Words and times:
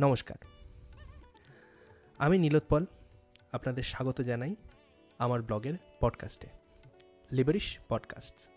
নমস্কার। 0.00 0.36
আমি 2.18 2.38
নীলোৎপল 2.38 2.86
আপনাদের 3.52 3.82
স্বাগত 3.82 4.20
জানাই 4.20 4.56
আমার 5.18 5.42
ব্লগের 5.42 5.74
পডকাস্টে 6.00 6.48
লিবারিশ 7.32 7.78
পডকাস্ট 7.88 8.50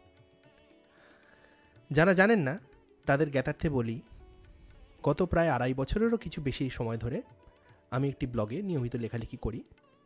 যারা 1.92 2.14
জানেন 2.14 2.40
না, 2.40 2.60
তাদের 3.06 3.32
জ্ঞাতার্থে 3.32 3.70
বলি, 3.70 4.02
গত 5.04 5.24
প্রায় 5.24 5.50
আড়াই 5.50 5.74
বছরেরও 5.74 6.18
কিছু 6.18 6.42
বেশি 6.42 6.70
সময় 6.70 6.98
ধরে 6.98 7.22
আমি 7.92 8.10
একটি 8.10 8.26
ব্লগে 8.28 8.62
নিয়মিত 8.62 8.96
লেখালেখি 8.96 9.38
করি। 9.38 9.64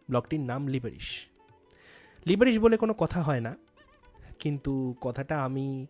ব্লগটির 0.10 0.40
নাম 0.40 0.68
লিবারিশ 0.68 1.28
লিবারিশ 2.26 2.60
বলে 2.60 2.78
কোনো 2.78 2.94
কথা 2.94 3.22
হয় 3.22 3.40
না, 3.40 3.56
কিন্তু 4.40 4.96
কথাটা 5.02 5.44
আমি 5.44 5.88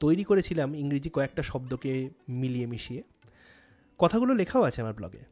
তৈরি 0.00 0.24
করেছিলাম 0.24 0.74
ইংরেজি 0.74 1.10
কয়েকটা 1.10 1.42
শব্দকে 1.42 2.10
মিলিয়ে 2.28 2.66
মিশিয়ে। 2.66 3.02
কথাগুলো 3.98 4.34
লেখাও 4.34 4.62
আছে 4.62 4.80
আমার 4.80 4.92
ব্লগে 4.92 5.22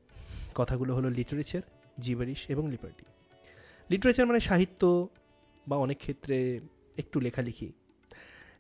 কথাগুলো 0.55 0.95
হলো 0.95 1.11
লিটারেচার 1.11 1.63
জিবারিশ 2.01 2.41
এবং 2.51 2.71
লিবার্টি 2.71 3.05
লিটারেচার 3.91 4.27
মানে 4.27 4.41
সাহিত্য 4.41 5.09
বা 5.69 5.77
অনেক 5.77 5.99
ক্ষেত্রে 5.99 6.61
একটু 6.97 7.21
লেখালেখি। 7.21 7.73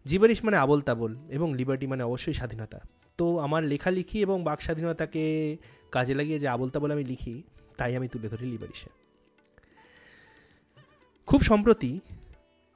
জিবারিশ 0.06 0.44
মানে 0.44 0.56
আবল 0.56 0.80
তাবল 0.80 1.16
এবং 1.28 1.54
লিবার্টি 1.54 1.86
মানে 1.86 2.02
অবশ্যই 2.02 2.32
স্বাধীনতা। 2.32 2.78
তো 3.18 3.38
আমার 3.38 3.62
লেখালেখি 3.62 4.18
এবং 4.22 4.44
বাক 4.44 4.60
স্বাধীনতাকে 4.60 5.56
কাজে 5.92 6.14
লাগিয়ে 6.14 6.38
যে 6.38 6.48
আবল 6.48 6.68
তাবল 6.68 6.90
আমি 6.92 7.04
লিখি, 7.04 7.42
তাই 7.78 7.96
আমি 7.96 8.08
তুলে 8.08 8.28
ধরি 8.28 8.46
লিবারিশে 8.46 8.90
খুব 11.26 11.42
সম্প্রতি 11.42 12.00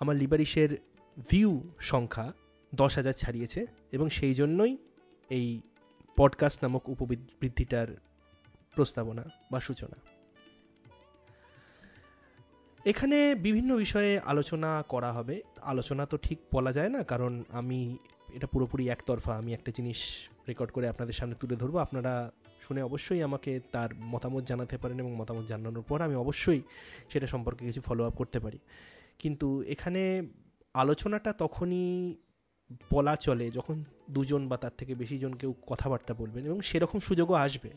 আমার 0.01 0.17
লিবারিশের 0.17 0.71
ভিউ 1.31 1.51
সংখ্যা 1.81 2.33
দশ 2.75 2.93
হাজার 2.97 3.13
ছাড়িয়েছে 3.13 3.67
এবং 3.93 4.09
সেই 4.09 4.35
জন্যই 4.35 4.77
এই 5.31 5.61
পডকাস্ট 6.19 6.65
নামক 6.65 6.89
উপবৃদ্ধিটার 6.89 7.87
প্রস্তাবনা 8.75 9.25
বা 9.53 9.61
সূচনা। 9.61 9.97
এখানে 12.85 13.35
বিভিন্ন 13.35 13.77
বিষয়ে 13.77 14.19
আলোচনা 14.19 14.83
করা 14.89 15.13
হবে। 15.13 15.43
আলোচনা 15.63 16.07
তো 16.07 16.17
ঠিক 16.17 16.39
বলা 16.55 16.73
যায় 16.73 16.89
না, 16.89 17.03
কারণ 17.03 17.45
আমি 17.49 17.97
এটা 18.33 18.47
পুরোপুরি 18.47 18.89
একতরফা। 18.89 19.37
আমি 19.37 19.55
একটা 19.55 19.73
জিনিস 19.77 20.29
রেকর্ড 20.49 20.73
করে 20.73 20.89
আপনাদের 20.89 21.13
সামনে 21.13 21.35
তুলে 21.35 21.57
ধরবো। 21.57 21.79
আপনারা 21.79 22.31
শুনে 22.63 22.83
অবশ্যই 22.83 23.23
আমাকে 23.23 23.61
তার 23.73 23.95
মতামত 23.95 24.45
জানাতে 24.45 24.79
পারেন 24.79 24.99
এবং 24.99 25.17
মতামত 25.17 25.47
জানানোর 25.47 25.83
পর 25.83 26.03
আমি 26.03 26.15
অবশ্যই 26.15 26.63
সেটা 27.13 27.27
সম্পর্কে 27.27 27.67
কিছু 27.67 27.81
ফলো 27.81 28.07
আপ 28.07 28.13
করতে 28.13 28.41
পারি। 28.41 28.59
কিন্তু 29.19 29.63
এখানে 29.63 30.27
আলোচনাটা 30.75 31.33
তখনই 31.33 32.17
বলা 32.93 33.17
চলে 33.17 33.51
যখন 33.51 33.85
দুজন 34.11 34.49
বা 34.49 34.57
তার 34.57 34.71
থেকে 34.79 34.95
বেশি 34.95 35.19
জন 35.19 35.33
কেউ 35.33 35.55
কথাবার্তা 35.67 36.15
বলবেন 36.15 36.47
এবং 36.47 36.61
সেরকম 36.61 36.99
সুযোগও 36.99 37.35
আসবে। 37.35 37.71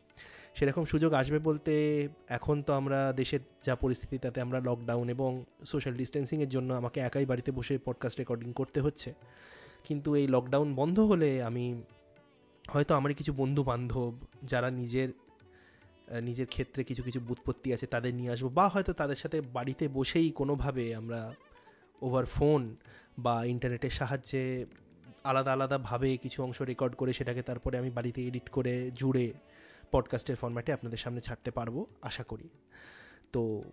সেরকম 0.56 0.86
সুযোগ 0.86 1.14
আসবে 1.14 1.40
বলতে 1.40 2.08
এখন 2.28 2.62
তো 2.62 2.74
আমরা 2.74 3.14
দেশের 3.14 3.40
যা 3.66 3.76
পরিস্থিতি 3.76 4.18
তাতে 4.18 4.42
আমরা 4.42 4.60
লকডাউন 4.60 5.10
এবং 5.10 5.46
সোশ্যাল 5.66 5.94
ডিস্টেন্সিংয়ের 5.94 6.50
জন্য 6.50 6.74
আমাকে 6.74 7.00
একাই 7.00 7.26
বাড়িতে 7.26 7.52
বসে 7.52 7.80
পডকাস্ট 7.86 8.20
রেকর্ডিং 8.20 8.54
করতে 8.54 8.82
হচ্ছে। 8.82 9.14
কিন্তু 9.84 10.16
এই 10.16 10.28
লকডাউন 10.28 10.76
বন্ধ 10.76 11.00
হলে 11.00 11.44
আমি 11.44 11.84
হয়তো 12.70 12.96
আমার 12.96 13.14
কিছু 13.14 13.34
বন্ধু 13.34 13.64
বান্ধব 13.64 14.14
যারা 14.44 14.72
নিজের 14.72 15.10
নিজের 16.22 16.48
ক্ষেত্রে 16.48 16.84
কিছু 16.84 17.04
কিছু 17.04 17.20
বুৎপত্তি 17.20 17.74
আছে 17.74 17.86
তাদের 17.86 18.14
নিয়ে 18.14 18.32
আসব 18.32 18.48
বা 18.54 18.70
হয়তো 18.70 18.94
তাদের 18.94 19.16
সাথে 19.16 19.42
বাড়িতে 19.42 19.88
বসেই 19.88 20.30
কোনোভাবে 20.30 20.96
আমরা 20.96 21.34
ওভার 22.02 22.26
ফোন 22.26 22.76
বা 23.18 23.46
ইন্টারনেটের 23.46 23.90
সাহায্যে 23.90 24.66
আলাদা 25.24 25.54
আলাদাভাবে 25.54 26.18
কিছু 26.18 26.44
অংশ 26.44 26.62
রেকর্ড 26.62 26.96
করে 26.96 27.14
সেটাকে 27.14 27.42
তারপরে 27.42 27.78
আমি 27.78 27.90
বাড়িতে 27.90 28.28
এডিট 28.28 28.50
করে 28.50 28.92
জুড়ে 28.96 29.34
পডকাস্টের 29.92 30.36
ফর্ম্যাটে 30.36 30.74
আপনাদের 30.74 30.98
সামনে 30.98 31.22
ছাড়তে 31.22 31.52
পারব, 31.52 31.86
আশা 32.02 32.24
করি। 32.24 32.50
তো 33.32 33.64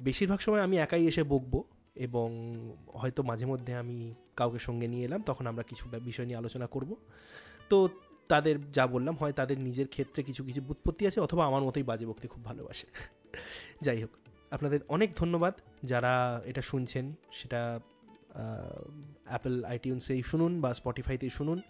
বেশিরভাগ 0.00 0.40
সময় 0.40 0.60
আমি 0.60 0.76
একাই 0.76 1.06
এসে 1.06 1.22
বকবো 1.22 1.64
এবং 1.94 2.54
হয়তো 2.94 3.22
মাঝে 3.22 3.46
মধ্যে 3.46 3.74
আমি 3.74 4.14
কাউকে 4.36 4.58
সঙ্গে 4.58 4.88
নিয়ে 4.88 5.04
এলাম, 5.04 5.22
তখন 5.22 5.46
আমরা 5.46 5.62
কিছু 5.62 5.88
বিষয় 6.04 6.26
নিয়ে 6.26 6.38
আলোচনা 6.38 6.66
করব। 6.66 6.96
তো 7.68 7.88
তাদের 8.28 8.70
যা 8.70 8.86
বললাম, 8.86 9.16
হয় 9.16 9.32
তাদের 9.32 9.58
নিজের 9.60 9.88
ক্ষেত্রে 9.88 10.22
কিছু 10.22 10.44
কিছু 10.44 10.60
বুৎপত্তি 10.62 11.06
আছে 11.06 11.20
অথবা 11.20 11.46
আমার 11.46 11.62
মতোই 11.62 11.82
বাজে 11.82 12.06
বকতে 12.06 12.28
খুব 12.28 12.44
ভালোবাসে। 12.44 12.86
যাই 13.80 14.02
হোক, 14.02 14.10
আপনাদের 14.50 14.80
অনেক 14.88 15.10
ধন্যবাদ 15.16 15.54
যারা 15.82 16.42
এটা 16.44 16.62
শুনছেন, 16.62 17.14
সেটা 17.32 17.80
অ্যাপেল 19.24 19.64
আইটিউন্সেই 19.64 20.22
শুনুন 20.22 20.60
বা 20.60 20.74
স্পটিফাইতেই 20.74 21.30
শুনুন 21.30 21.60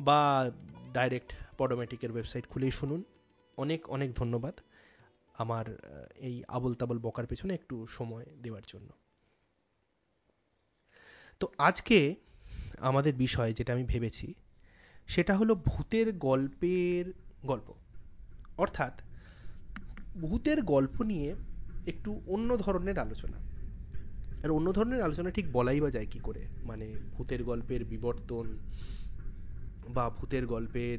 বা 0.00 0.50
ডাইরেক্ট 0.92 1.32
পডোমেটিকের 1.58 2.12
ওয়েবসাইট 2.12 2.46
খুলেই 2.46 2.70
শুনুন। 2.70 3.04
অনেক 3.56 3.90
অনেক 3.90 4.14
ধন্যবাদ 4.14 4.60
আমার 5.34 5.64
এই 6.16 6.44
আবল 6.48 6.74
তাবল 6.74 6.98
বকার 6.98 7.26
পেছনে 7.26 7.54
একটু 7.54 7.86
সময় 7.86 8.26
দেওয়ার 8.42 8.62
জন্য। 8.66 8.88
তো 11.40 11.48
আজকে 11.58 12.14
আমাদের 12.78 13.14
বিষয় 13.14 13.52
যেটা 13.52 13.72
আমি 13.72 13.84
ভেবেছি, 13.84 14.34
সেটা 15.06 15.36
হলো 15.36 15.54
ভূতের 15.54 16.12
গল্পের 16.12 17.12
গল্প। 17.46 17.74
অর্থাৎ 18.58 19.00
ভূতের 20.20 20.62
গল্প 20.62 21.02
নিয়ে 21.02 21.34
একটু 21.86 22.20
অন্য 22.26 22.56
ধরনের 22.56 22.98
আলোচনা। 22.98 23.53
আর 24.44 24.50
অন্য 24.50 24.72
ধরনের 24.72 25.02
আলোচনা 25.02 25.30
ঠিক 25.30 25.46
বলাই 25.52 25.80
বা 25.80 25.90
যায় 25.90 26.06
কী 26.06 26.18
করে? 26.18 26.42
মানে 26.64 26.86
ভূতের 27.12 27.44
গল্পের 27.44 27.84
বিবর্তন 27.84 28.46
বা 29.88 30.10
ভূতের 30.10 30.46
গল্পের 30.46 30.98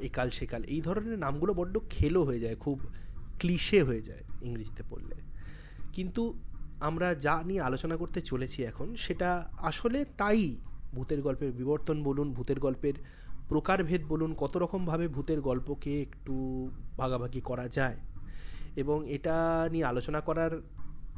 একাল 0.00 0.30
সেকাল, 0.30 0.62
এই 0.64 0.80
ধরনের 0.80 1.18
নামগুলো 1.18 1.54
বড্ড 1.54 1.78
খেলো 1.90 2.20
হয়ে 2.24 2.40
যায়, 2.40 2.56
খুব 2.56 2.78
ক্লিশে 3.38 3.82
হয়ে 3.82 4.02
যায় 4.02 4.24
ইংরেজিতে 4.42 4.82
পড়লে। 4.90 5.16
কিন্তু 5.92 6.22
আমরা 6.80 7.14
যা 7.14 7.42
নিয়ে 7.46 7.60
আলোচনা 7.60 7.96
করতে 7.96 8.20
চলেছি 8.20 8.58
এখন, 8.64 8.96
সেটা 8.96 9.30
আসলে 9.56 10.04
তাই 10.04 10.56
ভূতের 10.94 11.20
গল্পের 11.22 11.52
বিবর্তন 11.52 12.02
বলুন, 12.02 12.32
ভূতের 12.32 12.58
গল্পের 12.60 12.94
প্রকারভেদ 13.48 14.02
বলুন, 14.08 14.34
কত 14.34 14.56
রকমভাবে 14.56 15.08
ভূতের 15.08 15.40
গল্পকে 15.40 16.02
একটু 16.02 16.34
ভাগাভাগি 16.98 17.40
করা 17.40 17.68
যায়। 17.68 17.96
এবং 18.76 19.10
এটা 19.12 19.68
নিয়ে 19.72 19.84
আলোচনা 19.84 20.20
করার 20.20 20.52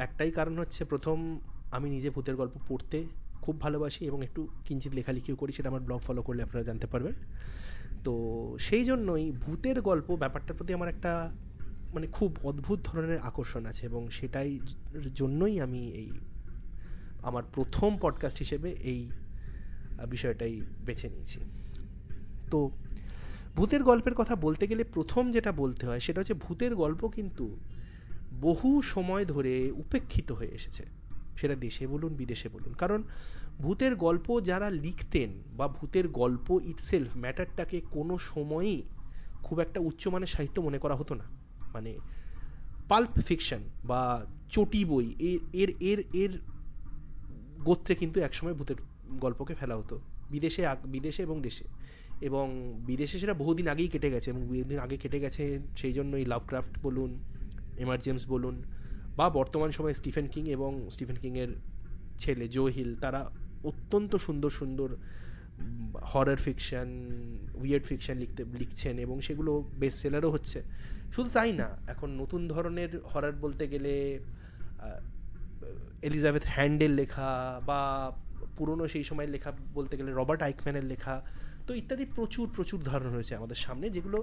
একটাই 0.00 0.30
কারণ 0.30 0.58
হচ্ছে 0.58 0.84
প্রথম 0.84 1.40
আমি 1.70 1.90
নিজে 1.90 2.10
ভূতের 2.10 2.36
গল্প 2.36 2.56
পড়তে 2.68 2.98
খুব 3.40 3.60
ভালোবাসি 3.60 4.06
এবং 4.06 4.24
একটু 4.24 4.48
কিঞ্চিত 4.64 4.92
লেখালেখিও 4.94 5.36
করি, 5.36 5.52
সেটা 5.52 5.68
আমার 5.68 5.80
ব্লগ 5.80 6.00
ফলো 6.00 6.22
করলে 6.22 6.42
আপনারা 6.42 6.64
জানতে 6.64 6.86
পারবেন। 6.86 7.14
তো 8.04 8.12
সেই 8.60 8.84
জন্যই 8.84 9.32
ভূতের 9.32 9.80
গল্প 9.80 10.16
ব্যাপারটার 10.16 10.56
প্রতি 10.56 10.74
আমার 10.74 10.88
একটা 10.88 11.12
মানে 11.94 12.06
খুব 12.06 12.36
অদ্ভুত 12.42 12.78
ধরনের 12.84 13.18
আকর্ষণ 13.18 13.66
আছে 13.66 13.86
এবং 13.86 14.10
সেটাই 14.10 14.60
জন্যই 15.14 15.60
আমি 15.60 15.82
এই 15.92 16.10
আমার 17.22 17.42
প্রথম 17.54 17.98
পডকাস্ট 18.00 18.38
হিসেবে 18.38 18.70
এই 18.70 19.00
বিষয়টাই 20.08 20.54
বেছে 20.86 21.06
নিয়েছি। 21.08 21.38
তো 22.50 22.70
ভূতের 23.56 23.82
গল্পের 23.82 24.14
কথা 24.14 24.34
বলতে 24.36 24.64
গেলে 24.66 24.82
প্রথম 24.84 25.24
যেটা 25.32 25.52
বলতে 25.52 25.86
হয় 25.86 26.00
সেটা 26.00 26.18
হচ্ছে 26.20 26.34
ভূতের 26.34 26.72
গল্প 26.74 27.08
কিন্তু 27.08 27.46
বহু 28.40 28.82
সময় 28.82 29.24
ধরে 29.24 29.70
উপেক্ষিত 29.70 30.32
হয়ে 30.32 30.48
এসেছে। 30.48 30.86
সেটা 31.36 31.54
দেশে 31.54 31.86
বলুন, 31.86 32.14
বিদেশে 32.14 32.48
বলুন। 32.48 32.72
কারণ 32.72 33.02
ভূতের 33.58 33.96
গল্প 33.96 34.40
যারা 34.40 34.70
লিখতেন 34.70 35.30
বা 35.56 35.68
ভূতের 35.68 36.08
গল্প 36.08 36.60
ইটসেলফ 36.64 37.16
ম্যাটারটাকে 37.16 37.80
কোনো 37.90 38.18
সময়ই 38.18 38.82
খুব 39.42 39.60
একটা 39.60 39.80
উচ্চমানের 39.80 40.26
সাহিত্য 40.26 40.60
মনে 40.60 40.78
করা 40.78 40.94
হতো 40.94 41.14
না। 41.14 41.24
মানে 41.72 41.98
পাল্প 42.88 43.20
ফিকশন 43.20 43.58
বা 43.84 44.26
চটি 44.50 44.84
বই 44.84 45.14
এর 45.18 45.38
এর 45.52 45.72
এর 45.80 46.04
এর 46.12 46.38
গোত্রে 47.64 47.94
কিন্তু 47.94 48.20
একসময় 48.20 48.54
ভূতের 48.54 48.76
গল্পকে 49.10 49.54
ফেলা 49.54 49.76
হতো। 49.76 50.00
বিদেশে 50.30 50.66
বিদেশে 50.84 51.22
এবং 51.22 51.42
দেশে। 51.42 51.64
এবং 52.20 52.74
বিদেশে 52.86 53.18
সেটা 53.18 53.34
বহুদিন 53.34 53.68
আগেই 53.68 53.88
কেটে 53.88 54.10
গেছে 54.10 54.30
এবং 54.30 54.42
বহুদিন 54.42 54.78
আগে 54.78 54.96
কেটে 54.96 55.20
গেছে, 55.20 55.58
সেই 55.76 55.92
জন্যই 55.92 56.24
লাভক্রাফট 56.24 56.78
বলুন 56.82 57.18
এমার্জেন্স 57.84 58.20
বলুন 58.32 58.56
বা 59.18 59.26
বর্তমান 59.38 59.70
সময়ে 59.76 59.94
স্টিফেন 60.00 60.26
কিং 60.32 60.42
এবং 60.56 60.70
স্টিফেন 60.94 61.18
কিংয়ের 61.22 61.50
ছেলে 62.22 62.46
জো 62.54 62.64
হিল, 62.74 62.90
তারা 63.04 63.20
অত্যন্ত 63.70 64.12
সুন্দর 64.26 64.50
সুন্দর 64.60 64.88
হরার 66.12 66.40
ফিকশান 66.46 66.88
উইয়ার্ড 67.62 67.84
ফিকশান 67.90 68.16
লিখতে, 68.22 68.42
লিখছেন 68.60 68.94
এবং 69.04 69.16
সেগুলো 69.26 69.52
বেস্ট 69.80 69.98
সেলারও 70.02 70.30
হচ্ছে। 70.30 70.58
শুধু 71.14 71.28
তাই 71.36 71.52
না, 71.60 71.68
এখন 71.92 72.08
নতুন 72.22 72.40
ধরনের 72.48 72.90
হরার 73.10 73.34
বলতে 73.44 73.64
গেলে 73.72 73.94
এলিজাবেথ 76.08 76.44
হ্যান্ডেল 76.54 76.92
লেখা 77.00 77.30
বা 77.68 77.80
পুরনো 78.56 78.84
সেই 78.88 79.04
সময়ের 79.08 79.30
লেখা 79.34 79.50
বলতে 79.74 79.94
গেলে 79.98 80.10
রবার্ট 80.10 80.40
আইকম্যানের 80.46 80.86
লেখা, 80.92 81.14
তো 81.66 81.70
ইত্যাদি 81.80 82.04
প্রচুর 82.16 82.46
প্রচুর 82.56 82.78
ধারণা 82.90 83.10
রয়েছে 83.10 83.34
আমাদের 83.40 83.58
সামনে, 83.64 83.86
যেগুলো 83.96 84.18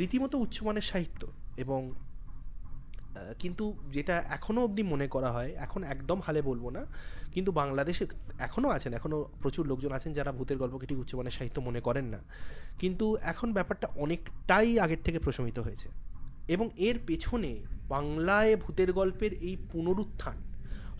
রীতিমতো 0.00 0.36
উচ্চমানের 0.44 0.86
সাহিত্য 0.90 1.22
এবং 1.64 1.80
কিন্তু 3.38 3.76
যেটা 3.92 4.24
এখনও 4.28 4.64
অবধি 4.64 4.82
মনে 4.82 5.08
করা 5.08 5.32
হয়, 5.32 5.50
এখন 5.58 5.84
একদম 5.84 6.20
হালে 6.26 6.42
বলব 6.42 6.70
না, 6.70 6.86
কিন্তু 7.32 7.52
বাংলাদেশে 7.52 8.06
এখনও 8.38 8.68
আছেন 8.68 8.92
এখনও 8.92 9.28
প্রচুর 9.42 9.66
লোকজন 9.66 9.92
আছেন 9.92 10.12
যারা 10.12 10.32
ভূতের 10.32 10.58
গল্পকে 10.58 10.86
ঠিক 10.86 10.98
উচ্চমানের 10.98 11.30
সাহিত্য 11.30 11.60
মনে 11.60 11.80
করেন 11.80 12.04
না। 12.04 12.18
কিন্তু 12.78 13.16
এখন 13.22 13.52
ব্যাপারটা 13.52 13.88
অনেকটাই 13.96 14.78
আগের 14.78 14.98
থেকে 15.04 15.18
প্রশমিত 15.18 15.58
হয়েছে। 15.58 15.88
এবং 16.48 16.70
এর 16.76 16.98
পেছনে 17.06 17.60
বাংলায় 17.88 18.56
ভূতের 18.56 18.92
গল্পের 18.92 19.32
এই 19.32 19.56
পুনরুত্থান 19.72 20.36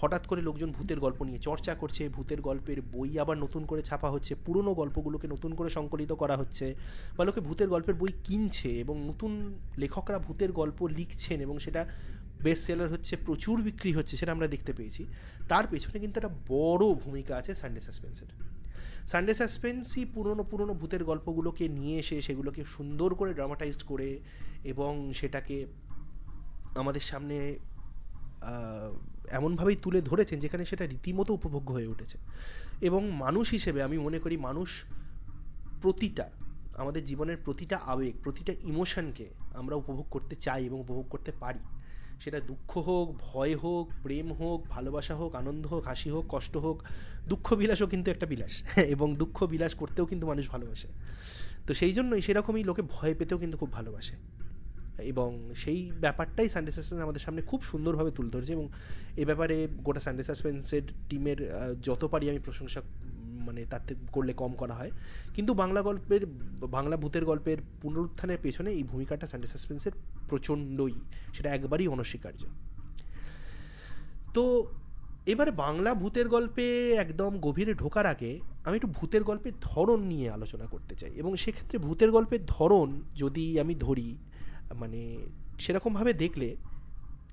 হঠাৎ 0.01 0.27
করে 0.27 0.43
লোকজন 0.43 0.71
ভূতের 0.73 1.01
গল্প 1.01 1.23
নিয়ে 1.23 1.39
চর্চা 1.39 1.75
করছে, 1.75 2.09
ভূতের 2.09 2.41
গল্পের 2.41 2.83
বই 2.93 3.19
আবার 3.19 3.39
নতুন 3.39 3.65
করে 3.65 3.83
ছাপা 3.83 4.11
হচ্ছে, 4.11 4.35
পুরনো 4.35 4.75
গল্পগুলোকে 4.75 5.29
নতুন 5.29 5.55
করে 5.55 5.71
সংকলিত 5.71 6.13
করা 6.13 6.37
হচ্ছে 6.37 6.75
বা 7.17 7.25
লোকে 7.25 7.41
ভূতের 7.41 7.69
গল্পের 7.69 7.95
বই 7.95 8.13
কিনছে 8.25 8.71
এবং 8.81 9.07
নতুন 9.07 9.55
লেখকরা 9.79 10.19
ভূতের 10.19 10.53
গল্প 10.53 10.87
লিখছেন 10.87 11.41
এবং 11.41 11.59
সেটা 11.59 11.87
বেস্ট 12.43 12.63
সেলার 12.67 12.89
হচ্ছে, 12.89 13.17
প্রচুর 13.17 13.63
বিক্রি 13.63 13.93
হচ্ছে 13.93 14.17
সেটা 14.17 14.33
আমরা 14.33 14.49
দেখতে 14.49 14.73
পেয়েছি। 14.73 15.07
তার 15.49 15.67
পেছনে 15.67 16.01
কিন্তু 16.01 16.17
একটা 16.19 16.35
বড় 16.49 16.85
ভূমিকা 16.95 17.37
আছে 17.37 17.55
সানডে 17.55 17.81
সাসপেন্সের 17.81 18.31
সানডে 19.07 19.35
সাসপেন্সই 19.35 20.05
পুরনো 20.05 20.43
পুরনো 20.43 20.75
ভূতের 20.75 21.05
গল্পগুলোকে 21.05 21.69
নিয়ে 21.69 21.99
এসে 21.99 22.21
সেগুলোকে 22.21 22.65
সুন্দর 22.65 23.15
করে 23.15 23.35
ড্রামাটাইজড 23.35 23.83
করে 23.83 24.19
এবং 24.65 25.13
সেটাকে 25.13 25.67
আমাদের 26.75 27.01
সামনে 27.01 27.37
এমনভাবেই 29.29 29.77
তুলে 29.77 30.01
ধরেছেন 30.01 30.39
যেখানে 30.39 30.65
সেটা 30.65 30.87
রীতিমতো 30.87 31.35
উপভোগ্য 31.35 31.73
হয়ে 31.73 31.87
উঠেছে। 31.87 32.19
এবং 32.81 33.11
মানুষ 33.11 33.51
হিসেবে 33.51 33.83
আমি 33.83 33.99
মনে 33.99 34.19
করি 34.19 34.37
মানুষ 34.37 34.85
প্রতিটা, 35.83 36.31
আমাদের 36.75 37.05
জীবনের 37.05 37.37
প্রতিটা 37.45 37.77
আবেগ, 37.77 38.23
প্রতিটা 38.23 38.53
ইমোশনকে 38.53 39.29
আমরা 39.55 39.77
উপভোগ 39.77 40.07
করতে 40.11 40.37
চাই 40.37 40.67
এবং 40.67 40.81
উপভোগ 40.81 41.09
করতে 41.09 41.33
পারি। 41.33 41.59
সেটা 42.21 42.41
দুঃখ 42.41 42.79
হোক, 42.79 43.17
ভয় 43.19 43.57
হোক, 43.57 43.91
প্রেম 44.03 44.33
হোক, 44.33 44.65
ভালোবাসা 44.69 45.17
হোক, 45.17 45.35
আনন্দ 45.35 45.67
হোক, 45.67 45.85
হাসি 45.85 46.11
হোক, 46.11 46.25
কষ্ট 46.29 46.57
হোক 46.57 46.83
দুঃখ 47.29 47.55
বিলাসও 47.55 47.87
কিন্তু 47.87 48.11
একটা 48.11 48.27
বিলাস। 48.27 48.63
এবং 48.77 49.17
দুঃখ 49.17 49.45
বিলাস 49.45 49.75
করতেও 49.75 50.07
কিন্তু 50.07 50.27
মানুষ 50.27 50.49
ভালোবাসে। 50.49 50.89
তো 51.67 51.75
সেই 51.75 51.93
জন্যই 51.93 52.23
সেরকমই 52.23 52.65
লোকে 52.65 52.83
ভয় 52.83 53.15
পেতেও 53.15 53.39
কিন্তু 53.39 53.59
খুব 53.59 53.73
ভালোবাসে। 53.73 54.40
এবং 55.03 55.51
সেই 55.55 55.93
ব্যাপারটাই 56.01 56.49
সানডে 56.49 56.73
সাসপেন্স 56.73 57.03
আমাদের 57.03 57.21
সামনে 57.21 57.43
খুব 57.43 57.63
সুন্দরভাবে 57.63 58.11
তুলে 58.11 58.31
ধরেছে 58.31 58.53
এবং 58.53 58.69
এ 59.17 59.25
ব্যাপারে 59.25 59.69
গোটা 59.85 60.01
সানডে 60.01 60.23
সাসপেন্সের 60.23 60.83
টিমের 61.09 61.37
যত 61.83 62.05
পারি 62.05 62.31
আমি 62.31 62.39
প্রশংসা 62.39 62.83
মানে 63.47 63.65
তার 63.65 63.81
করলে 64.13 64.33
কম 64.33 64.53
করা 64.53 64.75
হয়। 64.75 64.91
কিন্তু 65.35 65.55
বাংলা 65.55 65.83
গল্পের, 65.83 66.27
বাংলা 66.61 66.97
ভূতের 66.97 67.25
গল্পের 67.25 67.59
পুনরুত্থানের 67.83 68.39
পেছনে 68.43 68.71
এই 68.71 68.83
ভূমিকাটা 68.83 69.27
সানডে 69.27 69.47
সাসপেন্সের 69.47 69.93
প্রচণ্ডই, 70.29 70.93
সেটা 71.35 71.51
একবারই 71.51 71.89
অনস্বীকার্য। 71.89 72.45
তো 74.35 74.67
এবারে 75.27 75.51
বাংলা 75.51 75.95
ভূতের 75.95 76.29
গল্পে 76.29 76.93
একদম 76.95 77.39
গভীরে 77.39 77.75
ঢোকার 77.75 78.07
আগে 78.07 78.41
আমি 78.65 78.77
একটু 78.77 78.89
ভূতের 78.89 79.25
গল্পের 79.25 79.53
ধরন 79.61 80.01
নিয়ে 80.03 80.31
আলোচনা 80.31 80.67
করতে 80.67 80.95
চাই 80.95 81.11
এবং 81.11 81.37
সেক্ষেত্রে 81.37 81.79
ভূতের 81.79 82.11
গল্পের 82.11 82.41
ধরন 82.47 83.03
যদি 83.17 83.61
আমি 83.61 83.75
ধরি 83.75 84.17
মানে 84.75 85.27
সেরকমভাবে 85.59 86.13
দেখলে 86.13 86.57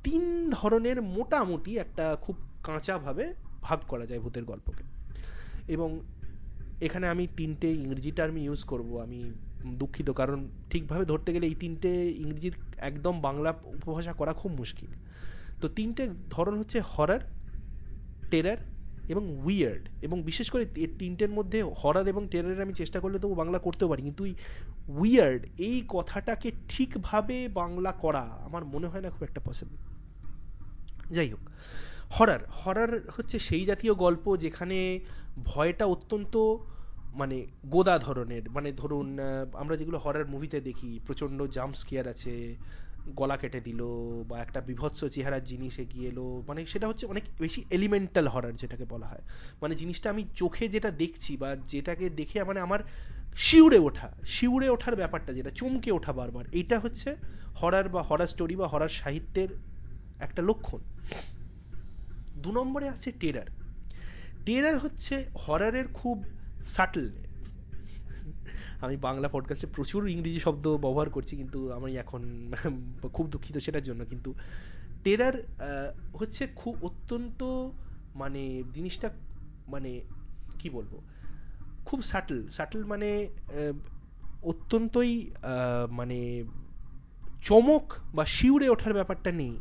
তিন 0.04 0.50
ধরনের 0.50 1.02
মোটামুটি 1.02 1.78
একটা 1.78 2.18
খুব 2.22 2.36
কাঁচাভাবে 2.64 3.34
ভাগ 3.62 3.80
করা 3.88 4.06
যায় 4.06 4.20
ভূতের 4.20 4.44
গল্পকে। 4.44 4.84
এবং 5.68 6.00
এখানে 6.82 7.08
আমি 7.08 7.28
তিনটে 7.38 7.72
ইংরেজি 7.72 8.12
টার্ম 8.12 8.38
ইউজ 8.38 8.64
করব, 8.64 9.00
আমি 9.00 9.32
দুঃখিত, 9.66 10.10
কারণ 10.10 10.48
ঠিকভাবে 10.70 11.06
ধরতে 11.06 11.34
গেলে 11.34 11.48
এই 11.48 11.56
তিনটে 11.56 12.12
ইংরেজির 12.12 12.54
একদম 12.78 13.22
বাংলা 13.22 13.54
উপভাষা 13.64 14.14
করা 14.14 14.34
খুব 14.34 14.52
মুশকিল। 14.52 14.90
তো 15.62 15.68
তিনটে 15.68 16.10
ধরন 16.30 16.60
হচ্ছে 16.60 16.80
হরার 16.80 17.20
টেরার 18.30 18.58
এবং 19.08 19.24
উইয়ার্ড 19.46 19.84
এবং 20.02 20.18
বিশেষ 20.24 20.48
করে 20.54 20.64
তিনটের 21.00 21.30
মধ্যে 21.30 21.60
হরার 21.82 22.08
এবং 22.08 22.24
টেরারের 22.32 22.62
আমি 22.62 22.74
চেষ্টা 22.74 23.00
করলে 23.00 23.18
তো 23.20 23.28
বাংলা 23.42 23.60
করতেও 23.60 23.88
পারি, 23.92 24.02
কিন্তু 24.02 24.24
উইয়ার্ড 25.00 25.42
এই 25.58 25.78
কথাটাকে 25.88 26.50
ঠিকভাবে 26.70 27.38
বাংলা 27.62 27.92
করা 28.04 28.24
আমার 28.48 28.64
মনে 28.66 28.88
হয় 28.88 29.02
না 29.02 29.10
খুব 29.10 29.24
একটা 29.24 29.42
পসিবল 29.46 29.78
যাই 31.12 31.30
হোক 31.32 31.44
হরার 32.10 32.42
হরার 32.52 32.92
হচ্ছে 33.16 33.38
সেই 33.40 33.64
জাতীয় 33.66 33.94
গল্প 33.94 34.26
যেখানে 34.38 34.78
ভয়টা 35.46 35.86
অত্যন্ত 35.86 36.36
মানে 37.14 37.38
গোদা 37.66 37.96
ধরনের 37.98 38.44
মানে 38.50 38.70
ধরুন 38.72 39.08
আমরা 39.54 39.76
যেগুলো 39.78 39.98
হরার 39.98 40.26
মুভিতে 40.28 40.60
দেখি, 40.62 40.92
প্রচণ্ড 41.06 41.40
জাম্প 41.56 41.76
স্কেয়ার 41.76 42.06
আছে 42.08 42.34
গলা 43.16 43.38
কেটে 43.38 43.60
দিল 43.60 43.84
বা 44.28 44.40
একটা 44.40 44.62
বিভৎস 44.62 45.06
চেহারার 45.06 45.44
জিনিস 45.44 45.80
এগিয়ে 45.80 46.08
এলো 46.08 46.44
মানে 46.48 46.66
সেটা 46.66 46.88
হচ্ছে 46.88 47.06
অনেক 47.06 47.24
বেশি 47.40 47.66
এলিমেন্টাল 47.70 48.28
হরার 48.28 48.56
যেটাকে 48.56 48.86
বলা 48.86 49.08
হয়। 49.08 49.22
মানে 49.62 49.76
জিনিসটা 49.76 50.10
আমি 50.10 50.26
চোখে 50.36 50.68
যেটা 50.68 50.92
দেখছি 50.92 51.38
বা 51.38 51.56
যেটাকে 51.56 52.10
দেখে 52.10 52.44
মানে 52.44 52.60
আমার 52.60 52.80
শিউড়ে 53.36 53.80
ওঠা 53.80 54.12
শিউড়ে 54.26 54.70
ওঠার 54.70 54.96
ব্যাপারটা 54.96 55.34
যেটা, 55.34 55.50
চমকে 55.50 55.92
ওঠা 55.92 56.14
বারবার, 56.14 56.46
এটা 56.52 56.80
হচ্ছে 56.80 57.16
হরার 57.56 57.90
বা 57.90 58.04
হরার 58.04 58.28
স্টোরি 58.28 58.56
বা 58.56 58.68
হরার 58.68 58.90
সাহিত্যের 58.90 59.50
একটা 60.20 60.42
লক্ষণ। 60.42 60.80
দু 62.38 62.52
নম্বরে 62.52 62.90
আছে 62.90 63.12
টেরার 63.12 63.46
টেরার 64.46 64.80
হচ্ছে 64.80 65.26
হরারের 65.40 65.88
খুব 65.88 66.24
সাটল 66.64 67.10
আমি 68.82 68.98
বাংলা 68.98 69.30
পডকাস্টে 69.30 69.68
প্রচুর 69.68 70.10
ইংরেজি 70.10 70.40
শব্দ 70.40 70.68
ব্যবহার 70.68 71.10
করছি, 71.10 71.38
কিন্তু 71.38 71.74
আমি 71.74 71.98
এখন 71.98 72.52
খুব 73.14 73.30
দুঃখিত 73.30 73.58
সেটার 73.58 73.84
জন্য। 73.84 74.06
কিন্তু 74.06 74.34
টেরার 75.04 75.44
হচ্ছে 76.14 76.48
খুব 76.56 76.86
অত্যন্ত 76.86 77.44
মানে 78.16 78.64
জিনিসটা 78.74 79.10
মানে 79.68 80.02
কি 80.60 80.70
বলব? 80.70 81.02
খুব 81.86 82.02
সাটল 82.02 82.48
সাটল 82.48 82.84
মানে 82.84 83.28
অত্যন্তই 84.44 85.32
মানে 85.92 86.44
চমক 87.42 87.94
বা 88.16 88.26
শিউরে 88.26 88.70
ওঠার 88.70 88.94
ব্যাপারটা 88.94 89.32
নেই। 89.32 89.60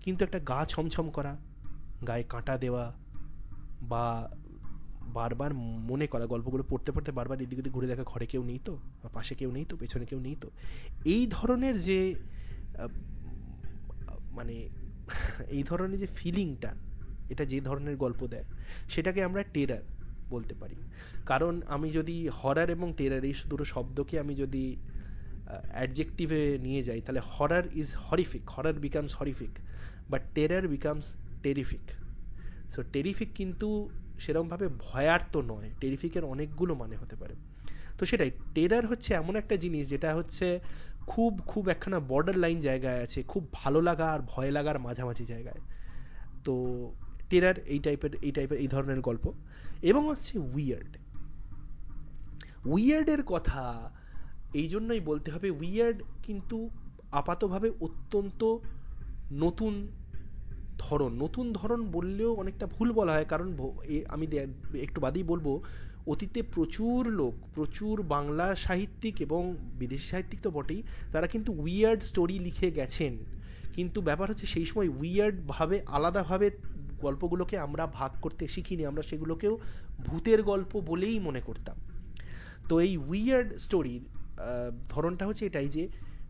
কিন্তু 0.00 0.24
একটা 0.24 0.38
গা 0.38 0.64
ছমছম 0.64 1.10
করা, 1.10 1.36
গায়ে 2.06 2.22
কাঁটা 2.22 2.58
দেওয়া 2.58 2.92
বা 3.82 4.30
বারবার 5.14 5.54
মনে 5.54 6.06
করা, 6.06 6.26
গল্পগুলো 6.26 6.64
পড়তে 6.68 6.92
পড়তে 6.92 7.12
বারবার 7.12 7.42
এদিক 7.42 7.58
ওদিক 7.58 7.72
ঘুরে 7.72 7.86
দেখা, 7.86 8.04
ঘরে 8.06 8.26
কেউ 8.26 8.44
নেই 8.44 8.58
তো 8.64 8.78
পাশে 9.12 9.34
কেউ 9.34 9.50
নেই 9.50 9.64
তো, 9.64 9.76
পেছনে 9.76 10.04
কেউ 10.04 10.20
নেই 10.20 10.36
তো। 10.40 10.50
এই 11.04 11.26
ধরনের 11.30 11.78
যে 11.78 12.14
মানে 14.30 14.68
এই 15.48 15.62
ধরনের 15.62 15.98
যে 15.98 16.06
ফিলিংটা 16.06 16.74
এটা 17.28 17.44
যে 17.44 17.60
ধরনের 17.60 17.96
গল্প 17.96 18.26
দেয়, 18.26 18.44
সেটাকে 18.88 19.24
আমরা 19.24 19.42
টেরার 19.42 19.82
বলতে 20.30 20.54
পারি। 20.54 20.76
কারণ 21.26 21.62
আমি 21.68 21.90
যদি 21.90 22.28
হরার 22.28 22.70
এবং 22.70 22.92
টেরার 22.96 23.24
এই 23.24 23.34
দুটো 23.48 23.64
শব্দকে 23.64 24.20
আমি 24.20 24.34
যদি 24.34 24.76
অ্যাডজেক্টিভে 25.72 26.58
নিয়ে 26.62 26.82
যাই, 26.82 27.00
তাহলে 27.00 27.20
horror 27.24 27.62
is 27.74 27.96
horrific 27.96 28.50
horror 28.50 28.74
becomes 28.74 29.14
horrific 29.14 29.50
but 30.10 30.22
terror 30.34 30.68
becomes 30.68 31.14
terrific 31.42 31.80
so 32.70 32.82
terrific 32.82 33.28
কিন্তু 33.34 33.90
সেরকমভাবে 34.18 34.68
ভয়ার্ত 34.68 35.36
নয় 35.36 35.70
টেরিফিকের 35.80 36.24
অনেকগুলো 36.24 36.74
মানে 36.74 36.96
হতে 36.96 37.16
পারে। 37.16 37.34
তো 37.98 38.06
সেটাই 38.06 38.30
টেরার 38.54 38.86
হচ্ছে 38.86 39.14
এমন 39.14 39.36
একটা 39.36 39.56
জিনিস 39.56 39.88
যেটা 39.88 40.14
হচ্ছে 40.14 40.60
খুব 41.06 41.40
খুব 41.46 41.68
একখানা 41.68 42.00
বর্ডার 42.00 42.36
লাইন 42.36 42.60
জায়গায় 42.60 43.02
আছে, 43.02 43.22
খুব 43.22 43.48
ভালো 43.52 43.80
লাগা 43.80 44.06
আর 44.12 44.20
ভয় 44.26 44.50
লাগার 44.50 44.78
মাঝামাঝি 44.78 45.24
জায়গায়। 45.24 45.60
তো 46.44 46.54
টেরার 47.30 47.58
এই 47.58 47.78
টাইপের 47.78 48.10
এই 48.22 48.32
টাইপের 48.32 48.58
এই 48.58 48.68
ধরনের 48.68 49.00
গল্প। 49.00 49.32
এবং 49.82 50.08
হচ্ছে 50.08 50.38
উইয়ার্ড 50.38 50.96
উইয়ার্ডের 52.64 53.22
কথা 53.22 53.90
এই 54.54 54.68
জন্যই 54.68 55.00
বলতে 55.00 55.30
হবে 55.30 55.50
উইয়ার্ড 55.50 56.02
কিন্তু 56.22 56.70
আপাতভাবে 57.12 57.70
অত্যন্ত 57.80 58.58
নতুন 59.32 59.88
ধরন, 60.78 61.12
নতুন 61.22 61.52
ধরন 61.52 61.90
বললেও 61.90 62.34
অনেকটা 62.34 62.66
ভুল 62.66 62.92
বলা 62.92 63.12
হয়। 63.12 63.24
কারণ 63.24 63.56
আমি 64.08 64.26
একটু 64.80 65.00
বাদেই 65.00 65.22
বলব, 65.22 65.60
অতীতে 66.06 66.42
প্রচুর 66.42 67.08
লোক, 67.08 67.34
প্রচুর 67.54 68.02
বাংলা 68.02 68.54
সাহিত্যিক 68.54 69.20
এবং 69.20 69.56
বিদেশি 69.78 70.08
সাহিত্যিক 70.08 70.40
তো 70.40 70.50
বটেই, 70.50 70.82
তারা 71.12 71.26
কিন্তু 71.26 71.52
উইয়ার্ড 71.52 72.02
স্টোরি 72.02 72.38
লিখে 72.38 72.70
গেছেন। 72.70 73.18
কিন্তু 73.72 74.00
ব্যাপার 74.00 74.30
হচ্ছে 74.30 74.46
সেই 74.46 74.64
সময় 74.64 74.88
উইয়ার্ডভাবে 74.88 75.82
আলাদাভাবে 75.86 76.50
গল্পগুলোকে 77.00 77.58
আমরা 77.58 77.86
ভাগ 77.86 78.10
করতে 78.22 78.48
শিখিনি, 78.48 78.86
আমরা 78.86 79.02
সেগুলোকেও 79.02 79.58
ভূতের 80.06 80.42
গল্প 80.42 80.80
বলেই 80.80 81.18
মনে 81.18 81.40
করতাম। 81.40 81.76
তো 82.68 82.80
এই 82.80 82.96
উইয়ার্ড 82.96 83.56
স্টোরির 83.56 84.00
ধরনটা 84.88 85.26
হচ্ছে 85.26 85.46
এটাই 85.46 85.68
যে, 85.68 85.88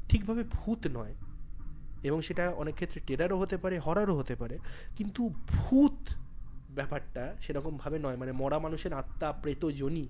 ঠিকভাবে 0.09 0.45
ভূত 0.53 0.87
নয়। 0.95 1.15
এবং 2.03 2.23
সেটা 2.23 2.51
অনেক 2.51 2.75
ক্ষেত্রে 2.75 3.01
টেরারও 3.07 3.39
হতে 3.39 3.57
পারে 3.57 3.79
হরারও 3.79 4.17
হতে 4.17 4.35
পারে। 4.35 4.59
কিন্তু 4.97 5.29
ভূত 5.29 6.11
ব্যাপারটা 6.75 7.35
সেরকমভাবে 7.41 7.99
নয়। 7.99 8.17
মানে 8.17 8.33
মরা 8.33 8.59
মানুষের 8.59 8.93
আত্মা, 8.93 9.33
প্রেত 9.33 9.67
জনি 9.67 10.09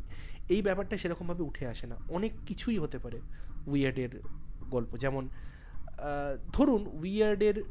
এই 0.48 0.62
ব্যাপারটা 0.62 0.98
সেরকমভাবে 0.98 1.42
উঠে 1.42 1.66
আসে 1.66 1.86
না। 1.86 1.96
অনেক 2.08 2.32
কিছুই 2.46 2.78
হতে 2.78 2.98
পারে 2.98 3.20
উইয়ার্ডের 3.66 4.20
গল্প। 4.70 4.96
যেমন 4.96 5.28
ধরুন 6.52 6.86
উইয়ার্ডের 6.86 7.64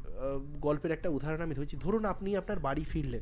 গল্পের 0.62 0.92
একটা 0.92 1.10
উদাহরণ 1.10 1.42
আমি 1.42 1.56
ধরছি। 1.56 1.78
ধরুন 1.78 2.06
আপনি 2.06 2.38
আপনার 2.38 2.60
বাড়ি 2.60 2.84
ফিরলেন। 2.84 3.22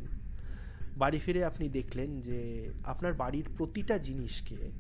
বাড়ি 0.98 1.20
ফিরে 1.20 1.46
আপনি 1.46 1.70
দেখলেন 1.70 2.22
যে 2.22 2.70
আপনার 2.84 3.14
বাড়ির 3.14 3.46
প্রতিটা 3.58 3.98
জিনিসকে 3.98 4.72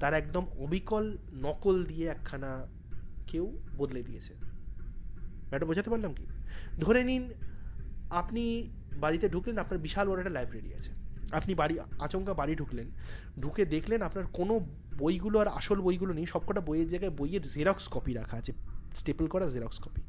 তার 0.00 0.14
একদম 0.14 0.46
অবিকল 0.58 1.16
নকল 1.34 1.84
দিয়ে 1.84 2.06
একখানা 2.06 2.66
কেউ 3.26 3.58
বদলে 3.78 4.02
দিয়েছে। 4.02 4.45
ব্যাপারটা 5.48 5.66
বোঝাতে 5.70 5.90
পারলাম 5.92 6.12
কি? 6.18 6.24
ধরে 6.82 7.00
নিন 7.04 7.24
আপনি 8.20 8.44
বাড়িতে 9.02 9.26
ঢুকলেন, 9.34 9.56
আপনার 9.58 9.78
বিশাল 9.78 10.04
বড় 10.10 10.18
একটা 10.22 10.34
লাইব্রেরি 10.38 10.70
আছে। 10.78 10.90
আপনি 11.38 11.52
বাড়ি, 11.60 11.74
আচমকা 12.06 12.32
বাড়ি 12.40 12.54
ঢুকলেন, 12.60 12.88
ঢুকে 13.42 13.62
দেখলেন 13.74 14.00
আপনার 14.08 14.26
কোনো 14.38 14.54
বইগুলো 14.98 15.36
আর 15.42 15.48
আসল 15.58 15.78
বইগুলো 15.80 16.12
নেই, 16.18 16.26
সবকটা 16.26 16.60
বইয়ের 16.60 16.88
জায়গায় 16.88 17.12
বইয়ের 17.20 17.44
জেরক্স 17.54 17.84
কপি 17.94 18.12
রাখা 18.20 18.36
আছে 18.40 18.52
স্টেপল 19.00 19.26
করা 19.26 19.46
জেরক্স 19.54 19.78
কপি 19.84 20.02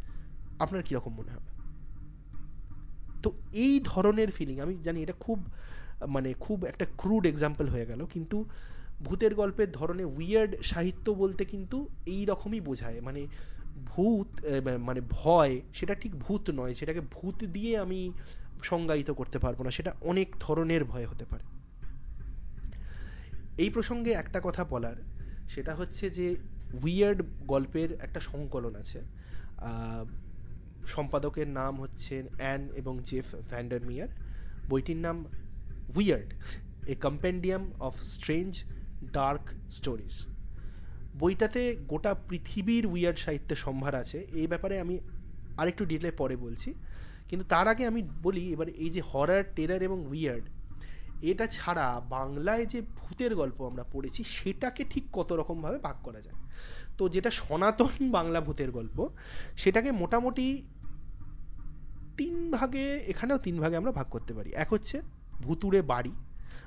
আপনার 0.59 0.81
কীরকম 0.87 1.13
মনে 1.19 1.31
হবে? 1.35 1.49
তো 3.23 3.29
এই 3.65 3.73
ধরনের 3.83 4.29
ফিলিং 4.31 4.57
আমি 4.65 4.73
জানি 4.87 4.99
এটা 5.03 5.15
খুব 5.25 5.39
মানে 6.07 6.29
খুব 6.39 6.57
একটা 6.65 6.85
ক্রুড 6.97 7.23
এক্সাম্পল 7.25 7.65
হয়ে 7.73 7.85
গেল, 7.85 8.01
কিন্তু 8.13 8.37
ভূতের 9.05 9.33
গল্পের 9.35 9.69
ধরনে 9.71 10.03
উইয়ার্ড 10.17 10.51
সাহিত্য 10.61 11.05
বলতে 11.11 11.45
কিন্তু 11.45 11.77
এই 12.05 12.21
রকমই 12.25 12.61
বোঝায়। 12.61 12.99
মানে 13.01 13.21
ভূত 13.85 14.41
মানে 14.79 15.01
ভয়, 15.09 15.61
সেটা 15.73 15.95
ঠিক 15.95 16.15
ভূত 16.15 16.49
নয়, 16.49 16.73
সেটাকে 16.73 17.01
ভূত 17.01 17.43
দিয়ে 17.43 17.77
আমি 17.77 18.11
সংজ্ঞায়িত 18.63 19.11
করতে 19.11 19.39
পারব 19.39 19.61
না, 19.61 19.71
সেটা 19.71 19.91
অনেক 20.01 20.35
ধরনের 20.39 20.85
ভয় 20.85 21.05
হতে 21.05 21.25
পারে। 21.25 21.43
এই 23.57 23.69
প্রসঙ্গে 23.69 24.11
একটা 24.11 24.41
কথা 24.43 24.63
বলার, 24.63 24.95
সেটা 25.49 25.75
হচ্ছে 25.75 26.09
যে 26.09 26.35
উইয়ার্ড 26.83 27.23
গল্পের 27.47 27.93
একটা 28.01 28.19
সংকলন 28.19 28.75
আছে। 28.75 29.01
সম্পাদকের 30.87 31.47
নাম 31.47 31.81
হচ্ছেন 31.81 32.27
অ্যান 32.37 32.69
এবং 32.75 32.99
জেফ 33.03 33.35
ভ্যান্ডার 33.35 33.79
মিয়ার 33.81 34.07
বইটির 34.69 34.97
নাম 34.97 35.25
weird 35.95 36.33
a 36.87 36.95
compendium 36.95 37.71
of 37.79 38.01
strange 38.01 38.63
dark 39.13 39.49
stories 39.71 40.36
বইটাতে 41.19 41.75
গোটা 41.87 42.15
পৃথিবীর 42.29 42.85
উইয়ার্ড 42.85 43.17
সাহিত্যের 43.17 43.57
সম্ভার 43.57 43.95
আছে। 43.95 44.27
এই 44.33 44.47
ব্যাপারে 44.47 44.79
আমি 44.79 44.99
আরেকটু 45.57 45.85
ডিটেলে 45.85 46.11
পরে 46.11 46.35
বলছি। 46.35 46.73
কিন্তু 47.29 47.45
তার 47.49 47.67
আগে 47.67 47.85
আমি 47.85 48.09
বলি, 48.23 48.51
এবার 48.51 48.69
এই 48.69 48.89
যে 48.89 49.01
হরার 49.13 49.43
টেরার 49.55 49.83
এবং 49.83 50.05
উইয়ার্ড 50.05 50.43
এটা 51.21 51.47
ছাড়া 51.47 52.01
বাংলায় 52.09 52.65
যে 52.65 52.81
ভূতের 52.81 53.35
গল্প 53.35 53.61
আমরা 53.61 53.83
পড়েছি, 53.83 54.23
সেটাকে 54.23 54.85
ঠিক 54.89 55.03
কত 55.13 55.33
রকমভাবে 55.33 55.77
ভাগ 55.77 55.95
করা 56.03 56.21
যায়? 56.21 56.35
তো 56.97 57.09
যেটা 57.09 57.31
সনাতন 57.31 57.87
বাংলা 58.11 58.41
ভূতের 58.41 58.71
গল্প, 58.71 59.09
সেটাকে 59.57 59.91
মোটামুটি 59.91 60.63
তিন 62.17 62.51
ভাগে, 62.51 62.97
এখানেও 63.07 63.37
তিন 63.37 63.59
ভাগে 63.59 63.77
আমরা 63.77 63.91
ভাগ 63.91 64.07
করতে 64.09 64.33
পারি। 64.33 64.51
এক 64.53 64.73
হচ্ছে 64.73 65.01
ভুতুরে 65.41 65.81
বাড়ি, 65.81 66.11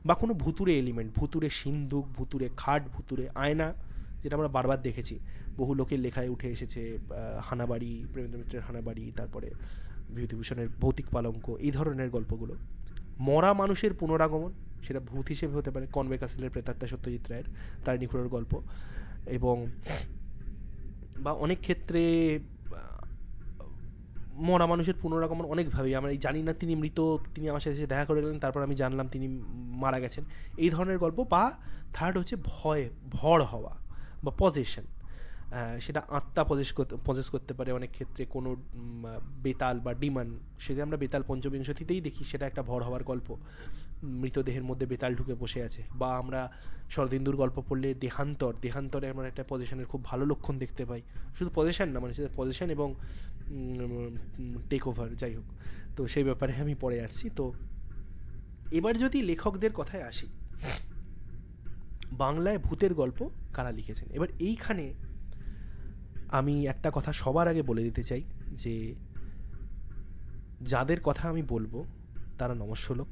বা 0.04 0.14
কোনো 0.14 0.34
ভুতুরে 0.34 0.78
এলিমেন্ট 0.78 1.12
ভুতুরে 1.14 1.50
সিন্ধুক 1.50 2.06
ভুতুরে 2.06 2.48
খাট 2.56 2.82
ভুতুরে 2.92 3.28
আয়না 3.34 3.74
যেটা 4.22 4.36
আমরা 4.36 4.48
বারবার 4.48 4.82
দেখেছি। 4.82 5.18
বহু 5.56 5.74
লোকের 5.74 6.00
লেখায় 6.00 6.28
উঠে 6.28 6.48
এসেছে 6.50 6.98
হানাবাড়ি, 7.42 8.04
প্রেমেন্দ্র 8.12 8.38
মিত্রের 8.38 8.62
হানাবাড়ি, 8.62 9.12
তারপরে 9.16 9.50
বিভূতিভূষণের 10.14 10.68
ভৌতিক 10.80 11.06
পালঙ্ক, 11.10 11.50
এই 11.50 11.70
ধরনের 11.70 12.10
গল্পগুলো। 12.10 12.54
মরা 13.18 13.54
মানুষের 13.54 13.94
পুনরাগমন, 13.94 14.52
সেটা 14.82 15.00
ভূত 15.00 15.26
হিসেবে 15.28 15.54
হতে 15.54 15.70
পারে 15.70 15.86
কনবে 15.92 16.18
কাসিলের 16.18 16.50
প্রেতাত্মা 16.50 16.86
সত্যজিৎ 16.86 17.24
রায়ের, 17.30 17.44
তার 17.84 17.98
নিখুড়ের 17.98 18.28
গল্প, 18.28 18.60
এবং 19.26 19.66
বা 21.18 21.32
অনেক 21.32 21.58
ক্ষেত্রে 21.60 22.02
মরা 24.34 24.66
মানুষের 24.66 24.94
পুনরাগমন 25.02 25.44
অনেকভাবেই। 25.44 25.94
আমরা 25.94 26.14
জানি 26.14 26.42
না 26.42 26.52
তিনি 26.52 26.74
মৃত, 26.74 26.98
তিনি 27.34 27.48
আমার 27.48 27.60
সাথে 27.60 27.86
দেখা 27.86 28.04
করে 28.04 28.22
গেলেন, 28.22 28.38
তারপর 28.38 28.60
আমি 28.62 28.74
জানলাম 28.74 29.08
তিনি 29.08 29.26
মারা 29.82 30.00
গেছেন। 30.00 30.24
এই 30.56 30.70
ধরনের 30.70 30.98
গল্প 30.98 31.24
বা 31.30 31.52
থার্ড 31.92 32.18
হচ্ছে 32.18 32.36
ভয় 32.44 32.88
ভর 33.10 33.42
হওয়া। 33.42 33.72
বা 34.24 34.32
পজেশন 34.38 34.86
সেটা 35.80 36.00
আত্মা 36.08 36.42
পজেস 36.44 36.72
করতে 36.72 36.94
পজেস 37.04 37.26
করতে 37.30 37.52
পারে 37.54 37.70
অনেক 37.72 37.90
ক্ষেত্রে 37.90 38.22
কোনো 38.24 38.50
বেতাল 39.42 39.76
বা 39.80 39.92
ডিমান 39.94 40.28
সেটা 40.58 40.80
আমরা 40.82 40.96
বেতাল 40.96 41.22
পঞ্চবিংশতিতেই 41.26 42.00
দেখি, 42.00 42.22
সেটা 42.24 42.44
একটা 42.46 42.62
ভর 42.62 42.80
হওয়ার 42.82 43.02
গল্প। 43.04 43.28
মৃতদেহের 44.22 44.64
মধ্যে 44.64 44.86
বেতাল 44.86 45.12
ঢুকে 45.14 45.34
বসে 45.34 45.60
আছে, 45.62 45.82
বা 45.94 46.08
আমরা 46.18 46.40
শরদিন্দুর 46.90 47.36
গল্প 47.36 47.56
পড়লে 47.68 47.88
দেহান্তর, 47.94 48.52
দেহান্তরে 48.62 49.06
আমরা 49.10 49.26
একটা 49.26 49.44
পজিশনের 49.48 49.86
খুব 49.86 50.00
ভালো 50.04 50.24
লক্ষণ 50.26 50.54
দেখতে 50.58 50.82
পাই। 50.84 51.02
শুধু 51.36 51.50
পজিশন 51.54 51.88
না 51.88 51.98
মানে 52.00 52.12
সেটা 52.14 52.30
পজিশন 52.36 52.70
এবং 52.70 52.88
টেক 54.70 54.82
ওভার 54.88 55.08
যাই 55.16 55.32
হোক। 55.36 55.48
তো 55.96 56.00
সেই 56.08 56.24
ব্যাপারে 56.24 56.52
আমি 56.54 56.74
পরে 56.74 56.96
আসছি। 57.06 57.26
তো 57.30 57.44
এবার 58.70 58.94
যদি 58.98 59.22
লেখকদের 59.22 59.72
কথায় 59.72 60.02
আসি 60.02 60.28
বাংলায় 62.12 62.58
ভূতের 62.58 62.94
গল্প 62.94 63.28
কারা 63.52 63.70
লিখেছেন? 63.70 64.08
এবার 64.10 64.28
এইখানে 64.38 64.94
আমি 66.28 66.66
একটা 66.66 66.90
কথা 66.94 67.12
সবার 67.12 67.48
আগে 67.48 67.62
বলে 67.62 67.82
দিতে 67.82 68.02
চাই 68.02 68.22
যে, 68.52 68.94
যাদের 70.62 71.00
কথা 71.00 71.28
আমি 71.28 71.42
বলব, 71.42 71.84
তারা 72.38 72.54
নমস্য 72.54 72.92
লোক 72.92 73.06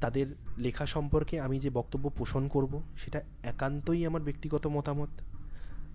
তাদের 0.00 0.26
লেখা 0.58 0.86
সম্পর্কে 0.86 1.40
আমি 1.40 1.58
যে 1.58 1.70
বক্তব্য 1.70 2.10
পোষণ 2.10 2.48
করব, 2.48 2.82
সেটা 2.96 3.22
একান্তই 3.42 4.06
আমার 4.06 4.22
ব্যক্তিগত 4.22 4.66
মতামত। 4.66 5.08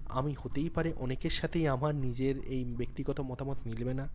আমি 0.09 0.35
হতেই 0.43 0.69
পারে 0.69 0.93
অনেকের 0.93 1.29
সাথেই 1.29 1.67
আমার 1.67 1.95
নিজের 1.95 2.37
এই 2.45 2.65
ব্যক্তিগত 2.65 3.19
মতামত 3.19 3.57
মিলবে 3.65 3.93
না। 3.93 4.07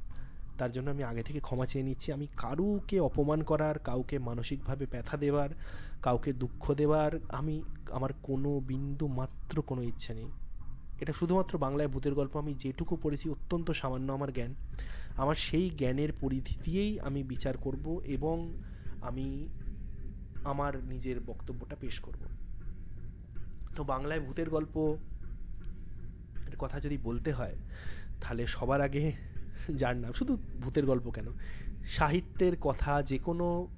তার 0.61 0.73
জন্য 0.73 0.89
আমি 0.91 1.05
আগে 1.05 1.23
থেকে 1.23 1.41
ক্ষমা 1.41 1.67
চেয়ে 1.67 1.85
নিচ্ছি। 1.85 2.13
আমি 2.13 2.27
কারুকে 2.37 3.01
অপমান 3.01 3.43
করার, 3.43 3.79
কাউকে 3.79 4.19
মানসিকভাবে 4.19 4.87
ব্যথা 4.87 5.17
দেওয়ার, 5.17 5.51
কাউকে 6.03 6.33
দুঃখ 6.33 6.75
দেওয়ার, 6.75 7.13
আমি, 7.29 7.63
আমার 7.91 8.11
কোনো 8.23 8.61
বিন্দু 8.61 9.07
মাত্র 9.09 9.63
কোনো 9.63 9.83
ইচ্ছা 9.83 10.15
নেই। 10.15 10.29
এটা 11.01 11.13
শুধুমাত্র 11.13 11.59
বাংলায় 11.59 11.89
ভূতের 11.89 12.15
গল্প। 12.15 12.37
আমি 12.37 12.55
যেটুকু 12.55 12.97
পড়েছি 13.03 13.31
অত্যন্ত 13.31 13.71
সামান্য 13.71 14.13
আমার 14.13 14.33
জ্ঞান। 14.33 14.55
আমার 15.17 15.35
সেই 15.35 15.71
জ্ঞানের 15.71 16.13
পরিধি 16.21 16.57
দিয়েই 16.65 17.01
আমি 17.01 17.23
বিচার 17.23 17.57
করব 17.57 18.01
এবং 18.05 18.37
আমি 19.01 19.49
আমার 20.45 20.73
নিজের 20.85 21.21
বক্তব্যটা 21.21 21.77
পেশ 21.81 22.01
করব। 22.01 22.23
তো 23.77 23.85
বাংলায় 23.85 24.21
ভূতের 24.21 24.51
গল্প 24.51 24.97
কথা 26.59 26.81
যদি 26.81 26.99
বলতে 26.99 27.33
হয়, 27.33 27.57
তাহলে 28.21 28.47
সবার 28.47 28.81
আগে 28.81 29.30
যার 29.69 29.97
নাম, 29.97 30.13
শুধু 30.13 30.37
ভূতের 30.61 30.87
গল্প 30.87 31.11
কেন? 31.11 31.27
সাহিত্যের 31.89 32.57
কথা, 32.61 33.03
যে 33.03 33.19
কোনো 33.19 33.69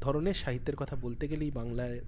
ধরনের 0.00 0.34
সাহিত্যের 0.34 0.76
কথা 0.76 0.96
বলতে 0.96 1.28
গেলেই 1.28 1.50
বাংলায় 1.50 2.00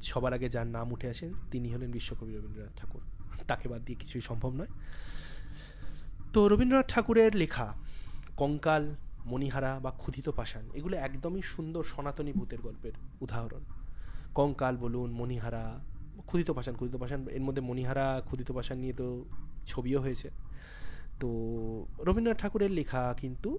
সবার 0.00 0.32
আগে 0.32 0.48
যার 0.48 0.66
নাম 0.66 0.92
উঠে 0.92 1.08
আসেন 1.08 1.32
তিনি 1.50 1.74
হলেন 1.74 1.90
বিশ্বকবি 1.90 2.34
রবীন্দ্রনাথ 2.34 2.80
ঠাকুর। 2.80 3.00
তাকে 3.46 3.68
বাদ 3.68 3.82
দিয়ে 3.84 3.98
কিছুই 3.98 4.20
সম্ভব 4.20 4.52
নয়। 4.52 4.66
তো 6.32 6.48
রবীন্দ্রনাথ 6.48 6.94
ঠাকুরের 6.94 7.36
লেখা, 7.36 7.74
কঙ্কাল, 8.36 8.94
মণিহারা 9.26 9.80
বা 9.82 9.90
ক্ষুধিত 9.90 10.28
পাষাণ, 10.28 10.62
এগুলো 10.74 10.96
একদমই 10.96 11.42
সুন্দর 11.42 11.84
সনাতনী 11.84 12.32
ভূতের 12.32 12.58
গল্পের 12.60 12.92
উদাহরণ। 13.20 13.60
কঙ্কাল 14.34 14.76
বলুন, 14.76 15.10
মণিহারা 15.10 15.80
ক্ষুদিত 16.26 16.50
পাষাণ 16.50 16.74
ক্ষুদিত 16.74 16.96
পাষাণ, 16.96 17.28
এর 17.28 17.40
মধ্যে 17.40 17.62
মণিহারা 17.62 18.22
ক্ষুদিত 18.24 18.52
পাষাণ 18.52 18.78
নিয়ে 18.78 18.92
তো 18.92 19.24
ছবিও 19.66 20.00
হয়েছে। 20.00 20.30
তো 21.20 21.28
রবীন্দ্রনাথ 21.98 22.42
ঠাকুরের 22.42 22.70
লেখা 22.70 23.14
কিন্তু 23.20 23.58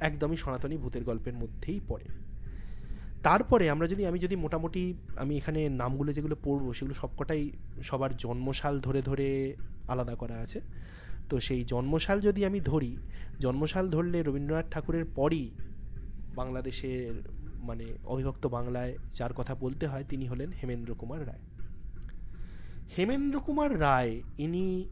একদমই 0.00 0.36
সনাতনী 0.36 0.76
ভূতের 0.76 1.04
গল্পের 1.04 1.34
মধ্যেই 1.34 1.80
পড়ে। 1.88 2.04
তারপরে 3.22 3.70
আমরা 3.70 3.86
যদি, 3.86 4.06
আমি 4.06 4.18
যদি 4.18 4.36
মোটামুটি, 4.36 4.94
আমি 5.16 5.36
এখানে 5.36 5.68
নামগুলো 5.68 6.12
যেগুলো 6.12 6.36
পড়ব, 6.44 6.72
সেগুলো 6.72 6.94
সবকটাই 6.94 7.50
সবার 7.82 8.16
জন্মসাল 8.16 8.80
ধরে 8.80 9.02
ধরে 9.02 9.56
আলাদা 9.88 10.14
করা 10.14 10.34
আছে। 10.34 10.60
তো 11.28 11.40
সেই 11.40 11.64
জন্মসাল 11.64 12.20
যদি 12.20 12.44
আমি 12.44 12.60
ধরি, 12.60 12.96
জন্মসাল 13.40 13.90
ধরলে 13.90 14.22
রবীন্দ্রনাথ 14.22 14.66
ঠাকুরের 14.70 15.04
পরই 15.04 15.50
বাংলাদেশের 16.34 17.22
মানে 17.58 17.84
অবিভক্ত 18.04 18.46
বাংলায় 18.46 18.98
যার 19.14 19.32
কথা 19.32 19.54
বলতে 19.54 19.86
হয়, 19.86 20.04
তিনি 20.08 20.26
হলেন 20.26 20.50
হেমেন্দ্র 20.50 20.94
কুমার 20.94 21.26
রায়। 21.26 21.40
হেমেন্দ্র 22.98 23.40
কুমার 23.40 23.80
রায়, 23.80 24.22
ইনি 24.38 24.88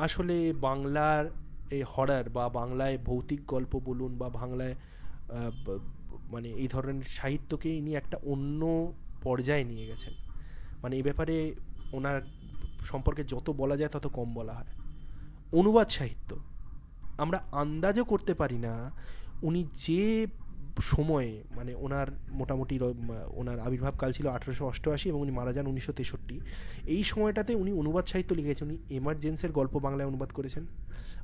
আসলে 0.00 0.36
বাংলার 0.52 1.24
এই 1.70 1.82
হরার 1.92 2.26
বা 2.30 2.44
বাংলায় 2.48 2.96
ভৌতিক 2.98 3.40
গল্প 3.46 3.72
বলুন 3.84 4.12
বা 4.18 4.28
বাংলায় 4.28 4.74
মানে 6.30 6.48
এই 6.62 6.68
ধরনের 6.68 7.06
সাহিত্যকে 7.08 7.68
ইনি 7.70 7.92
একটা 7.94 8.16
অন্য 8.22 8.92
পর্যায়ে 9.22 9.64
নিয়ে 9.64 9.86
গেছেন। 9.86 10.14
মানে 10.82 10.96
এই 10.96 11.02
ব্যাপারে 11.02 11.54
ওনার 11.92 12.18
সম্পর্কে 12.84 13.22
যত 13.24 13.50
বলা 13.50 13.76
যায় 13.76 13.90
তত 13.92 14.06
কম 14.06 14.28
বলা 14.34 14.52
হয়। 14.52 14.70
অনুবাদ 15.52 15.88
সাহিত্য। 15.88 16.30
আমরা 17.18 17.38
আন্দাজও 17.52 18.04
করতে 18.04 18.32
পারি 18.34 18.58
না 18.58 18.74
উনি 19.42 19.60
যে 19.76 20.26
সময়ে 20.80 21.42
মানে 21.56 21.72
ওনার 21.74 22.08
মোটামুটি 22.30 22.74
ওনার 23.40 23.58
আবির্ভাবকাল 23.60 24.12
ছিল 24.12 24.26
আঠেরোশো 24.26 24.64
অষ্টআশি 24.66 25.08
এবং 25.08 25.20
উনি 25.20 25.30
মারা 25.30 25.52
যান 25.52 25.66
উনিশশো 25.66 25.92
তেষট্টি। 25.92 26.40
এই 26.94 27.02
সময়টাতে 27.04 27.54
উনি 27.54 27.72
অনুবাদ 27.72 28.04
সাহিত্য 28.06 28.34
লিখেছেন, 28.34 28.64
উনি 28.70 28.78
এমার্জেন্সের 28.90 29.52
গল্প 29.52 29.74
বাংলায় 29.86 30.08
অনুবাদ 30.08 30.30
করেছেন, 30.32 30.66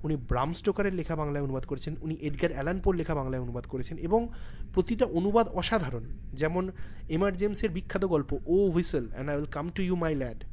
উনি 0.05 0.17
ব্রাম 0.17 0.53
স্টোকারের 0.53 0.95
লেখা 0.95 1.17
বাংলায় 1.17 1.45
অনুবাদ 1.45 1.65
করেছেন, 1.65 1.97
উনি 2.01 2.15
এডগার 2.21 2.53
অ্যালানপোর 2.53 2.95
লেখা 2.97 3.15
বাংলায় 3.15 3.43
অনুবাদ 3.43 3.65
করেছেন 3.73 3.97
এবং 3.99 4.29
প্রতিটা 4.75 5.07
অনুবাদ 5.19 5.49
অসাধারণ। 5.49 6.05
যেমন 6.33 6.71
এমার্জেন্সের 7.09 7.71
বিখ্যাত 7.71 8.05
গল্প, 8.05 8.31
ও 8.47 8.57
whistle 8.75 9.05
and 9.11 9.31
I 9.31 9.37
will 9.37 9.51
come 9.51 9.67
to 9.77 9.83
you 9.83 9.97
my 9.97 10.15
lad, 10.15 10.45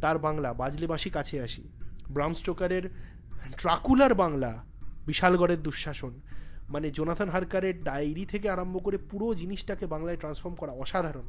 তার 0.00 0.18
বাংলা, 0.18 0.52
বাজলে 0.54 0.86
বাসি 0.86 1.10
কাছে 1.10 1.36
আসি। 1.40 1.62
ব্রাম 2.14 2.34
স্টোকারের 2.34 2.84
ট্রাকুলার 3.60 4.14
বাংলা, 4.14 4.64
বিশালগড়ের 5.06 5.62
দুঃশাসন 5.62 6.12
মানে 6.68 6.90
জোনাথন 6.90 7.28
হারকারের 7.28 7.76
ডায়েরি 7.82 8.24
থেকে 8.24 8.50
আরম্ভ 8.50 8.76
করে 8.84 8.98
পুরো 9.10 9.26
জিনিসটাকে 9.34 9.86
বাংলায় 9.86 10.16
ট্রান্সফর্ম 10.16 10.54
করা 10.54 10.72
অসাধারণ। 10.72 11.26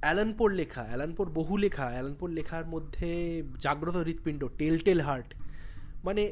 অ্যালানপোর 0.00 0.50
লেখা, 0.52 0.82
অ্যালানপোর 0.82 1.28
বহু 1.28 1.56
লেখা, 1.56 1.86
অ্যালানপোর 1.86 2.30
লেখার 2.30 2.64
মধ্যে 2.66 3.10
জাগ্রত 3.58 3.96
হৃৎপিণ্ড, 3.96 4.42
টেল 4.58 4.78
টেল 4.78 5.00
হার্ট। 5.00 5.28
মানে 6.04 6.22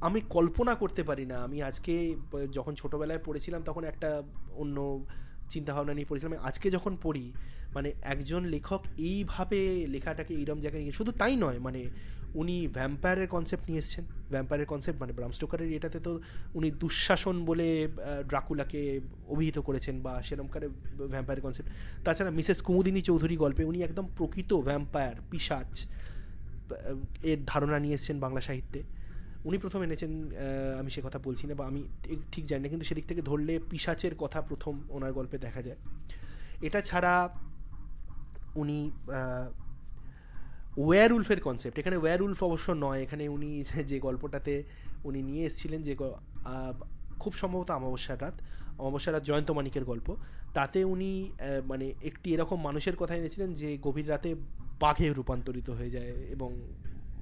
আমি 0.00 0.20
কল্পনা 0.28 0.74
করতে 0.74 1.02
পারি 1.02 1.24
না, 1.26 1.36
আমি 1.42 1.62
আজকে 1.62 1.94
যখন 2.52 2.74
ছোটোবেলায় 2.74 3.22
পড়েছিলাম 3.24 3.62
তখন 3.62 3.84
একটা 3.84 4.22
অন্য 4.62 4.76
চিন্তাভাবনা 5.48 5.94
নিয়ে 5.94 6.08
পড়েছিলাম 6.08 6.34
আজকে 6.42 6.66
যখন 6.70 6.96
পড়ি 7.02 7.32
মানে 7.74 7.92
একজন 8.02 8.44
লেখক 8.44 8.82
এইভাবে 8.98 9.60
লেখাটাকে 9.86 10.34
এইরকম 10.34 10.60
জায়গায় 10.60 10.82
নিয়ে 10.82 10.92
শুধু 10.92 11.12
তাই 11.12 11.36
নয় 11.36 11.58
মানে 11.58 11.82
উনি 12.40 12.56
ভ্যাম্পায়ারের 12.76 13.28
কনসেপ্ট 13.34 13.64
নিয়ে 13.68 13.80
এসছেন। 13.84 14.04
ভ্যাম্পায়ারের 14.34 14.68
কনসেপ্ট 14.72 14.98
মানে 15.02 15.12
ব্রাম 15.18 15.32
স্টোকারের 15.36 15.70
এটাতে 15.78 15.98
তো 16.06 16.12
উনি 16.58 16.68
দুঃশাসন 16.82 17.36
বলে 17.44 17.68
ড্রাকুলাকে 18.30 18.80
অভিহিত 19.34 19.58
করেছেন 19.58 19.94
বা 20.06 20.12
সেরমকারে 20.28 20.66
ভ্যাম্পায়ারের 21.12 21.44
কনসেপ্ট 21.46 21.68
তাছাড়া 22.04 22.30
মিসেস 22.38 22.58
কুমুদিনী 22.66 23.00
চৌধুরী 23.08 23.36
গল্পে 23.44 23.62
উনি 23.70 23.78
একদম 23.82 24.06
প্রকৃত 24.18 24.50
ভ্যাম্পায়ার 24.68 25.16
পিসাচ 25.30 25.72
এর 27.30 27.38
ধারণা 27.46 27.78
নিয়ে 27.84 27.96
এসছেন 27.98 28.16
বাংলা 28.24 28.40
সাহিত্যে। 28.48 28.80
উনি 29.48 29.56
প্রথম 29.58 29.80
এনেছেন 29.86 30.12
আমি 30.80 30.90
সে 30.94 31.00
কথা 31.06 31.18
বলছি 31.26 31.44
না 31.48 31.54
বা 31.60 31.64
আমি 31.70 31.80
ঠিক 32.32 32.44
জানি 32.50 32.62
না, 32.64 32.68
কিন্তু 32.72 32.86
সেদিক 32.90 33.06
থেকে 33.10 33.22
ধরলে 33.30 33.54
পিসাচের 33.70 34.14
কথা 34.22 34.38
প্রথম 34.48 34.74
ওনার 34.96 35.12
গল্পে 35.12 35.36
দেখা 35.46 35.60
যায়। 35.66 35.78
এটা 36.66 36.80
ছাড়া 36.88 37.14
উনি 38.62 38.78
ওয়ার 40.76 41.12
উলফের 41.12 41.40
কনসেপ্ট 41.40 41.78
এখানে 41.78 41.96
ওয়ার 41.96 42.22
উলফ 42.22 42.44
অবশ্য 42.44 42.72
নয়। 42.72 43.02
এখানে 43.02 43.28
উনি 43.28 43.64
যে 43.86 44.00
গল্পটাতে 44.00 44.62
উনি 45.04 45.22
নিয়ে 45.22 45.44
এসেছিলেন 45.44 45.82
যে 45.82 45.96
খুব 47.20 47.34
সম্ভবত 47.34 47.70
অমাবস্যার 47.70 48.22
রাত 48.22 48.34
অমাবস্যার 48.78 49.14
রাত 49.14 49.24
জয়ন্ত 49.24 49.50
মানিকের 49.50 49.84
গল্প। 49.84 50.16
তাতে 50.54 50.84
উনি 50.84 51.32
মানে 51.66 51.94
একটি 52.02 52.34
এরকম 52.34 52.62
মানুষের 52.62 52.96
কথা 52.96 53.16
এনেছিলেন 53.16 53.52
যে 53.52 53.78
গভীর 53.82 54.10
রাতে 54.10 54.34
বাঘে 54.80 55.12
রূপান্তরিত 55.12 55.70
হয়ে 55.70 55.90
যায় 55.90 56.08
এবং 56.08 56.70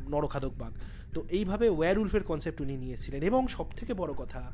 নরখাদক 0.08 0.50
বাঘ। 0.58 0.72
তো 1.14 1.24
এইভাবে 1.28 1.68
ওয়ার 1.68 1.98
উলফের 1.98 2.22
কনসেপ্ট 2.22 2.60
উনি 2.60 2.76
নিয়েছিলেন 2.76 3.22
এবং 3.22 3.48
সব 3.48 3.70
থেকে 3.70 3.94
বড় 3.94 4.12
কথা, 4.12 4.52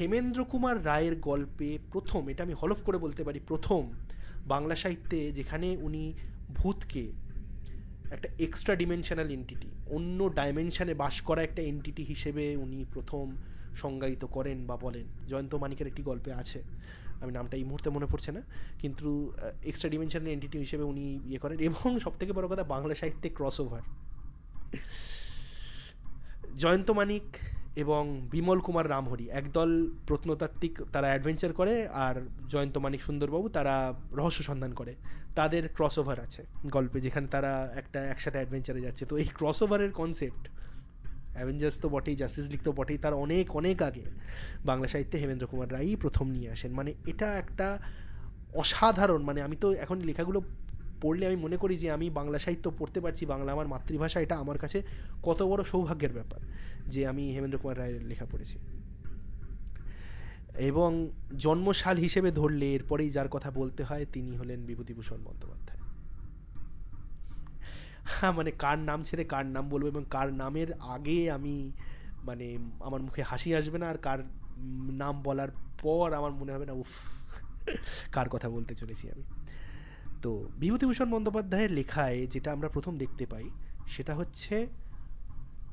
হেমেন্দ্র 0.00 0.44
কুমার 0.44 0.84
রায়ের 0.84 1.16
গল্পে 1.16 1.78
প্রথম, 1.92 2.28
এটা 2.28 2.42
আমি 2.42 2.54
হলফ 2.62 2.82
করে 2.82 2.98
বলতে 2.98 3.24
পারি 3.24 3.40
প্রথম, 3.46 3.92
বাংলা 4.46 4.76
সাহিত্যে 4.76 5.32
যেখানে 5.32 5.76
উনি 5.76 6.12
ভূতকে 6.54 7.12
একটা 8.14 8.28
এক্সট্রা 8.38 8.74
ডিমেনশনাল 8.82 9.28
এন্টিটি 9.36 9.68
অন্য 9.96 10.18
ডাইমেনশানে 10.38 10.94
বাস 11.02 11.16
করা 11.28 11.40
একটা 11.42 11.62
এন্টিটি 11.62 12.02
হিসেবে 12.04 12.44
উনি 12.64 12.78
প্রথম 12.94 13.26
সংজ্ঞায়িত 13.82 14.22
করেন 14.36 14.58
বা 14.68 14.76
বলেন। 14.76 15.06
জয়ন্ত 15.30 15.52
মানিকের 15.62 15.86
একটি 15.86 16.02
গল্পে 16.02 16.30
আছে, 16.32 16.58
আমি 17.22 17.32
নামটা 17.32 17.54
এই 17.60 17.64
মুহূর্তে 17.64 17.88
মনে 17.90 18.06
পড়ছে 18.06 18.30
না, 18.36 18.42
কিন্তু 18.82 19.08
এক্সট্রা 19.70 19.90
ডিমেনশনাল 19.90 20.28
এন্টিটি 20.36 20.56
হিসেবে 20.58 20.84
উনি 20.92 21.04
ইয়ে 21.28 21.38
করেন 21.38 21.58
এবং 21.68 21.88
সবথেকে 22.04 22.32
বড় 22.38 22.46
কথা 22.52 22.64
বাংলা 22.74 22.94
সাহিত্যে 23.00 23.28
ক্রস 23.36 23.56
ওভার 23.64 23.82
জয়ন্ত 26.62 26.88
মানিক 26.98 27.26
এবং 27.76 28.20
বিমল 28.30 28.60
কুমার 28.60 28.90
রামহরি, 28.90 29.30
একদল 29.30 29.90
প্রত্নতাত্ত্বিক 30.06 30.82
তারা 30.92 31.06
অ্যাডভেঞ্চার 31.06 31.52
করে 31.52 31.88
আর 31.88 32.14
জয়ন্ত 32.48 32.78
মানিক 32.78 33.02
সুন্দরবাবু 33.02 33.48
তারা 33.48 33.94
রহস্য 34.12 34.42
সন্ধান 34.42 34.72
করে। 34.72 34.94
তাদের 35.34 35.68
ক্রস 35.68 35.98
ওভার 35.98 36.20
আছে 36.20 36.42
গল্পে, 36.66 37.00
যেখানে 37.00 37.26
তারা 37.26 37.72
একটা 37.76 38.04
একসাথে 38.04 38.38
অ্যাডভেঞ্চারে 38.38 38.80
যাচ্ছে। 38.80 39.04
তো 39.06 39.16
এই 39.16 39.24
ক্রস 39.24 39.62
ওভারের 39.62 39.92
কনসেপ্ট 39.92 40.48
অ্যাভেঞ্জার্স 41.34 41.80
তো 41.80 41.88
বটেই 41.88 42.16
জাস্টিস 42.16 42.50
লিগ 42.50 42.60
তো 42.62 42.72
বটেই, 42.72 42.98
তার 42.98 43.14
অনেক 43.14 43.56
অনেক 43.56 43.82
আগে 43.82 44.04
বাংলা 44.64 44.88
সাহিত্যে 44.88 45.18
হেমেন্দ্র 45.18 45.46
কুমার 45.46 45.72
রায়ই 45.72 45.96
প্রথম 45.96 46.30
নিয়ে 46.30 46.50
আসেন। 46.50 46.72
মানে 46.72 46.94
এটা 47.06 47.38
একটা 47.38 47.78
অসাধারণ 48.54 49.22
মানে 49.22 49.42
আমি 49.42 49.56
তো 49.56 49.72
এখন 49.72 50.00
লেখাগুলো 50.00 50.42
পড়লে 51.02 51.26
আমি 51.26 51.36
মনে 51.36 51.56
করি 51.56 51.74
যে 51.76 51.90
আমি 51.90 52.10
বাংলা 52.10 52.38
সাহিত্য 52.38 52.66
পড়তে 52.78 53.00
পারছি, 53.00 53.26
বাংলা 53.26 53.52
আমার 53.52 53.68
মাতৃভাষা, 53.68 54.20
এটা 54.20 54.36
আমার 54.36 54.58
কাছে 54.58 54.82
কত 55.22 55.42
বড় 55.42 55.62
সৌভাগ্যের 55.64 56.12
ব্যাপার 56.12 56.40
যে 56.86 57.06
আমি 57.06 57.30
হেমেন্দ্র 57.30 57.58
কুমার 57.58 57.78
রায়ের 57.78 58.02
লেখা 58.02 58.26
পড়েছি। 58.32 58.58
এবং 60.58 61.10
জন্মশাল 61.38 61.96
হিসেবে 61.96 62.30
ধরলে 62.30 62.66
এরপরেই 62.72 63.10
যার 63.10 63.28
কথা 63.28 63.50
বলতে 63.50 63.84
হয় 63.84 64.04
তিনি 64.12 64.36
হলেন 64.36 64.60
বিভূতিভূষণ 64.64 65.18
বন্দ্যোপাধ্যায়। 65.24 65.80
হ্যাঁ 68.04 68.32
মানে 68.32 68.50
কার 68.50 68.78
নাম 68.78 69.02
ছেড়ে 69.02 69.24
কার 69.24 69.46
নাম 69.46 69.68
বলব 69.68 69.86
এবং 69.86 70.04
কার 70.10 70.32
নামের 70.32 70.72
আগে 70.72 71.30
আমি 71.30 71.72
মানে 72.24 72.58
আমার 72.80 73.00
মুখে 73.02 73.22
হাসি 73.22 73.54
আসবে 73.54 73.78
না 73.78 73.86
আর 73.88 73.98
কার 73.98 74.18
নাম 74.92 75.22
বলার 75.22 75.48
পর 75.82 76.12
আমার 76.12 76.32
মনে 76.32 76.52
হবে 76.52 76.66
না, 76.66 76.72
উফ, 76.72 76.92
কার 78.12 78.28
কথা 78.28 78.48
বলতে 78.48 78.74
চলেছি 78.74 79.10
আমি। 79.10 79.22
তো 80.22 80.30
বিভূতিভূষণ 80.60 81.08
বন্দ্যোপাধ্যায়ের 81.14 81.72
লেখায় 81.78 82.18
যেটা 82.32 82.48
আমরা 82.56 82.68
প্রথম 82.68 82.94
দেখতে 83.02 83.24
পাই, 83.32 83.46
সেটা 83.94 84.12
হচ্ছে 84.14 84.54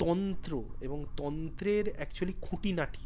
তন্ত্র 0.02 0.52
এবং 0.86 1.00
তন্ত্রের 1.18 1.86
অ্যাকচুয়ালি 1.98 2.36
খুঁটিনাটি। 2.42 3.04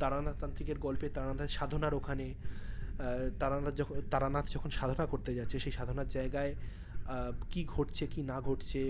তারানাথ 0.00 0.36
তান্ত্রিকের 0.40 0.78
গল্পে 0.78 1.06
তারানাথের 1.16 1.52
সাধনার 1.56 1.94
ওখানে 1.94 2.26
তারানাথ 3.40 3.74
যখন 3.80 3.94
তারানাথ 4.12 4.46
যখন 4.54 4.70
সাধনা 4.78 5.04
করতে 5.06 5.30
যাচ্ছে, 5.34 5.56
সেই 5.58 5.74
সাধনার 5.78 6.08
জায়গায় 6.08 6.52
কি 7.50 7.60
ঘটছে, 7.74 8.04
কি 8.12 8.20
না 8.22 8.36
ঘটছে 8.40 8.80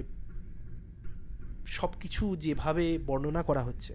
সব 1.79 1.91
কিছু 2.03 2.25
যেভাবে 2.45 2.85
বর্ণনা 3.09 3.43
করা 3.43 3.63
হচ্ছে। 3.69 3.93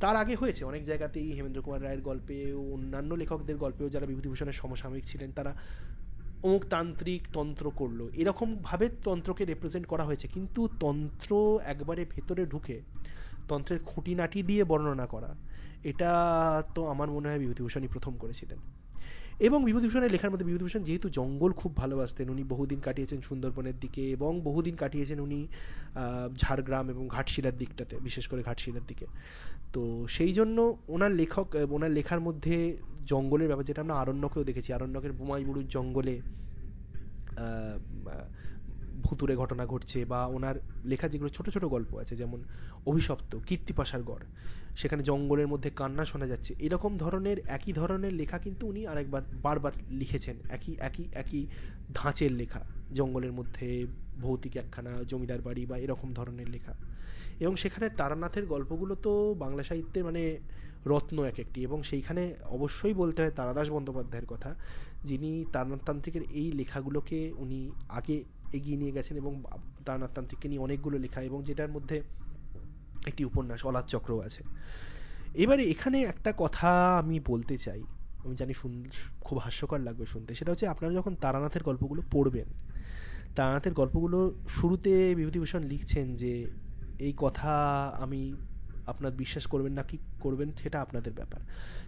তার 0.00 0.16
আগে 0.22 0.34
হয়েছে 0.34 0.62
অনেক 0.64 0.82
জায়গাতেই 0.84 1.28
হেমেন্দ্র 1.36 1.60
কুমার 1.62 1.82
রায়ের 1.82 2.02
গল্পে 2.08 2.36
অন্যান্য 2.74 3.10
লেখকদের 3.14 3.56
গল্পেও 3.64 3.88
যারা 3.94 4.06
বিভূতিভূষণের 4.06 4.56
সমসাময়িক 4.60 5.04
ছিলেন, 5.04 5.30
তারা 5.38 5.52
অমুক 6.44 6.62
তান্ত্রিক 6.64 7.22
তন্ত্র 7.32 7.70
করল। 7.70 8.00
এরকমভাবে 8.14 8.88
তন্ত্রকে 9.04 9.42
রিপ্রেজেন্ট 9.44 9.86
করা 9.86 10.04
হয়েছে। 10.04 10.26
কিন্তু 10.28 10.60
তন্ত্র 10.80 11.30
একবারে 11.64 12.02
ভেতরে 12.04 12.42
ঢুকে 12.46 12.76
তন্ত্রের 13.48 13.80
খুঁটিনাটি 13.84 14.38
দিয়ে 14.42 14.64
বর্ণনা 14.64 15.06
করা, 15.06 15.30
এটা 15.84 16.10
তো 16.74 16.80
আমার 16.86 17.08
মনে 17.10 17.28
হয় 17.28 17.38
বিভূতিভূষণই 17.38 17.88
প্রথম 17.88 18.12
করেছিলেন। 18.16 18.58
এবং 19.40 19.64
বিভূতিভূষণের 19.64 20.10
লেখার 20.10 20.30
মধ্যে 20.30 20.46
বিভূতিভূষণ 20.46 20.82
যেহেতু 20.82 21.08
জঙ্গল 21.08 21.52
খুব 21.52 21.76
ভালোবাসতেন, 21.76 22.28
উনি 22.30 22.44
বহুদিন 22.44 22.80
কাটিয়েছেন 22.80 23.20
সুন্দরবনের 23.20 23.76
দিকে 23.80 24.10
এবং 24.10 24.40
বহুদিন 24.40 24.76
কাটিয়েছেন 24.76 25.20
উনি 25.20 25.46
ঝাড়গ্রাম 26.36 26.90
এবং 26.90 27.08
ঘাটশিলার 27.08 27.56
দিকটাতে, 27.58 27.96
বিশেষ 28.02 28.28
করে 28.28 28.42
ঘাটশিলার 28.42 28.82
দিকে। 28.86 29.06
তো 29.72 30.06
সেই 30.08 30.32
জন্য 30.32 30.76
ওনার 30.88 31.10
লেখক 31.10 31.46
ওনার 31.70 31.90
লেখার 31.90 32.20
মধ্যে 32.20 32.76
জঙ্গলের 33.06 33.46
ব্যাপার, 33.46 33.64
যেটা 33.64 33.80
আমরা 33.80 33.94
আরণ্যকেও 33.94 34.44
দেখেছি, 34.44 34.72
আরণ্যকের 34.72 35.12
বুমাইবুড়ুর 35.12 35.68
জঙ্গলে 35.68 36.20
ভুতুরে 39.16 39.36
ঘটনা 39.36 39.66
ঘটছে 39.66 40.04
বা 40.04 40.20
ওনার 40.26 40.56
লেখা 40.84 41.08
যেগুলো 41.08 41.28
ছোট 41.28 41.46
ছোট 41.50 41.64
গল্প 41.64 41.90
আছে, 41.96 42.14
যেমন 42.16 42.40
অভিশপ্ত 42.86 43.32
কীর্তিপাশার 43.48 44.02
গড়, 44.02 44.24
সেখানে 44.76 45.02
জঙ্গলের 45.02 45.48
মধ্যে 45.48 45.70
কান্না 45.70 46.04
শোনা 46.04 46.26
যাচ্ছে, 46.26 46.54
এরকম 46.58 46.92
ধরনের, 46.96 47.38
একই 47.48 47.72
ধরনের 47.72 48.12
লেখা 48.12 48.38
কিন্তু 48.38 48.62
উনি 48.66 48.86
আরেকবার, 48.86 49.22
বারবার 49.42 49.72
লিখেছেন, 49.90 50.36
একই 50.50 50.72
একই 50.80 51.04
একই 51.14 51.46
ধাঁচের 51.94 52.32
লেখা, 52.32 52.60
জঙ্গলের 52.92 53.32
মধ্যে 53.32 53.86
ভৌতিক 54.20 54.56
একখানা 54.56 54.92
জমিদার 55.04 55.40
বাড়ি 55.40 55.66
বা 55.66 55.76
এরকম 55.78 56.08
ধরনের 56.12 56.48
লেখা। 56.48 56.74
এবং 57.40 57.56
সেখানে 57.56 57.86
তারানাথের 57.90 58.46
গল্পগুলো 58.46 58.94
তো 58.94 59.12
বাংলা 59.38 59.62
সাহিত্যে 59.62 60.02
মানে 60.02 60.22
রত্ন 60.86 61.16
এক 61.24 61.38
একটি 61.38 61.62
এবং 61.62 61.82
সেইখানে 61.82 62.22
অবশ্যই 62.46 62.94
বলতে 62.94 63.22
হয় 63.22 63.30
তারাদাস 63.30 63.70
বন্দ্যোপাধ্যায়ের 63.70 64.26
কথা, 64.26 64.54
যিনি 65.04 65.44
তারানাথতান্ত্রিকের 65.52 66.22
এই 66.22 66.52
লেখাগুলোকে 66.52 67.32
উনি 67.36 67.70
আগে 67.88 68.16
এগিয়ে 68.52 68.76
নিয়ে 68.76 68.92
গেছেন 68.92 69.16
এবং 69.16 69.42
তারানাথতান্ত্রিককে 69.84 70.48
নিয়ে 70.48 70.60
অনেকগুলো 70.60 70.98
লেখা 70.98 71.22
এবং 71.22 71.44
যেটার 71.44 71.68
মধ্যে 71.68 72.02
একটি 73.06 73.24
উপন্যাস, 73.24 73.66
অলাদ 73.66 73.84
চক্র 73.84 74.22
আছে। 74.22 74.42
এবারে 75.34 75.64
এখানে 75.64 76.02
একটা 76.02 76.32
কথা 76.36 76.98
আমি 76.98 77.20
বলতে 77.20 77.58
চাই, 77.58 77.82
আমি 78.24 78.34
জানি 78.36 78.54
শুন, 78.54 78.84
খুব 79.20 79.38
হাস্যকর 79.38 79.78
লাগবে 79.78 80.06
শুনতে, 80.06 80.34
সেটা 80.34 80.50
হচ্ছে 80.50 80.66
আপনারা 80.66 80.94
যখন 80.94 81.14
তারানাথের 81.14 81.62
গল্পগুলো 81.62 82.02
পড়বেন, 82.10 82.46
তারানাথের 83.34 83.72
গল্পগুলো 83.72 84.34
শুরুতে 84.48 85.14
বিভূতিভূষণ 85.14 85.62
লিখছেন 85.62 86.16
যে, 86.16 86.46
এই 86.98 87.14
কথা 87.16 87.52
আমি 88.00 88.36
আপনার 88.86 89.12
বিশ্বাস 89.12 89.46
করবেন 89.46 89.72
না 89.72 89.82
কি 89.82 89.98
করবেন 90.20 90.52
সেটা 90.62 90.80
আপনাদের 90.80 91.12
ব্যাপার। 91.12 91.40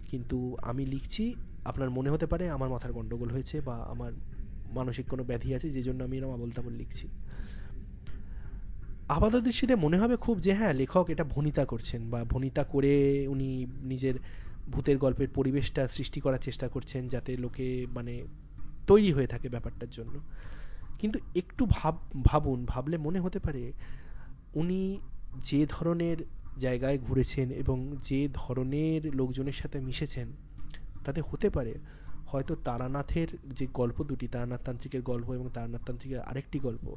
কিন্তু 0.09 0.57
আমি 0.61 0.85
লিখছি, 0.85 1.35
আপনার 1.65 1.89
মনে 1.89 2.09
হতে 2.09 2.25
পারে 2.25 2.49
আমার 2.49 2.69
মাথার 2.69 2.93
গণ্ডগোল 2.93 3.29
হয়েছে 3.29 3.61
বা 3.61 3.75
আমার 3.75 4.11
মানসিক 4.73 5.07
কোনো 5.07 5.23
ব্যাধি 5.23 5.55
আছে, 5.55 5.69
যে 5.69 5.81
জন্য 5.81 6.03
আমি 6.03 6.17
এরকম 6.17 6.33
আবল 6.33 6.73
লিখছি। 6.73 7.07
আপাত 9.09 9.35
দৃষ্টিতে 9.35 9.75
মনে 9.75 9.97
হবে 9.97 10.15
খুব 10.15 10.39
যে 10.39 10.53
হ্যাঁ 10.53 10.73
লেখক 10.73 11.09
এটা 11.09 11.23
ভনিতা 11.23 11.65
করছেন 11.65 12.09
বা 12.09 12.23
ভনিতা 12.23 12.63
করে 12.63 13.27
উনি 13.27 13.67
নিজের 13.81 14.13
ভূতের 14.71 14.97
গল্পের 14.97 15.27
পরিবেশটা 15.35 15.87
সৃষ্টি 15.87 16.19
করার 16.19 16.39
চেষ্টা 16.39 16.67
করছেন 16.67 17.07
যাতে 17.07 17.37
লোকে 17.37 17.87
মানে 17.89 18.23
তৈরি 18.87 19.11
হয়ে 19.11 19.27
থাকে 19.27 19.49
ব্যাপারটার 19.49 19.89
জন্য। 19.89 20.19
কিন্তু 20.99 21.19
একটু 21.35 21.65
ভাব, 21.69 21.95
ভাবুন, 22.23 22.65
ভাবলে 22.65 22.97
মনে 22.97 23.19
হতে 23.19 23.39
পারে 23.39 23.71
উনি 24.55 24.99
যে 25.37 25.65
ধরনের 25.69 26.17
জায়গায় 26.57 26.97
ঘুরেছেন 26.97 27.51
এবং 27.51 27.95
যে 28.03 28.27
ধরনের 28.33 29.15
লোকজনের 29.15 29.53
সাথে 29.53 29.79
মিশেছেন, 29.79 30.27
তাতে 31.05 31.21
হতে 31.31 31.49
পারে 31.49 31.73
হয়তো 32.31 32.55
তারানাথের 32.55 33.27
যে 33.49 33.67
গল্প 33.73 34.03
দুটি 34.03 34.27
তারানাথ 34.27 34.63
তান্ত্রিকের 34.63 35.01
গল্প 35.01 35.31
এবং 35.31 35.49
তারানাথ 35.53 35.85
তান্ত্রিকের 35.85 36.19
আরেকটি 36.19 36.59
গল্প, 36.59 36.95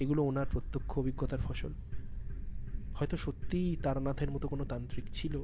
এগুলো 0.00 0.22
ওনার 0.22 0.46
প্রত্যক্ষ 0.50 0.98
অভিজ্ঞতার 0.98 1.38
ফসল। 1.38 1.72
হয়তো 2.94 3.16
সত্যিই 3.16 3.76
তারানাথের 3.76 4.30
মতো 4.30 4.48
কোনো 4.48 4.64
তান্ত্রিক 4.64 5.04
ছিল, 5.12 5.42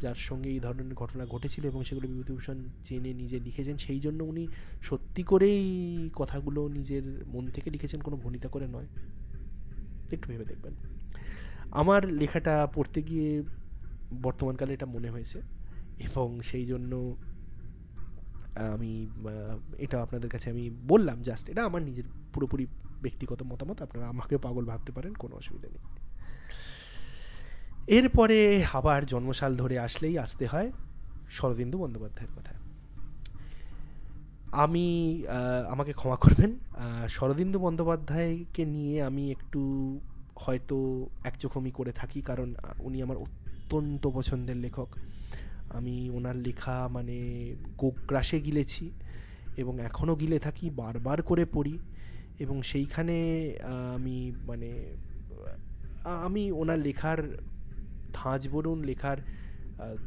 যার 0.00 0.14
সঙ্গে 0.14 0.50
এই 0.50 0.60
ধরনের 0.60 0.94
ঘটনা 0.94 1.26
ঘটেছিল 1.26 1.66
এবং 1.66 1.84
সেগুলো 1.84 2.08
বিভূতিভূষণ 2.08 2.64
জেনে 2.82 3.14
নিজে 3.14 3.40
লিখেছেন, 3.40 3.76
সেই 3.76 4.00
জন্য 4.00 4.24
উনি 4.24 4.48
সত্যি 4.82 5.22
করেই 5.22 6.10
কথাগুলো 6.12 6.68
নিজের 6.68 7.24
মন 7.26 7.46
থেকে 7.46 7.70
লিখেছেন 7.70 8.00
কোনো 8.00 8.16
ভনিতা 8.16 8.48
করে 8.48 8.66
নয়। 8.66 8.86
একটু 10.12 10.28
ভেবে 10.28 10.44
দেখবেন। 10.44 10.74
আমার 11.70 12.12
লেখাটা 12.12 12.68
পড়তে 12.74 13.02
গিয়ে 13.02 13.42
বর্তমানকালে 14.22 14.74
এটা 14.74 14.86
মনে 14.86 15.10
হয়েছে 15.10 15.42
এবং 15.98 16.40
সেই 16.40 16.66
জন্য 16.66 17.16
আমি 18.74 18.90
এটা 19.84 19.96
আপনাদের 20.04 20.30
কাছে 20.34 20.46
আমি 20.54 20.64
বললাম 20.90 21.18
জাস্ট 21.28 21.44
এটা 21.52 21.62
আমার 21.68 21.82
নিজের 21.88 22.06
পুরোপুরি 22.32 22.64
ব্যক্তিগত 23.04 23.40
মতামত, 23.50 23.78
আপনারা 23.86 24.06
আমাকে 24.14 24.34
পাগল 24.46 24.64
ভাবতে 24.70 24.90
পারেন, 24.96 25.12
কোনো 25.22 25.34
অসুবিধা 25.40 25.68
নেই। 25.74 25.82
এরপরে 27.98 28.38
আবার 28.78 29.00
জন্মসাল 29.12 29.52
ধরে 29.56 29.76
আসলেই 29.86 30.14
আসতে 30.24 30.44
হয় 30.52 30.68
শরদিন্দু 31.36 31.76
বন্দ্যোপাধ্যায়ের 31.78 32.32
কথা 32.36 32.54
আমি 34.64 34.86
আমাকে 35.72 35.92
ক্ষমা 35.92 36.16
করবেন 36.16 36.50
শরদিন্দু 37.16 37.58
বন্দ্যোপাধ্যায়কে 37.58 38.62
নিয়ে 38.74 38.96
আমি 39.08 39.24
একটু 39.30 39.60
হয়তো 40.44 40.76
একচোখমি 41.24 41.70
করে 41.78 41.92
থাকি, 41.92 42.20
কারণ 42.20 42.48
উনি 42.86 42.98
আমার 43.02 43.18
অত্যন্ত 43.24 44.04
পছন্দের 44.16 44.56
লেখক। 44.56 44.88
আমি 45.70 46.10
ওনার 46.10 46.36
লেখা 46.36 46.88
মানে 46.88 47.16
কোকগ্রাসে 47.78 48.40
গিলেছি 48.40 48.90
এবং 49.56 49.80
এখনও 49.80 50.16
গিলে 50.16 50.38
থাকি, 50.38 50.70
বারবার 50.70 51.22
করে 51.22 51.44
পড়ি 51.44 51.78
এবং 52.38 52.62
সেইখানে 52.62 53.16
আমি 53.94 54.32
মানে 54.46 54.94
আমি 56.04 56.52
ওনার 56.52 56.78
লেখার 56.78 57.38
ধাঁচ 58.12 58.48
বলুন, 58.48 58.84
লেখার 58.84 59.16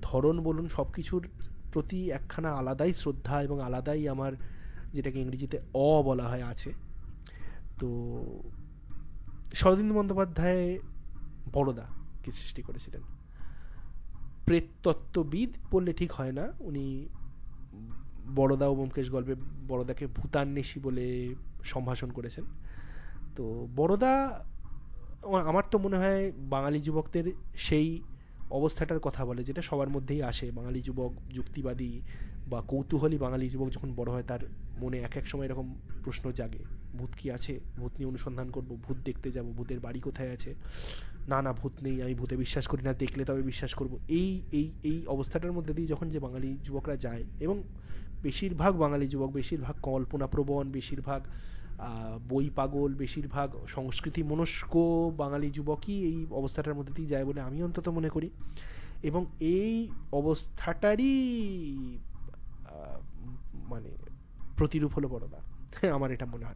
ধরন 0.02 0.41
বলুন 0.41 0.69
সব 0.69 0.91
কিছুর 0.91 1.28
প্রতি 1.74 2.12
একখানা 2.12 2.52
আলাদাই 2.52 2.93
শ্রদ্ধা 2.93 3.41
এবং 3.41 3.62
আলাদাই 3.62 4.10
আমার 4.10 4.34
যেটাকে 4.93 5.19
ইংরেজিতে 5.19 5.60
অ 5.74 6.02
বলা 6.02 6.28
হয় 6.28 6.43
আছে। 6.43 6.74
তো 7.80 7.89
শরদিন্দু 9.54 9.93
বন্দ্যোপাধ্যায় 9.93 10.80
বড়দা 11.54 11.82
বড়দাকে 11.82 12.32
সৃষ্টি 12.32 12.62
করেছিলেন। 12.62 13.02
প্রেততত্ত্ববিদ 14.51 15.49
বললে 15.71 15.93
ঠিক 15.93 16.11
হয় 16.11 16.31
না। 16.31 16.53
উনি 16.59 17.07
বড়দা 18.35 18.67
ও 18.67 18.75
ব্যোমকেশ 18.75 19.11
গল্পে 19.11 19.35
বড়দাকে 19.67 20.07
ভূতান্বেষী 20.07 20.79
বলে 20.79 21.35
সম্ভাষণ 21.63 22.09
করেছেন। 22.09 22.43
তো 23.35 23.67
বড়দা 23.75 24.43
আমার 25.45 25.63
তো 25.71 25.79
মনে 25.79 25.97
হয় 25.97 26.31
বাঙালি 26.31 26.79
যুবকদের 26.79 27.31
সেই 27.55 28.01
অবস্থাটার 28.49 28.99
কথা 28.99 29.25
বলে, 29.25 29.43
যেটা 29.43 29.61
সবার 29.61 29.89
মধ্যেই 29.89 30.23
আসে। 30.23 30.51
বাঙালি 30.51 30.81
যুবক 30.81 31.11
যুক্তিবাদী 31.29 32.01
বা 32.47 32.61
কৌতূহলী 32.61 33.17
বাঙালি 33.17 33.49
যুবক 33.49 33.69
যখন 33.69 33.93
বড় 33.93 34.11
হয়, 34.11 34.23
তার 34.23 34.39
মনে 34.77 34.97
এক 34.97 35.17
এক 35.17 35.27
সময় 35.27 35.45
এরকম 35.45 35.75
প্রশ্ন 36.03 36.31
জাগে। 36.31 36.63
ভূত 36.97 37.09
কি 37.17 37.31
আছে? 37.31 37.59
ভূত 37.77 37.91
নিয়ে 37.97 38.09
অনুসন্ধান 38.09 38.51
করব? 38.51 38.77
ভূত 38.83 38.97
দেখতে 39.05 39.31
যাব? 39.31 39.45
ভূতের 39.45 39.79
বাড়ি 39.79 39.99
কোথায় 39.99 40.31
আছে? 40.31 40.55
না 41.27 41.41
না, 41.41 41.53
ভূত 41.53 41.73
নেই, 41.81 42.01
আমি 42.01 42.15
ভূতে 42.15 42.38
বিশ্বাস 42.38 42.67
করি 42.67 42.84
না, 42.84 42.93
দেখলে 42.93 43.25
তবে 43.25 43.41
বিশ্বাস 43.41 43.73
করব। 43.73 43.99
এই 44.10 44.41
এই 44.51 44.71
এই 44.84 45.05
অবস্থাটার 45.07 45.51
মধ্যে 45.51 45.73
দিয়ে 45.73 45.88
যখন 45.88 46.10
যে 46.10 46.19
বাঙালি 46.19 46.57
যুবকরা 46.63 46.97
যায়, 46.97 47.23
এবং 47.39 47.63
বেশিরভাগ 48.21 48.77
বাঙালি 48.77 49.07
যুবক, 49.07 49.31
বেশিরভাগ 49.31 49.75
কল্পনাপ্রবণ 49.81 50.71
বেশিরভাগ 50.71 51.27
বই 52.27 52.49
পাগল, 52.49 52.93
বেশিরভাগ 52.93 53.55
সংস্কৃতি 53.67 54.23
মনস্ক 54.23 54.77
বাঙালি 55.17 55.51
যুবকই 55.51 55.93
এই 55.93 56.25
অবস্থাটার 56.31 56.73
মধ্যে 56.73 56.93
দিয়ে 56.93 57.07
যায় 57.07 57.25
বলে 57.25 57.41
আমি 57.41 57.63
অন্তত 57.63 57.89
মনে 57.89 58.10
করি। 58.10 58.29
এবং 59.03 59.25
এই 59.39 59.89
অবস্থাটারই 60.12 61.13
মানে 63.53 63.89
প্রতিরূপ 64.57 64.93
হলো 64.93 65.07
বড়দা, 65.07 65.39
আমার 65.93 66.12
এটা 66.12 66.25
মনে 66.25 66.45
হয়। 66.45 66.55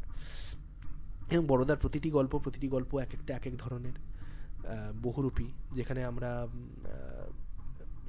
এবং 1.32 1.47
বড়দার 1.47 1.78
প্রতিটি 1.78 2.10
গল্প 2.10 2.38
প্রতিটি 2.38 2.67
গল্প 2.67 2.97
এক 2.97 3.13
একটা, 3.13 3.36
এক 3.36 3.47
এক 3.47 3.58
ধরনের। 3.58 3.93
বহুরূপী, 5.01 5.47
যেখানে 5.73 6.04
আমরা 6.04 6.47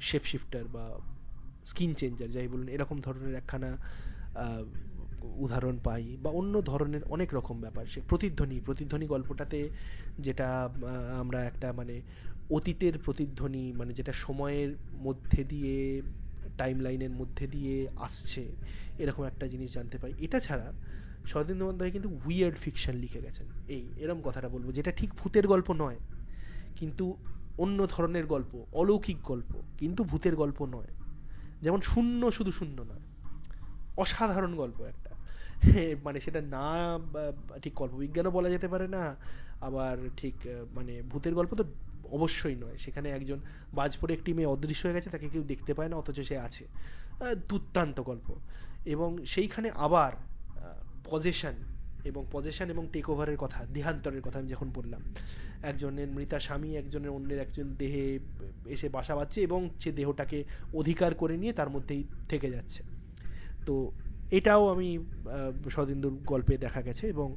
শেফ 0.01 0.25
শিফটার 0.27 0.64
বা 0.64 0.85
স্কিন 1.64 1.95
চেঞ্জার 1.95 2.31
যাই 2.31 2.49
বলুন, 2.49 2.69
এরকম 2.69 3.01
ধরনের 3.01 3.35
একখানা 3.35 3.71
উদাহরণ 5.45 5.79
পাই 5.79 6.16
বা 6.23 6.31
অন্য 6.31 6.62
ধরনের 6.62 7.03
অনেক 7.05 7.35
রকম 7.35 7.61
ব্যাপার। 7.61 7.87
সে 7.87 8.01
প্রতিধ্বনি 8.09 8.61
প্রতিধ্বনি 8.61 9.07
গল্পটাতে 9.07 9.69
যেটা 10.19 10.49
আমরা 11.21 11.45
একটা 11.45 11.73
মানে 11.73 12.03
অতীতের 12.51 12.99
প্রতিধ্বনি 12.99 13.73
মানে 13.73 13.92
যেটা 13.92 14.12
সময়ের 14.12 14.71
মধ্যে 14.92 15.45
দিয়ে 15.45 16.03
টাইম 16.59 16.81
লাইনের 16.81 17.11
মধ্যে 17.11 17.47
দিয়ে 17.47 17.88
আসছে, 17.97 18.42
এরকম 18.99 19.23
একটা 19.25 19.47
জিনিস 19.49 19.73
জানতে 19.73 19.99
পাই। 19.99 20.12
এটা 20.21 20.40
ছাড়া 20.40 20.73
শরদিন 21.27 21.57
বন্দ্যোপাধ্যায় 21.57 21.90
কিন্তু 21.90 22.11
উইয়ার্ড 22.27 22.57
ফিকশন 22.57 22.95
লিখে 22.97 23.21
গেছেন। 23.21 23.47
এই, 23.69 23.85
এরম 23.97 24.21
কথাটা 24.23 24.49
বলব, 24.49 24.71
যেটা 24.71 24.90
ঠিক 24.90 25.11
ভূতের 25.14 25.47
গল্প 25.47 25.73
নয়। 25.73 25.99
কিন্তু 26.77 27.17
অন্য 27.59 27.87
ধরনের 27.87 28.27
গল্প, 28.27 28.65
অলৌকিক 28.73 29.23
গল্প, 29.23 29.62
কিন্তু 29.79 30.05
ভূতের 30.05 30.37
গল্প 30.37 30.65
নয়। 30.65 30.89
যেমন 31.62 31.81
শূন্য 31.81 32.33
শুধু 32.33 32.53
শূন্য 32.53 32.83
নয়, 32.83 33.05
অসাধারণ 33.97 34.55
গল্প 34.55 34.83
একটা। 34.83 35.11
মানে 36.05 36.21
সেটা 36.21 36.41
না 36.41 36.99
ঠিক 37.62 37.75
কল্পবিজ্ঞানও 37.75 38.31
বলা 38.31 38.49
যেতে 38.49 38.69
পারে 38.69 38.89
না, 38.89 39.17
আবার 39.61 39.97
ঠিক 40.17 40.35
মানে 40.75 41.03
ভূতের 41.03 41.35
গল্প 41.35 41.55
তো 41.55 41.65
অবশ্যই 42.11 42.55
নয়। 42.55 42.77
সেখানে 42.79 43.11
একজন 43.11 43.39
বাজ 43.75 43.99
পড়ে 44.01 44.15
একটি 44.15 44.33
মেয়ে 44.33 44.49
অদৃশ্য 44.49 44.87
হয়ে 44.87 44.95
গেছে, 44.95 45.11
তাকে 45.11 45.29
কেউ 45.29 45.43
দেখতে 45.43 45.75
পায় 45.75 45.89
না, 45.89 45.97
অথচ 45.97 46.21
সে 46.21 46.39
আছে। 46.39 46.67
দুর্দান্ত 47.49 48.01
গল্প। 48.01 48.35
এবং 48.85 49.25
সেইখানে 49.25 49.71
আবার 49.71 50.12
পজেশন 51.05 51.53
এবং 52.07 52.23
পজেশন 52.33 52.71
এবং 52.71 52.85
টেক 52.92 53.07
ওভারের 53.11 53.37
কথা, 53.37 53.61
দেহান্তরের 53.75 54.23
কথা 54.23 54.38
আমি 54.38 54.49
যখন 54.49 54.69
বললাম 54.75 55.01
একজনের 55.62 56.09
মৃতা 56.09 56.38
স্বামী, 56.40 56.71
একজনের 56.77 57.11
অন্যের 57.11 57.38
একজন 57.38 57.66
দেহে 57.79 58.07
এসে 58.66 58.88
বাসা 58.88 59.14
বাঁধছে 59.14 59.38
এবং 59.40 59.61
সে 59.81 59.90
দেহটাকে 59.92 60.38
অধিকার 60.75 61.12
করে 61.14 61.37
নিয়ে 61.37 61.53
তার 61.53 61.71
মধ্যেই 61.71 62.03
থেকে 62.29 62.49
যাচ্ছে। 62.51 62.81
তো 63.66 63.75
এটাও 64.31 64.62
আমি 64.69 64.88
শরদিন্দুর 65.71 66.14
গল্পে 66.27 66.55
দেখা 66.57 66.81
গেছে 66.83 67.05
এবং 67.09 67.29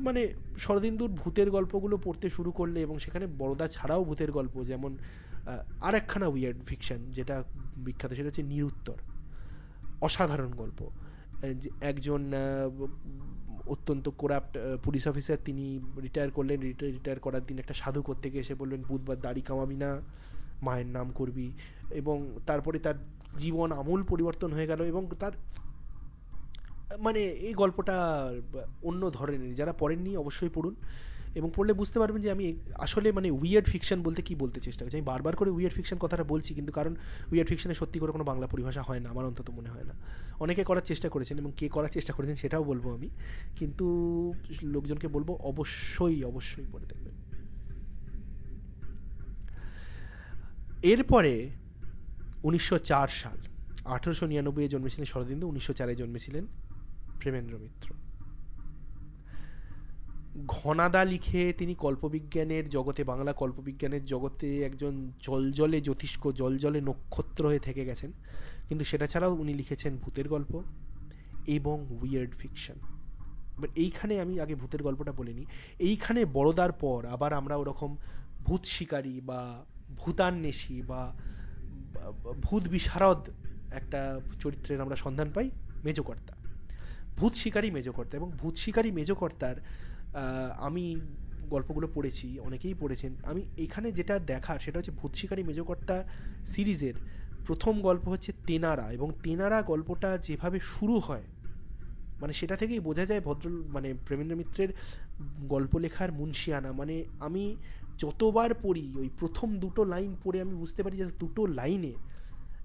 মানে 0.00 0.22
শরদিন্দুর 0.58 1.10
ভূতের 1.10 1.48
গল্পগুলো 1.50 1.96
পড়তে 1.96 2.26
শুরু 2.30 2.50
করলে 2.50 2.78
এবং 2.80 2.98
সেখানে 2.98 3.26
বড়দা 3.38 3.66
ছাড়াও 3.68 4.04
ভূতের 4.04 4.30
গল্প, 4.32 4.54
যেমন 4.62 4.96
আর 5.80 5.94
একখানা 5.94 6.26
উইয়ার্ড 6.26 6.58
ফিকশন 6.66 7.00
যেটা 7.12 7.36
বিখ্যাত, 7.76 8.10
সেটা 8.12 8.28
হচ্ছে 8.28 8.42
নিরুত্তর। 8.42 8.98
অসাধারণ 10.00 10.52
গল্প। 10.52 10.80
একজন 11.80 12.22
অত্যন্ত 13.66 14.08
কোরাপ্ট 14.08 14.58
পুলিশ 14.84 15.08
অফিসার 15.08 15.36
তিনি 15.44 15.80
রিটায়ার 16.02 16.30
করলেন 16.30 16.60
রিটায়ার 16.60 17.18
করার 17.18 17.46
দিন 17.46 17.58
একটা 17.58 17.74
সাধু 17.74 18.02
করতে 18.02 18.30
গিয়ে 18.30 18.40
এসে 18.40 18.54
বললেন, 18.54 18.82
বুধবার 18.82 19.20
দাড়ি 19.20 19.40
কামাবি 19.40 19.76
না, 19.76 20.00
মায়ের 20.62 20.86
নাম 20.86 21.10
করবি। 21.10 21.52
এবং 21.90 22.38
তারপরে 22.46 22.78
তার 22.78 22.94
জীবন 23.38 23.72
আমূল 23.72 24.02
পরিবর্তন 24.02 24.52
হয়ে 24.52 24.66
গেল 24.66 24.82
এবং 24.82 25.06
তার 25.20 25.32
মানে 26.98 27.20
এই 27.20 27.54
গল্পটা 27.54 28.30
অন্য 28.82 29.10
ধরনের। 29.10 29.54
যারা 29.54 29.72
পড়েননি 29.72 30.16
অবশ্যই 30.16 30.48
পড়ুন। 30.48 30.74
এবং 31.34 31.50
পড়লে 31.56 31.72
বুঝতে 31.72 31.98
পারবেন 31.98 32.22
যে 32.22 32.30
আমি 32.30 32.44
আসলে 32.74 33.12
মানে 33.12 33.30
উইয়ার্ড 33.30 33.66
ফিকশন 33.68 34.02
বলতে 34.02 34.22
কি 34.22 34.34
বলতে 34.34 34.60
চেষ্টা 34.60 34.84
করছি? 34.84 34.96
আমি 34.96 35.06
বারবার 35.06 35.36
করে 35.36 35.50
উইয়ার্ড 35.50 35.74
ফিকশন 35.76 35.98
কথাটা 35.98 36.24
বলছি, 36.24 36.54
কিন্তু 36.54 36.72
কারণ 36.72 36.96
উইয়ার্ড 37.32 37.48
ফিকশনে 37.50 37.74
সত্যি 37.74 37.98
করে 38.00 38.12
কোনো 38.12 38.24
বাংলা 38.24 38.46
পরিভাষা 38.46 38.82
হয় 38.82 39.00
না, 39.00 39.10
আমার 39.10 39.24
অন্তত 39.24 39.50
মনে 39.50 39.68
হয় 39.68 39.84
না। 39.84 39.94
অনেকে 40.40 40.64
করার 40.64 40.82
চেষ্টা 40.82 41.08
করেছেন 41.08 41.38
এবং 41.38 41.52
কে 41.56 41.68
করার 41.68 41.88
চেষ্টা 41.88 42.12
করেছেন 42.12 42.36
সেটাও 42.36 42.64
বলব 42.64 42.94
আমি। 42.94 43.08
কিন্তু 43.56 43.86
লোকজনকে 44.62 45.08
বলব 45.08 45.30
অবশ্যই 45.30 46.24
অবশ্যই 46.24 46.66
পড়ে 46.72 46.86
দেখবেন 46.86 47.14
এরপরে 50.82 51.50
উনিশশো 52.42 52.78
চার 52.78 53.08
সাল, 53.08 53.38
আঠেরোশো 53.84 54.26
নিরানব্বই 54.26 54.68
জন্মেছিলেন 54.68 55.04
শরদিন্দু, 55.04 55.48
উনিশশো 55.48 55.72
চারে 55.72 55.94
জন্মেছিলেন 55.96 56.46
প্রেমেন্দ্র 57.20 57.58
মিত্র। 57.58 57.88
ঘনাদা 60.46 61.04
লিখে 61.04 61.52
তিনি 61.58 61.74
কল্পবিজ্ঞানের 61.74 62.68
জগতে, 62.68 63.04
বাংলা 63.04 63.32
কল্পবিজ্ঞানের 63.32 64.04
জগতে 64.04 64.62
একজন 64.62 65.10
জলজলে 65.20 65.80
জ্যোতিষ্ক, 65.80 66.32
জলজলে 66.32 66.80
নক্ষত্র 66.80 67.46
হয়ে 67.46 67.58
থেকে 67.58 67.84
গেছেন। 67.84 68.12
কিন্তু 68.68 68.84
সেটা 68.84 69.06
ছাড়াও 69.06 69.34
উনি 69.34 69.54
লিখেছেন 69.54 69.96
ভূতের 69.96 70.28
গল্প 70.28 70.62
এবং 71.46 71.86
উইয়ার্ড 71.90 72.34
ফিকশন 72.34 72.74
এবার 73.58 73.68
এইখানে 73.74 74.20
আমি 74.20 74.40
আগে 74.40 74.54
ভূতের 74.54 74.82
গল্পটা 74.82 75.12
বলিনি 75.12 75.44
এইখানে 75.78 76.24
বড়দার 76.24 76.72
পর 76.72 77.06
আবার 77.06 77.32
আমরা 77.32 77.56
ওরকম 77.56 77.96
ভূত 78.44 78.64
শিকারী 78.64 79.20
বা 79.20 79.64
ভূতান্বেষী 79.96 80.82
বা 80.82 81.14
ভূত 82.42 82.68
বিশারদ 82.68 83.30
একটা 83.70 84.20
চরিত্রের 84.40 84.80
আমরা 84.80 84.96
সন্ধান 84.96 85.30
পাই, 85.34 85.50
মেজকর্তা। 85.84 86.34
ভূত 87.16 87.34
শিকারী, 87.34 87.70
মেজকর্তা 87.70 88.16
এবং 88.16 88.30
ভূত 88.30 88.54
শিকারী, 88.56 88.92
মেজকর্তার 88.92 89.56
আমি 90.56 91.00
গল্পগুলো 91.50 91.88
পড়েছি, 91.94 92.38
অনেকেই 92.38 92.74
পড়েছেন। 92.74 93.16
আমি 93.24 93.42
এখানে 93.56 93.92
যেটা 93.92 94.18
দেখার 94.18 94.58
সেটা 94.58 94.78
হচ্ছে 94.78 94.90
ভূত 94.90 95.14
শিকারী 95.14 95.42
মেজকর্তা 95.42 96.04
সিরিজের 96.46 96.94
প্রথম 97.46 97.80
গল্প 97.80 98.08
হচ্ছে 98.08 98.32
তেনারা 98.46 98.92
এবং 98.92 99.12
তেনারা 99.22 99.62
গল্পটা 99.62 100.18
যেভাবে 100.18 100.60
শুরু 100.60 101.00
হয় 101.00 101.22
মানে 102.20 102.32
সেটা 102.32 102.56
থেকেই 102.56 102.80
বোঝা 102.80 103.04
যায় 103.06 103.20
ভদ্র 103.20 103.50
মানে 103.66 103.94
প্রেমেন্দ্র 104.06 104.36
মিত্রের 104.36 104.68
গল্প 105.48 105.78
লেখার 105.78 106.12
মুন্সিয়ানা 106.12 106.72
মানে 106.72 107.04
আমি 107.20 107.56
যতবার 107.98 108.54
পড়ি, 108.54 108.94
ওই 108.98 109.10
প্রথম 109.18 109.58
দুটো 109.58 109.84
লাইন 109.84 110.16
পড়ে 110.24 110.40
আমি 110.40 110.54
বুঝতে 110.54 110.82
পারি 110.82 110.96
যে 110.96 111.04
দুটো 111.18 111.46
লাইনে 111.46 111.92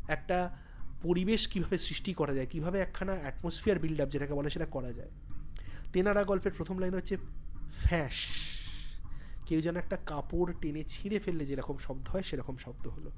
একটা 0.07 0.57
পরিবেশ 1.01 1.47
কীভাবে 1.47 1.77
সৃষ্টি 1.77 2.13
করা 2.13 2.33
যায়, 2.33 2.45
কীভাবে 2.45 2.79
একখানা 2.79 3.13
অ্যাটমসফিয়ার 3.13 3.79
বিল্ড 3.79 4.01
আপ 4.01 4.09
যেটাকে 4.09 4.33
বলে 4.33 4.49
সেটা 4.49 4.65
করা 4.65 4.93
যায়। 4.93 5.12
তেনারা 5.93 6.23
গল্পের 6.23 6.53
প্রথম 6.57 6.79
লাইন 6.79 6.93
হচ্ছে 6.93 7.17
ফ্যাশ। 7.71 8.13
কেউ 9.45 9.62
যেন 9.62 9.75
একটা 9.75 9.97
কাপড় 10.05 10.53
টেনে 10.62 10.84
ছিঁড়ে 10.84 11.19
ফেললে 11.19 11.45
যেরকম 11.45 11.77
শব্দ 11.77 12.10
হয়, 12.10 12.23
সেরকম 12.23 12.58
শব্দ 12.58 12.88
হলো। 12.88 13.12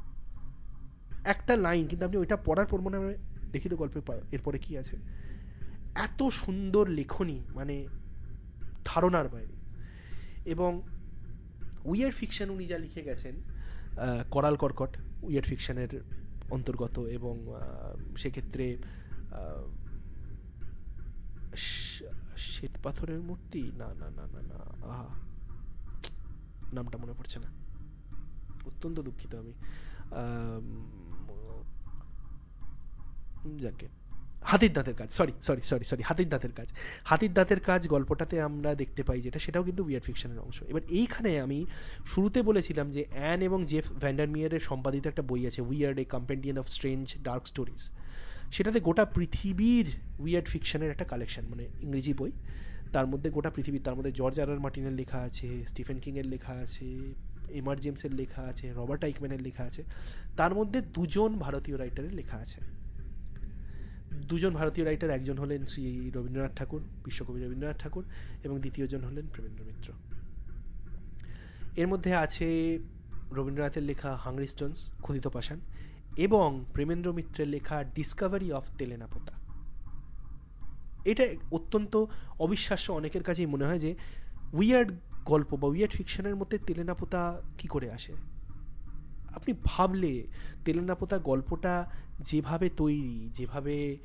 একটা 1.24 1.56
লাইন, 1.56 1.88
কিন্তু 1.88 2.06
আপনি 2.06 2.18
ওইটা 2.18 2.38
পড়ার 2.38 2.66
পর 2.66 2.82
মনে 2.82 2.98
হয় 2.98 3.18
দেখি 3.52 3.70
তো 3.70 3.76
গল্পের 3.76 4.02
এরপরে 4.32 4.60
কি 4.60 4.78
আছে? 4.78 4.98
এত 5.96 6.24
সুন্দর 6.24 6.88
লেখনী 6.88 7.40
মানে 7.54 7.88
ধারণার 8.86 9.30
বাইরে। 9.30 9.54
এবং 10.46 10.82
উইয়ার 11.86 12.12
ফিকশন 12.12 12.50
উনি 12.50 12.66
যা 12.66 12.78
লিখে 12.78 13.02
গেছেন 13.02 13.36
করাল 14.32 14.56
কর্কট 14.56 14.98
উইয়ার 15.22 15.44
ফিকশনের 15.44 16.02
অন্তর্গত 16.50 17.00
এবং 17.00 17.56
সেক্ষেত্রে 18.18 18.78
শ্বেত 22.42 22.72
পাথরের 22.84 23.20
মূর্তি? 23.20 23.72
না 23.78 23.88
না 23.88 24.10
না 24.10 24.22
না 24.22 24.42
না। 24.42 24.88
আহা। 24.88 25.08
নামটা 26.74 26.98
মনে 26.98 27.14
পড়ছে 27.14 27.40
না। 27.40 27.48
অত্যন্ত 28.66 29.00
দুঃখিত 29.00 29.36
আমি। 29.36 29.54
যাকে। 33.58 33.88
হাতির 34.44 34.74
দাঁতের 34.74 34.96
কাজ। 34.96 35.12
সরি 35.12 35.32
সরি 35.42 35.62
সরি 35.62 35.84
সরি 35.84 36.04
হাতির 36.04 36.30
দাঁতের 36.30 36.52
কাজ। 36.52 36.74
হাতির 37.04 37.34
দাঁতের 37.34 37.60
কাজ 37.60 37.88
গল্পটাতে 37.88 38.42
আমরা 38.42 38.76
দেখতে 38.76 39.04
পাই 39.04 39.22
যেটা, 39.22 39.40
সেটাও 39.40 39.64
কিন্তু 39.64 39.84
উইয়ার 39.84 40.02
ফিকশনের 40.02 40.40
অংশ। 40.40 40.64
এবার 40.64 40.82
এইখানে 40.90 41.42
আমি 41.42 41.66
শুরুতে 42.06 42.42
বলেছিলাম 42.42 42.92
যে 42.92 43.06
অ্যান 43.12 43.42
এবং 43.42 43.66
জেফ 43.66 43.92
ভ্যান্ডারমিয়ারের 43.92 44.60
সম্পাদিত 44.60 45.08
একটা 45.08 45.22
বই 45.22 45.48
আছে 45.48 45.62
weird 45.62 46.00
a 46.00 46.04
compendium 46.04 46.58
of 46.58 46.68
strange 46.68 47.16
dark 47.24 47.48
stories 47.48 47.90
সেটাতে 48.52 48.80
গোটা 48.80 49.06
পৃথিবীর 49.06 49.86
উইয়ার্ড 50.20 50.48
ফিকশনের 50.48 50.92
একটা 50.92 51.06
কালেকশন 51.06 51.42
মানে 51.50 51.68
ইংরেজি 51.82 52.14
বই। 52.14 52.32
তার 52.94 53.08
মধ্যে 53.08 53.30
গোটা 53.30 53.50
পৃথিবীর 53.50 53.82
তার 53.84 53.96
মধ্যে 53.96 54.12
জর্জ 54.12 54.40
আর 54.40 54.60
মার্টিনের 54.60 54.92
লেখা 54.92 55.20
আছে 55.20 55.66
স্টিফেন 55.66 56.00
কিংয়ের 56.00 56.26
লেখা 56.26 56.54
আছে 56.54 57.14
এমার 57.50 57.80
জেমসের 57.80 58.14
লেখা 58.14 58.42
আছে 58.42 58.74
রবার্ট 58.76 59.04
আইকম্যানের 59.04 59.42
লেখা 59.42 59.64
আছে। 59.64 59.84
তার 60.38 60.56
মধ্যে 60.56 60.82
দুজন 60.82 61.40
ভারতীয় 61.40 61.78
রাইটারের 61.78 62.14
লেখা 62.14 62.38
আছে। 62.38 62.62
দুজন 64.28 64.54
ভারতীয় 64.54 64.86
রাইটার 64.86 65.10
একজন 65.10 65.38
হলেন 65.38 65.66
শ্রী 65.66 66.12
রবীন্দ্রনাথ 66.16 66.58
ঠাকুর, 66.58 66.82
বিশ্বকবি 67.06 67.44
রবীন্দ্রনাথ 67.44 67.80
ঠাকুর, 67.80 68.06
এবং 68.44 68.60
দ্বিতীয়জন 68.60 69.04
হলেন 69.04 69.28
প্রেমেন্দ্র 69.28 69.66
মিত্র। 69.66 69.94
এর 71.76 71.88
মধ্যে 71.88 72.16
আছে 72.16 72.80
রবীন্দ্রনাথের 73.32 73.84
লেখা 73.84 74.16
হাংরি 74.16 74.48
স্টোনস 74.48 74.92
ক্ষুদিত 75.02 75.28
পাশান 75.28 75.60
এবং 76.18 76.66
প্রেমেন্দ্র 76.74 77.14
মিত্রের 77.14 77.48
লেখা 77.48 77.84
ডিসকভারি 77.84 78.52
অফ 78.52 78.64
তেলেনাপোতা। 78.78 79.34
এটা 81.06 81.28
অত্যন্ত 81.52 82.06
অবিশ্বাস্য 82.40 82.92
অনেকের 82.92 83.24
কাছেই 83.24 83.46
মনে 83.46 83.66
হয় 83.66 83.80
যে 83.80 83.96
উইয়ার্ড 84.54 84.92
গল্প 85.26 85.56
বা 85.56 85.68
উইয়ার্ড 85.68 85.94
ফিকশনের 85.94 86.36
মধ্যে 86.36 86.58
তেলেনাপোতা 86.58 87.42
কি 87.58 87.68
করে 87.68 87.92
আসে? 87.92 88.14
আপনি 89.36 89.54
ভাবলে 89.64 90.28
তেলেনাপোতা 90.66 91.18
গল্পটা 91.18 91.92
যেভাবে 92.20 92.70
তৈরি, 92.70 93.30
যেভাবে 93.34 93.98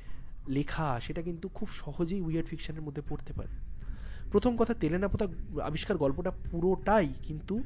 লেখা, 0.47 0.99
সেটা 0.99 1.21
কিন্তু 1.21 1.49
খুব 1.49 1.69
সহজেই 1.69 2.21
উইয়ার্ড 2.21 2.49
ফিকশনের 2.49 2.81
মধ্যে 2.81 3.01
পড়তে 3.09 3.33
পারে। 3.33 3.49
প্রথম 4.31 4.57
কথা, 4.57 4.73
তেলেনাপোতা 4.73 5.27
আবিষ্কার 5.63 5.97
গল্পটা 5.97 6.31
পুরোটাই 6.31 7.13
কিন্তু 7.23 7.63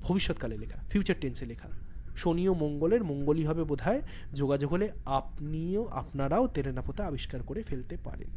ভবিষ্যৎকালে 0.00 0.58
লেখা 0.58 0.78
ফিউচার 0.90 1.16
টেন্সে 1.20 1.46
লেখা। 1.46 1.68
শনি 2.16 2.48
ও 2.48 2.54
মঙ্গলের 2.54 3.04
মঙ্গলই 3.04 3.44
হবে 3.44 3.64
বোধ 3.64 3.80
যোগাযোগ 4.34 4.70
হলে 4.70 4.90
আপনিও 5.04 5.84
আপনারাও 5.84 6.46
তেলেনাপোতা 6.46 7.06
আবিষ্কার 7.06 7.42
করে 7.42 7.62
ফেলতে 7.62 7.96
পারেন। 8.04 8.28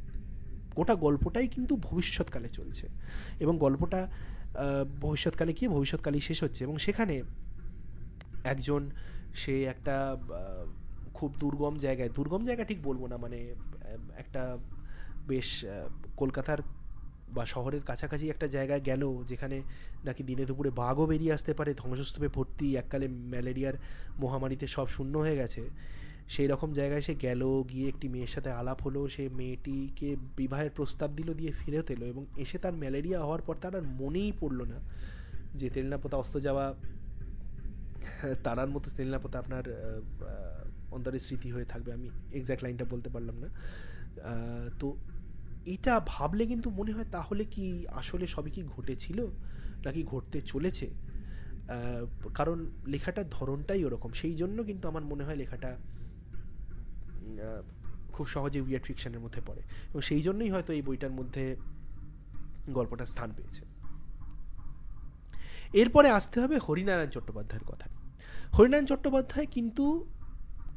গোটা 0.76 0.96
গল্পটাই 0.96 1.48
কিন্তু 1.48 1.76
ভবিষ্যৎকালে 1.76 2.50
চলছে 2.50 2.88
এবং 3.40 3.58
গল্পটা 3.58 4.08
ভবিষ্যৎকালে 5.02 5.54
কি? 5.54 5.68
ভবিষ্যৎকালেই 5.68 6.22
শেষ 6.22 6.44
হচ্ছে 6.44 6.64
এবং 6.64 6.78
সেখানে 6.78 7.24
একজন, 8.44 8.90
সে 9.34 9.64
একটা 9.64 10.18
খুব 11.14 11.36
দুর্গম 11.40 11.76
জায়গায়, 11.76 12.10
দুর্গম 12.10 12.46
জায়গা 12.46 12.64
ঠিক 12.64 12.84
বলব 12.84 13.06
না 13.06 13.18
মানে 13.18 13.56
একটা 14.18 14.58
বেশ 15.28 15.66
কলকাতার 16.18 16.58
বা 17.36 17.43
শহরের 17.46 17.82
কাছাকাছি 17.82 18.26
একটা 18.30 18.48
জায়গায় 18.48 18.82
গেল 18.82 19.04
যেখানে 19.24 19.58
নাকি 20.06 20.22
দিনে 20.24 20.46
দুপুরে 20.46 20.72
বাঘও 20.82 21.06
বেরিয়ে 21.06 21.34
আসতে 21.34 21.54
পারে, 21.54 21.72
ধ্বংসস্তূপে 21.74 22.28
ভর্তি, 22.28 22.67
এককালে 22.78 23.08
ম্যালেরিয়ার 23.08 23.74
মহামারীতে 24.19 24.67
সব 24.67 24.88
শূন্য 24.88 25.13
হয়ে 25.17 25.36
গেছে। 25.36 25.63
সেই 26.28 26.48
রকম 26.48 26.69
জায়গায় 26.74 27.02
সে 27.02 27.13
গেল, 27.15 27.41
গিয়ে 27.69 27.88
একটি 27.89 28.08
মেয়ের 28.10 28.28
সাথে 28.28 28.50
আলাপ 28.52 28.80
হলো, 28.82 29.02
সে 29.08 29.30
মেয়েটিকে 29.30 30.15
বিবাহের 30.38 30.72
প্রস্তাব 30.76 31.10
দিল, 31.15 31.34
দিয়ে 31.34 31.52
ফিরত 31.52 31.88
এলো 31.91 32.06
এবং 32.06 32.26
এসে 32.38 32.58
তার 32.58 32.74
ম্যালেরিয়া 32.74 33.19
হওয়ার 33.19 33.41
পর 33.41 33.56
তার 33.62 33.76
আর 33.76 33.82
মনেই 33.82 34.32
পড়ল 34.39 34.60
না। 34.63 34.80
যে 35.56 35.69
তেলনাপোতা 35.69 36.17
অস্ত 36.17 36.38
যাওয়া, 36.38 36.65
তারার 38.43 38.69
মতো 38.69 38.88
তেলনাপোতা 38.98 39.38
আপনার 39.39 39.63
অন্তরে 40.91 41.19
স্মৃতি 41.19 41.50
হয়ে 41.52 41.65
থাকবে, 41.65 41.89
আমি 41.93 42.10
এক্স্যাক্ট 42.32 42.63
লাইনটা 42.63 42.86
বলতে 42.86 43.10
পারলাম 43.10 43.36
না। 43.43 43.50
তো 44.80 44.88
এটা 45.65 46.02
ভাবলে 46.08 46.45
কিন্তু 46.45 46.69
মনে 46.69 46.91
হয় 46.91 47.06
তাহলে 47.12 47.45
কি 47.45 47.86
আসলে 47.88 48.28
সবই 48.28 48.52
কি 48.52 48.63
ঘটেছিল 48.63 49.26
নাকি 49.86 50.04
ঘটতে 50.04 50.41
চলেছে? 50.41 50.89
কারণ 52.34 52.71
লেখাটার 52.88 53.30
ধরনটাই 53.30 53.86
ওরকম। 53.86 54.12
সেই 54.12 54.36
জন্য 54.36 54.63
কিন্তু 54.63 54.88
আমার 54.88 55.04
মনে 55.04 55.23
হয় 55.23 55.36
লেখাটা 55.36 55.78
খুব 58.13 58.28
সহজে 58.28 58.62
উইয়ার 58.62 58.82
ফিকশানের 58.82 59.19
মধ্যে 59.19 59.41
পড়ে। 59.45 59.62
এবং 59.89 60.02
সেই 60.02 60.21
জন্যই 60.21 60.49
হয়তো 60.49 60.73
এই 60.73 60.82
বইটার 60.82 61.12
মধ্যে 61.12 61.56
গল্পটা 62.69 63.06
স্থান 63.06 63.32
পেয়েছে। 63.36 63.65
এরপরে 65.73 66.10
আসতে 66.10 66.41
হবে 66.41 66.58
হরিনারায়ণ 66.58 67.10
চট্টোপাধ্যায়ের 67.10 67.65
কথা 67.67 67.89
হরিনারায়ণ 68.58 68.86
চট্টোপাধ্যায় 68.86 69.47
কিন্তু 69.52 70.06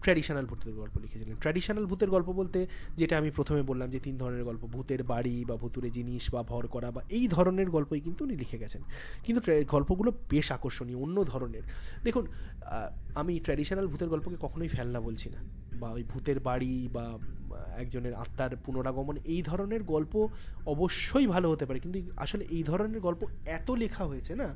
ট্র্যাডিশনাল 0.03 0.47
ভূতের 0.47 0.75
গল্প 0.75 0.99
লিখেছিলেন। 0.99 1.37
ট্র্যাডিশনাল 1.37 1.87
ভূতের 1.87 2.11
গল্প 2.11 2.29
বলতে 2.33 2.67
যেটা 2.97 3.19
আমি 3.19 3.31
প্রথমে 3.31 3.63
বললাম 3.63 3.91
যে 3.91 3.99
তিন 3.99 4.19
ধরনের 4.19 4.45
গল্প, 4.45 4.63
ভূতের 4.67 5.03
বাড়ি 5.03 5.45
বা 5.45 5.57
ভূতুরে 5.57 5.91
জিনিস 5.91 6.35
বা 6.35 6.43
ভর 6.43 6.67
করা 6.67 6.91
বা 6.91 7.03
এই 7.09 7.29
ধরনের 7.29 7.71
গল্পই 7.71 8.01
কিন্তু 8.01 8.25
উনি 8.25 8.37
লিখে 8.37 8.59
গেছেন। 8.59 8.83
কিন্তু 9.25 9.41
গল্পগুলো 9.69 10.13
বেশ 10.31 10.53
আকর্ষণীয়, 10.53 10.99
অন্য 10.99 11.25
ধরনের। 11.25 11.63
দেখুন 12.05 12.27
আমি 13.15 13.41
ট্র্যাডিশনাল 13.41 13.87
ভূতের 13.87 14.09
গল্পকে 14.09 14.37
কখনোই 14.41 14.69
ফেলনা 14.69 15.01
বলছি 15.01 15.31
না। 15.31 15.41
বা 15.81 15.89
ওই 15.97 16.05
ভূতের 16.11 16.39
বাড়ি 16.49 16.75
বা 16.97 17.05
একজনের 17.83 18.15
আত্মার 18.23 18.53
পুনরাগমন, 18.65 19.17
এই 19.35 19.41
ধরনের 19.51 19.83
গল্প 19.95 20.15
অবশ্যই 20.75 21.27
ভালো 21.35 21.47
হতে 21.53 21.65
পারে। 21.69 21.79
কিন্তু 21.85 21.99
আসলে 22.25 22.45
এই 22.57 22.63
ধরনের 22.71 23.01
গল্প 23.07 23.23
এত 23.57 23.69
লেখা 23.83 24.05
হয়েছে 24.11 24.33
না, 24.43 24.49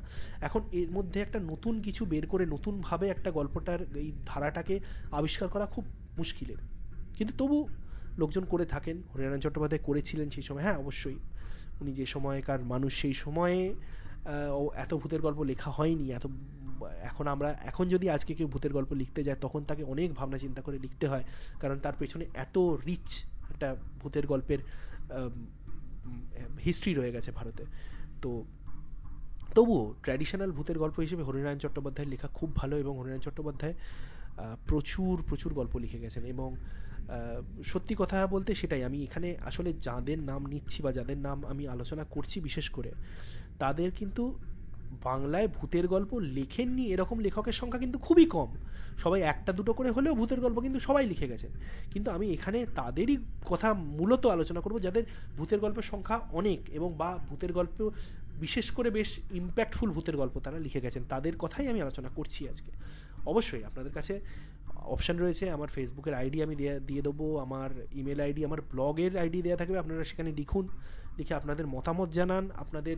এখন 0.47 0.61
এর 0.79 0.89
মধ্যে 0.97 1.17
একটা 1.25 1.39
নতুন 1.51 1.73
কিছু 1.85 2.01
বের 2.13 2.25
করে 2.31 2.43
নতুনভাবে 2.55 3.05
একটা 3.15 3.29
গল্পটার 3.39 3.79
এই 4.03 4.09
ধারাটাকে 4.31 4.75
আবিষ্কার 5.19 5.47
করা 5.53 5.65
খুব 5.75 5.83
মুশকিলের। 6.19 6.59
কিন্তু 7.17 7.33
তবু 7.41 7.57
লোকজন 8.21 8.43
করে 8.51 8.65
থাকেন, 8.73 8.97
হরিনারায়ণ 9.11 9.41
চট্টোপাধ্যায় 9.45 9.83
করেছিলেন 9.87 10.27
সেই 10.35 10.45
সময়। 10.47 10.63
হ্যাঁ 10.67 10.79
অবশ্যই। 10.83 11.19
উনি 11.81 11.91
যে 11.99 12.05
সময়কার 12.13 12.61
মানুষ, 12.73 12.91
সেই 13.01 13.15
সময়ে 13.23 13.61
এত 14.83 14.91
ভূতের 15.01 15.21
গল্প 15.25 15.39
লেখা 15.51 15.69
হয়নি, 15.77 16.05
এত 16.17 16.25
এখন 17.01 17.27
আমরা, 17.27 17.49
এখন 17.65 17.85
যদি 17.87 18.09
আজকে 18.09 18.31
কেউ 18.33 18.47
ভূতের 18.47 18.73
গল্প 18.73 18.93
লিখতে 18.93 19.23
যায়, 19.23 19.37
তখন 19.41 19.63
তাকে 19.63 19.83
অনেক 19.83 20.13
ভাবনা 20.13 20.37
চিন্তা 20.37 20.61
করে 20.61 20.77
লিখতে 20.79 21.07
হয়। 21.07 21.23
কারণ 21.59 21.79
তার 21.79 21.93
পেছনে 21.99 22.25
এত 22.33 22.57
রিচ 22.57 23.09
একটা 23.49 23.75
ভূতের 24.01 24.25
গল্পের 24.27 24.59
হিস্ট্রি 26.63 26.93
রয়ে 26.93 27.11
গেছে 27.11 27.31
ভারতে। 27.31 27.63
তো 28.21 28.43
তবুও 29.55 29.93
ট্র্যাডিশনাল 30.03 30.51
ভূতের 30.51 30.79
গল্প 30.79 30.99
হিসেবে 30.99 31.23
হরিনারায়ণ 31.23 31.59
চট্টোপাধ্যায়ের 31.59 32.09
লেখা 32.09 32.27
খুব 32.27 32.55
ভালো 32.55 32.75
এবং 32.79 32.93
হরিনারায়ণ 32.97 33.21
চট্টোপাধ্যায় 33.21 33.75
প্রচুর 34.67 35.23
প্রচুর 35.27 35.53
গল্প 35.53 35.77
লিখে 35.77 35.99
গেছেন 35.99 36.23
এবং 36.25 36.55
সত্যি 37.63 37.95
কথা 37.97 38.27
বলতে 38.27 38.55
সেটাই, 38.55 38.83
আমি 38.83 39.03
এখানে 39.03 39.37
আসলে 39.41 39.73
যাদের 39.73 40.19
নাম 40.23 40.45
নিচ্ছি 40.45 40.79
বা 40.83 40.91
যাদের 40.91 41.17
নাম 41.17 41.37
আমি 41.45 41.67
আলোচনা 41.67 42.03
করছি 42.03 42.39
বিশেষ 42.39 42.69
করে, 42.69 42.91
তাদের 43.59 43.91
কিন্তু 43.91 44.23
বাংলায় 45.03 45.47
ভূতের 45.47 45.87
গল্প 45.87 46.19
লেখেননি 46.19 46.83
এরকম 46.93 47.19
লেখকের 47.19 47.51
সংখ্যা 47.51 47.79
কিন্তু 47.79 47.97
খুবই 47.99 48.25
কম। 48.25 48.49
সবাই 48.97 49.21
একটা 49.21 49.51
দুটো 49.53 49.73
করে 49.73 49.91
হলেও 49.91 50.15
ভূতের 50.15 50.39
গল্প 50.39 50.59
কিন্তু 50.59 50.79
সবাই 50.79 51.05
লিখে 51.05 51.27
গেছেন 51.27 51.51
কিন্তু 51.91 52.11
আমি 52.11 52.25
এখানে 52.29 52.65
তাদেরই 52.75 53.17
কথা 53.45 53.73
মূলত 53.73 54.25
আলোচনা 54.25 54.61
করব 54.61 54.79
যাদের 54.79 55.03
ভূতের 55.37 55.59
গল্পের 55.59 55.83
সংখ্যা 55.83 56.19
অনেক 56.31 56.59
এবং 56.69 56.93
বা 56.97 57.17
ভূতের 57.29 57.53
গল্প 57.53 57.91
বিশেষ 58.39 58.71
করে 58.71 58.89
বেশ 58.89 59.19
ইম্প্যাক্টফুল 59.31 59.89
ভূতের 59.91 60.17
গল্প 60.17 60.39
তারা 60.39 60.59
লিখে 60.59 60.81
গেছেন, 60.81 61.03
তাদের 61.09 61.33
কথাই 61.37 61.67
আমি 61.67 61.81
আলোচনা 61.81 62.09
করছি 62.15 62.49
আজকে। 62.49 62.71
অবশ্যই 63.25 63.63
আপনাদের 63.63 63.91
কাছে 63.91 64.19
অপশান 64.67 65.17
রয়েছে, 65.17 65.49
আমার 65.49 65.67
ফেসবুকের 65.67 66.13
আইডি 66.13 66.43
আমি 66.43 66.55
দিয়ে 66.87 67.01
দেবো, 67.01 67.37
আমার 67.37 67.69
ইমেল 67.95 68.19
আইডি 68.19 68.45
আমার 68.45 68.61
ব্লগের 68.61 69.17
আইডি 69.17 69.41
দেওয়া 69.41 69.57
থাকবে, 69.57 69.77
আপনারা 69.79 70.03
সেখানে 70.03 70.31
লিখুন, 70.31 70.67
লিখে 71.17 71.33
আপনাদের 71.33 71.67
মতামত 71.67 72.09
জানান, 72.09 72.49
আপনাদের 72.55 72.97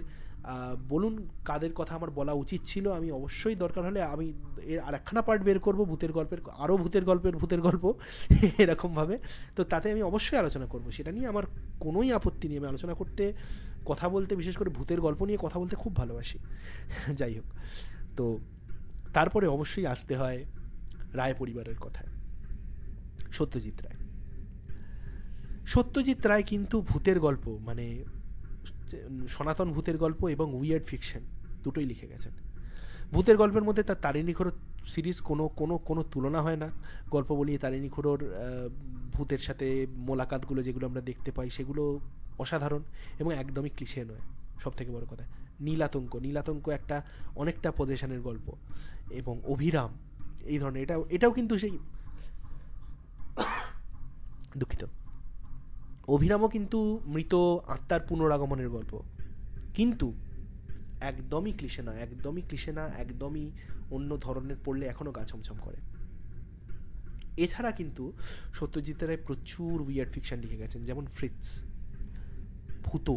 বলুন 0.89 1.27
কাদের 1.45 1.73
কথা 1.73 1.95
আমার 1.95 2.09
বলা 2.09 2.33
উচিত 2.33 2.61
ছিল। 2.65 2.91
আমি 2.91 3.11
অবশ্যই 3.11 3.55
দরকার 3.55 3.85
হলে 3.85 4.03
আমি 4.03 4.33
এর 4.63 4.79
আর 4.79 4.93
একখানা 4.93 5.21
পার্ট 5.21 5.43
বের 5.43 5.59
করব, 5.59 5.85
ভূতের 5.85 6.11
গল্পের 6.11 6.37
আরও 6.57 6.77
ভূতের 6.77 7.05
গল্পের, 7.05 7.37
ভূতের 7.37 7.61
গল্প 7.61 7.93
এরকমভাবে। 8.59 9.19
তো 9.55 9.63
তাতে 9.63 9.91
আমি 9.91 10.03
অবশ্যই 10.03 10.37
আলোচনা 10.37 10.65
করব। 10.65 10.91
সেটা 10.91 11.11
নিয়ে 11.11 11.27
আমার 11.27 11.43
কোনোই 11.79 12.13
আপত্তি 12.13 12.47
নেই। 12.47 12.57
আমি 12.57 12.67
আলোচনা 12.67 12.93
করতে, 12.93 13.33
কথা 13.85 14.09
বলতে, 14.09 14.35
বিশেষ 14.35 14.57
করে 14.57 14.69
ভূতের 14.69 15.01
গল্প 15.01 15.23
নিয়ে 15.23 15.37
কথা 15.41 15.59
বলতে 15.59 15.75
খুব 15.75 15.95
ভালোবাসি। 15.95 16.39
যাই 17.13 17.35
হোক। 17.35 17.45
তো 18.17 18.39
তারপরে 19.13 19.47
অবশ্যই 19.47 19.85
আসতে 19.85 20.17
হয় 20.17 20.45
রায় 21.13 21.33
পরিবারের 21.37 21.75
কথায়। 21.77 22.09
সত্যজিৎ 23.31 23.81
রায়। 23.81 23.95
সত্যজিৎ 25.65 26.25
রায় 26.25 26.43
কিন্তু 26.43 26.81
ভূতের 26.81 27.19
গল্প 27.19 27.57
মানে 27.61 28.03
সনাতন 29.27 29.71
ভূতের 29.71 29.97
গল্প 29.97 30.25
এবং 30.25 30.55
উইয়ার্ড 30.55 30.85
ফিকশন 30.85 31.19
দুটোই 31.63 31.85
লিখে 31.85 32.07
গেছেন। 32.07 32.31
ভূতের 33.11 33.37
গল্পের 33.37 33.63
মধ্যে 33.63 33.83
তার 33.83 33.95
তারিণী 34.01 34.33
সিরিজ 34.87 35.21
কোনো 35.21 35.47
কোনো 35.47 35.77
কোনো 35.77 36.03
তুলনা 36.03 36.41
হয় 36.41 36.55
না। 36.55 36.69
গল্প 37.11 37.35
বলি 37.35 37.57
তারিণী 37.57 37.89
ভূতের 39.13 39.39
সাথে 39.39 39.87
মোলাকাতগুলো 39.89 40.63
যেগুলো 40.63 40.87
আমরা 40.87 41.01
দেখতে 41.01 41.31
পাই, 41.31 41.49
সেগুলো 41.49 41.99
অসাধারণ 42.39 42.81
এবং 43.19 43.33
একদমই 43.33 43.69
ক্লিশে 43.69 44.05
নয় 44.05 44.21
সব 44.63 44.71
থেকে 44.71 44.91
বড় 44.91 45.05
কথা। 45.05 45.23
নীলাতঙ্ক 45.61 46.15
নীলাতঙ্ক 46.15 46.69
একটা 46.69 47.01
অনেকটা 47.35 47.71
পজিশনের 47.71 48.21
গল্প 48.21 48.51
এবং 49.09 49.41
অভিরাম, 49.45 49.89
এই 50.45 50.59
ধরনের। 50.59 50.83
এটা, 50.83 50.97
এটাও 51.09 51.31
কিন্তু 51.31 51.57
সেই 51.57 51.77
দুঃখিত। 54.57 54.85
অভিরামও 56.07 56.47
কিন্তু 56.47 56.99
মৃত 57.05 57.35
আত্মার 57.67 57.99
পুনরাগমনের 57.99 58.69
গল্প। 58.69 59.01
কিন্তু 59.73 60.13
একদমই 61.01 61.51
ক্লিশে 61.51 61.81
না 61.81 61.93
একদমই 61.93 62.41
ক্লিশে 62.41 62.71
না, 62.71 62.87
একদমই 62.87 63.51
অন্য 63.91 64.17
ধরনের 64.17 64.55
পড়লে 64.65 64.85
এখনও 64.85 65.11
গা 65.11 65.23
ছমছম 65.23 65.55
করে। 65.61 65.77
এছাড়া 67.37 67.71
কিন্তু 67.71 68.13
সত্যজিৎ 68.53 69.03
রায় 69.03 69.17
প্রচুর 69.25 69.81
উইয়ার্ড 69.81 70.11
ফিকশন 70.11 70.39
লিখে 70.39 70.57
গেছেন, 70.57 70.85
যেমন 70.85 71.05
ফ্রিটস 71.05 71.63
ভূত, 72.83 73.11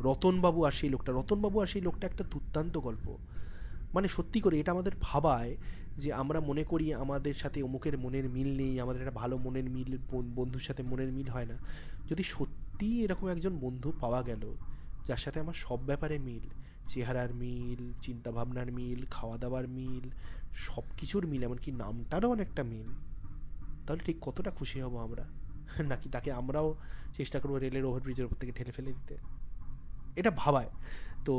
রতনবাবু 0.00 0.64
আর 0.64 0.72
সেই 0.72 0.90
লোকটা। 0.90 1.12
রতনবাবু 1.12 1.60
আর 1.60 1.66
সেই 1.66 1.82
লোকটা 1.82 2.06
একটা 2.06 2.24
দুর্দান্ত 2.30 2.78
গল্প। 2.78 3.16
মানে 3.94 4.08
সত্যি 4.08 4.40
করে 4.40 4.60
এটা 4.60 4.72
আমাদের 4.72 4.92
ভাবায় 5.00 5.56
যে 6.00 6.12
আমরা 6.12 6.40
মনে 6.40 6.64
করি 6.64 6.94
আমাদের 6.94 7.34
সাথে 7.34 7.62
অমুকের 7.62 7.98
মনের 7.98 8.28
মিল 8.28 8.56
নেই, 8.56 8.80
আমাদের 8.80 9.02
একটা 9.02 9.14
ভালো 9.14 9.38
মনের 9.38 9.64
মিল 9.64 9.98
বন্ধুর 10.10 10.62
সাথে 10.62 10.82
মনের 10.82 11.12
মিল 11.12 11.28
হয় 11.28 11.44
না। 11.44 11.54
যদি 12.10 12.22
সত্যি 12.22 13.04
এরকম 13.04 13.28
একজন 13.28 13.58
বন্ধু 13.58 13.92
পাওয়া 14.00 14.22
গেল, 14.22 14.54
যার 15.04 15.16
সাথে 15.16 15.40
আমার 15.40 15.54
সব 15.54 15.84
ব্যাপারে 15.84 16.18
মিল, 16.18 16.48
চেহারার 16.86 17.34
মিল, 17.34 17.92
চিন্তাভাবনার 18.00 18.72
মিল 18.72 19.04
খাওয়া 19.10 19.38
দাওয়ার 19.38 19.68
মিল 19.68 20.10
সব 20.54 20.82
কিছুর 20.96 21.26
মিল, 21.26 21.44
এমনকি 21.44 21.72
নামটারও 21.72 22.30
অনেকটা 22.30 22.62
মিল, 22.62 22.86
তাহলে 23.86 24.02
ঠিক 24.04 24.16
কতটা 24.20 24.50
খুশি 24.50 24.80
হব 24.80 24.96
আমরা? 24.96 25.24
নাকি 25.88 26.08
তাকে 26.08 26.32
আমরাও 26.32 26.74
চেষ্টা 27.12 27.40
করব 27.40 27.54
রেলের 27.54 27.84
ওভারব্রিজের 27.84 28.24
উপর 28.24 28.36
থেকে 28.36 28.52
ঠেলে 28.52 28.70
ফেলে 28.70 28.92
দিতে? 28.92 29.16
এটা 30.16 30.30
ভাবায়। 30.36 30.70
তো 31.24 31.34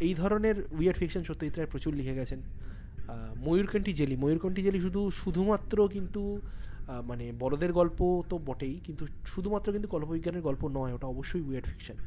এই 0.00 0.14
ধরনের 0.14 0.54
উইয়ার 0.70 0.94
ফিকশন 0.94 1.22
সত্যজিৎ 1.22 1.56
রায় 1.56 1.68
প্রচুর 1.70 1.94
লিখে 1.94 2.14
গেছেন। 2.14 2.42
ময়ূরকণ্ঠী 3.46 3.92
জেলি। 3.92 4.16
ময়ূরকণ্ঠী 4.16 4.62
জেলি 4.62 4.80
শুধু, 4.80 5.00
শুধুমাত্র 5.10 5.76
কিন্তু 5.88 6.40
মানে 7.06 7.32
বড়দের 7.38 7.72
গল্প 7.72 8.22
তো 8.28 8.38
বটেই, 8.38 8.80
কিন্তু 8.84 9.06
শুধুমাত্র 9.26 9.72
কিন্তু 9.72 9.88
কল্পবিজ্ঞানের 9.88 10.42
গল্প 10.42 10.62
নয়, 10.68 10.92
ওটা 10.92 11.06
অবশ্যই 11.06 11.40
উইয়ার্ড 11.40 11.66
ফিকশন 11.66 11.98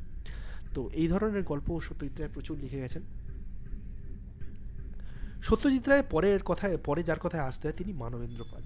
তো 0.74 0.82
এই 0.94 1.08
ধরনের 1.08 1.44
গল্প 1.44 1.68
সত্যজিৎ 1.80 2.20
রায় 2.20 2.32
প্রচুর 2.34 2.56
লিখে 2.60 2.80
গেছেন। 2.80 3.04
সত্যজিৎ 5.42 5.88
রায়ের 5.88 6.08
পরের 6.12 6.44
কথায়, 6.44 6.78
পরে 6.78 7.02
যার 7.04 7.20
কথায় 7.20 7.44
আসতে 7.44 7.64
হয়, 7.68 7.78
তিনি 7.78 7.94
মানবেন্দ্র 7.94 8.42
পাল। 8.52 8.64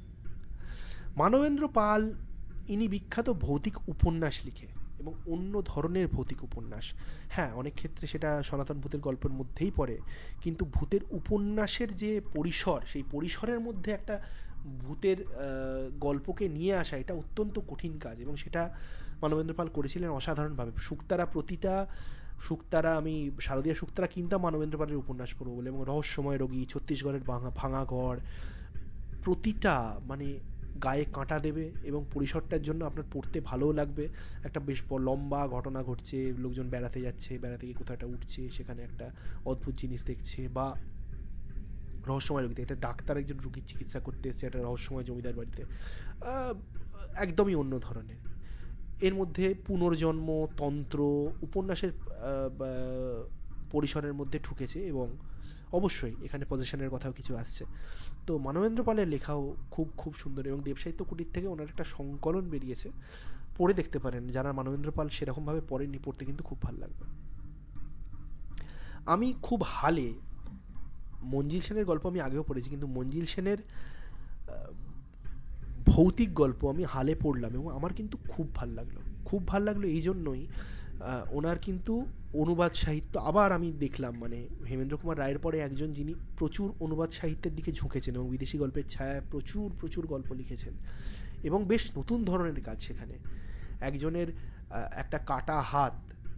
মানবেন্দ্র 1.17 1.63
পাল, 1.67 2.01
ইনি 2.67 2.87
বিখ্যাত 2.87 3.29
ভৌতিক 3.29 3.75
উপন্যাস 3.89 4.35
লিখে। 4.45 4.67
এবং 4.99 5.13
অন্য 5.25 5.53
ধরনের 5.65 6.07
ভৌতিক 6.07 6.39
উপন্যাস। 6.43 6.85
হ্যাঁ 7.29 7.51
অনেক 7.53 7.73
ক্ষেত্রে 7.73 8.05
সেটা 8.07 8.29
সনাতন 8.43 8.77
ভূতের 8.79 8.99
গল্পের 8.99 9.31
মধ্যেই 9.31 9.71
পড়ে, 9.75 9.95
কিন্তু 10.43 10.63
ভূতের 10.65 11.03
উপন্যাসের 11.09 11.89
যে 11.95 12.11
পরিসর, 12.33 12.79
সেই 12.87 13.03
পরিসরের 13.11 13.59
মধ্যে 13.59 13.89
একটা 13.91 14.15
ভূতের 14.79 15.17
গল্পকে 15.99 16.45
নিয়ে 16.49 16.73
আসা, 16.75 16.95
এটা 16.97 17.13
অত্যন্ত 17.13 17.55
কঠিন 17.67 17.93
কাজ 17.99 18.15
এবং 18.21 18.35
সেটা 18.35 18.61
মানবেন্দ্র 19.21 19.55
পাল 19.55 19.67
করেছিলেন 19.67 20.09
অসাধারণভাবে। 20.09 20.71
শুক্তারা 20.79 21.25
প্রতিটা 21.25 21.87
শুক্তারা 22.41 22.91
আমি 22.97 23.31
শারদীয় 23.41 23.75
শুক্তারা 23.75 24.07
কিনতাম 24.07 24.39
মানবেন্দ্র 24.41 24.77
পালের 24.77 24.97
উপন্যাস 24.97 25.29
পড়ব 25.39 25.51
বলে 25.55 25.69
এবং 25.69 25.81
রহস্যময় 25.87 26.37
রোগী, 26.37 26.61
ছত্তিশগড়ের 26.65 27.23
ভাঙা 27.23 27.51
ভাঙা 27.55 27.81
ঘর, 27.85 28.15
প্রতিটা 29.23 29.75
মানে 30.07 30.27
গায়ে 30.83 31.05
কাঁটা 31.13 31.39
দেবে 31.39 31.71
এবং 31.83 32.05
পরিসরটার 32.13 32.61
জন্য 32.61 32.85
আপনার 32.85 33.05
পড়তে 33.13 33.39
ভালোও 33.39 33.71
লাগবে। 33.71 34.07
একটা 34.43 34.59
বেশ 34.59 34.83
লম্বা 34.91 35.47
ঘটনা 35.47 35.83
ঘটছে, 35.83 36.33
লোকজন 36.37 36.69
বেড়াতে 36.69 37.01
যাচ্ছে 37.01 37.37
বেড়াতে 37.37 37.67
গিয়ে 37.67 37.77
কোথাও 37.77 37.93
একটা 37.93 38.05
উঠছে, 38.05 38.49
সেখানে 38.49 38.81
একটা 38.81 39.11
অদ্ভুত 39.45 39.75
জিনিস 39.75 40.03
দেখছে 40.03 40.47
বা 40.47 40.75
রহস্যময় 42.07 42.43
রোগীতে। 42.43 42.61
একটা 42.61 42.75
ডাক্তার 42.75 43.17
একজন 43.17 43.37
রুগীর 43.37 43.63
চিকিৎসা 43.65 43.99
করতে 43.99 44.29
এসেছে, 44.29 44.45
একটা 44.45 44.59
রহস্যময় 44.59 45.03
জমিদার 45.03 45.33
বাড়িতে। 45.33 45.65
একদমই 47.15 47.55
অন্য 47.55 47.79
ধরনের। 47.81 48.15
এর 49.01 49.13
মধ্যে 49.13 49.55
পুনর্জন্ম 49.67 50.47
তন্ত্র 50.57 50.99
উপন্যাসের 51.41 51.91
পরিসরের 53.71 54.13
মধ্যে 54.13 54.39
ঠুকেছে 54.43 54.79
এবং 54.83 55.07
অবশ্যই 55.71 56.15
এখানে 56.23 56.45
পজিশনের 56.45 56.89
কথাও 56.89 57.11
কিছু 57.11 57.31
আসছে। 57.37 57.65
তো 58.27 58.37
মানবেন্দ্র 58.37 58.83
পালের 58.83 59.07
লেখাও 59.07 59.55
খুব 59.71 59.87
খুব 59.97 60.13
সুন্দর 60.13 60.47
এবং 60.47 60.61
দেবসাহিত্য 60.63 61.05
কুটির 61.05 61.29
থেকে 61.33 61.47
ওনার 61.47 61.67
একটা 61.69 61.83
সংকলন 61.83 62.49
বেরিয়েছে। 62.49 62.91
পড়ে 63.57 63.73
দেখতে 63.73 63.99
পারেন, 63.99 64.27
যারা 64.27 64.53
মানবেন্দ্র 64.53 64.91
পাল 64.91 65.07
সেরকমভাবে 65.09 65.61
পড়েননি 65.69 65.99
পড়তে 66.05 66.25
কিন্তু 66.25 66.43
খুব 66.43 66.61
ভালো 66.61 66.77
লাগবে। 66.77 67.05
আমি 69.05 69.33
খুব 69.41 69.59
হালে 69.65 70.13
মঞ্জিল 71.23 71.61
সেনের 71.61 71.85
গল্প 71.85 72.07
আমি 72.07 72.21
আগেও 72.21 72.43
পড়েছি, 72.43 72.69
কিন্তু 72.69 72.87
মঞ্জিল 72.87 73.25
সেনের 73.25 73.57
ভৌতিক 75.85 76.33
গল্প 76.33 76.65
আমি 76.65 76.83
হালে 76.83 77.15
পড়লাম 77.15 77.51
এবং 77.53 77.75
আমার 77.75 77.93
কিন্তু 77.93 78.17
খুব 78.29 78.55
ভালো 78.55 78.73
লাগল। 78.73 78.97
খুব 79.25 79.47
ভালো 79.47 79.65
লাগল 79.65 79.83
এই 79.83 80.01
জন্যই 80.01 80.47
ওনার 81.31 81.57
কিন্তু 81.57 82.05
অনুবাদ 82.33 82.73
সাহিত্য 82.73 83.19
আবার 83.19 83.51
আমি 83.51 83.71
দেখলাম 83.71 84.17
মানে 84.19 84.47
হেমেন্দ্র 84.69 84.97
কুমার 84.97 85.19
রায়ের 85.19 85.39
পরে 85.39 85.59
একজন 85.59 85.91
যিনি 85.91 86.13
প্রচুর 86.37 86.71
অনুবাদ 86.79 87.11
সাহিত্যের 87.11 87.55
দিকে 87.55 87.71
ঝুঁকেছেন 87.71 88.15
এবং 88.15 88.29
বিদেশি 88.29 88.57
গল্পের 88.57 88.83
ছায়া 88.89 89.21
প্রচুর 89.31 89.71
প্রচুর 89.79 90.07
গল্প 90.07 90.33
লিখেছেন 90.33 90.73
এবং 91.43 91.65
বেশ 91.65 91.97
নতুন 91.97 92.25
ধরনের 92.25 92.61
কাজ 92.61 92.81
সেখানে। 92.81 93.13
একজনের 93.81 94.27
একটা 94.91 95.17
কাটা 95.17 95.61
হাত, 95.61 95.93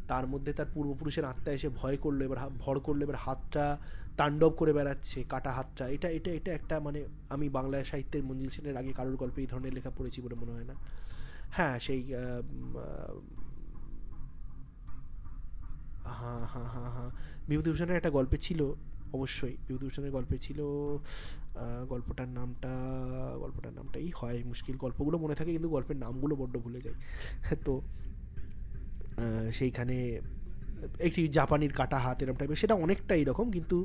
তার 0.08 0.28
মধ্যে 0.28 0.54
তার 0.54 0.66
পূর্বপুরুষের 0.74 1.26
আত্মা 1.26 1.52
এসে 1.52 1.70
ভয় 1.70 1.98
করল, 1.98 2.22
এবার 2.22 2.50
ভর 2.60 2.80
করল, 2.80 3.04
এবার 3.04 3.16
হাতটা 3.16 3.78
তাণ্ডব 4.18 4.50
করে 4.50 4.74
বেড়াচ্ছে, 4.74 5.24
কাটা 5.30 5.52
হাতটা। 5.52 5.88
এটা 5.88 6.10
এটা 6.10 6.32
এটা 6.32 6.54
একটা 6.54 6.80
মানে 6.80 7.06
আমি 7.30 7.50
বাংলা 7.50 7.84
সাহিত্যের 7.84 8.24
মঞ্জিল 8.24 8.50
সেনের 8.50 8.78
আগে 8.78 8.94
কারোর 8.94 9.16
গল্পে 9.16 9.42
এই 9.42 9.48
ধরনের 9.48 9.74
লেখা 9.74 9.92
পড়েছি 9.98 10.22
বলে 10.22 10.36
মনে 10.36 10.52
হয় 10.52 10.66
না। 10.66 10.76
হ্যাঁ 11.52 11.80
সেই 11.80 12.14
হ্যাঁ 16.20 16.46
হ্যাঁ 16.54 16.70
হ্যাঁ 16.74 16.92
হ্যাঁ। 16.92 17.12
বিভূতিভূষণের 17.48 17.96
একটা 17.96 18.10
গল্পে 18.10 18.38
ছিল, 18.38 18.74
অবশ্যই। 19.14 19.58
বিভূতিভূষণের 19.68 20.12
গল্পে 20.12 20.38
ছিল 20.38 20.60
গল্পটার 21.88 22.28
নামটা, 22.28 22.74
গল্পটার 23.40 23.74
নামটাই 23.74 24.12
হয়, 24.16 24.44
মুশকিল। 24.44 24.76
গল্পগুলো 24.78 25.18
মনে 25.18 25.36
থাকে, 25.36 25.52
কিন্তু 25.52 25.70
গল্পের 25.70 25.98
নামগুলো 25.98 26.36
বড্ড 26.36 26.58
ভুলে 26.58 26.82
যায় 26.82 26.96
তো 27.66 27.82
সেইখানে 29.54 30.22
একটি 31.00 31.28
জাপানির 31.28 31.74
কাটা 31.74 31.98
হাত 32.00 32.18
এরকম 32.24 32.38
টাইপের 32.38 32.56
সেটা 32.56 32.76
অনেকটা 32.76 33.16
এরকম, 33.16 33.52
কিন্তু 33.52 33.78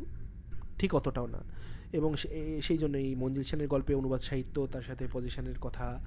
ঠিক 0.78 0.94
অতটাও 0.94 1.26
না। 1.26 1.40
এবং 1.92 2.16
সেই 2.62 2.78
জন্য 2.78 2.96
এই 2.96 3.14
মঞ্জিল 3.14 3.42
সেনের 3.42 3.68
গল্পে 3.68 3.94
অনুবাদ 3.94 4.20
সাহিত্য, 4.20 4.66
তার 4.72 4.82
সাথে 4.82 5.08
পজিশনের 5.12 5.58
কথা, 5.60 6.00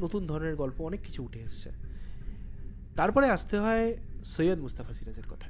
নতুন 0.00 0.26
ধরনের 0.26 0.56
গল্প 0.56 0.80
অনেক 0.80 1.00
কিছু 1.02 1.24
উঠে 1.24 1.40
এসছে। 1.40 1.70
তারপরে 2.96 3.26
আসতে 3.30 3.56
হয় 3.58 3.96
সৈয়দ 4.24 4.58
মুস্তাফা 4.58 4.92
সিরাজের 4.92 5.26
কথা 5.30 5.48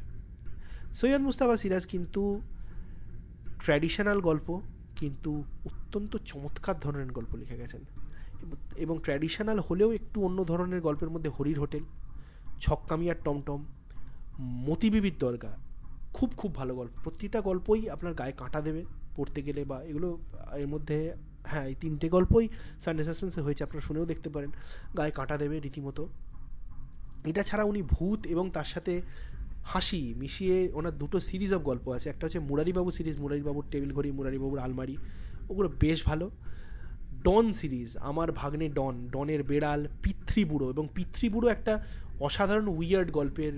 সৈয়দ 0.94 1.22
মুস্তাফা 1.22 1.56
সিরাজ 1.56 1.86
কিন্তু 1.86 2.40
ট্র্যাডিশনাল 3.58 4.20
গল্প, 4.20 4.60
কিন্তু 4.96 5.44
অত্যন্ত 5.64 6.16
চমৎকার 6.16 6.80
ধরনের 6.80 7.12
গল্প 7.12 7.34
লিখে 7.34 7.56
গেছেন। 7.56 7.80
এবং 8.76 8.98
ট্র্যাডিশনাল 9.02 9.58
হলেও 9.60 9.92
একটু 9.92 10.24
অন্য 10.24 10.44
ধরনের 10.44 10.80
গল্পের 10.80 11.10
মধ্যে 11.10 11.30
হরির 11.30 11.58
হোটেল, 11.58 11.84
ছক্কামিয়ার 12.60 13.16
টমটম, 13.24 13.64
মতিবিবির 14.40 15.16
দরগা, 15.18 15.52
খুব 16.14 16.30
খুব 16.36 16.54
ভালো 16.54 16.74
গল্প। 16.74 16.90
প্রতিটা 17.04 17.40
গল্পই 17.40 17.88
আপনার 17.88 18.14
গায়ে 18.14 18.32
কাঁটা 18.32 18.60
দেবে 18.60 18.84
পড়তে 19.16 19.42
গেলে 19.42 19.64
বা 19.64 19.82
এগুলো 19.82 20.18
এর 20.56 20.68
মধ্যে 20.68 21.14
হ্যাঁ 21.44 21.66
এই 21.66 21.74
তিনটে 21.74 22.08
গল্পই 22.08 22.48
সানডে 22.84 23.04
সাসপেন্সে 23.04 23.40
হয়েছে, 23.40 23.64
আপনারা 23.64 23.80
শুনেও 23.80 24.04
দেখতে 24.04 24.28
পারেন। 24.28 24.50
গায়ে 24.96 25.10
কাঁটা 25.10 25.36
দেবে 25.38 25.60
রীতিমতো। 25.60 26.08
এটা 27.24 27.42
ছাড়া 27.42 27.64
উনি 27.64 27.82
ভূত 27.82 28.26
এবং 28.26 28.50
তার 28.50 28.64
সাথে 28.64 29.02
হাসি 29.64 30.14
মিশিয়ে 30.16 30.70
ওনার 30.72 30.98
দুটো 30.98 31.20
সিরিজ 31.20 31.52
অফ 31.52 31.62
গল্প 31.62 31.88
আছে। 31.88 32.10
একটা 32.10 32.26
হচ্ছে 32.26 32.38
মুরারিবাবু 32.38 32.90
সিরিজ 32.90 33.18
মুরারিবাবুর 33.18 33.64
টেবিল 33.70 33.92
ঘড়ি, 33.92 34.10
মুরারিবাবুর 34.12 34.58
আলমারি। 34.58 34.96
ওগুলো 35.48 35.68
বেশ 35.80 36.04
ভালো। 36.04 36.30
ডন 37.24 37.52
সিরিজ 37.52 37.96
আমার 37.96 38.32
ভাগ্নে 38.32 38.68
ডন, 38.68 39.08
ডনের 39.12 39.42
বেড়াল 39.42 39.88
পিতৃবুড়ো 40.02 40.70
এবং 40.70 40.88
পিতৃবুড়ো 40.94 41.48
একটা 41.48 41.84
অসাধারণ 42.20 42.68
উইয়ার্ড 42.68 43.10
গল্পের 43.10 43.54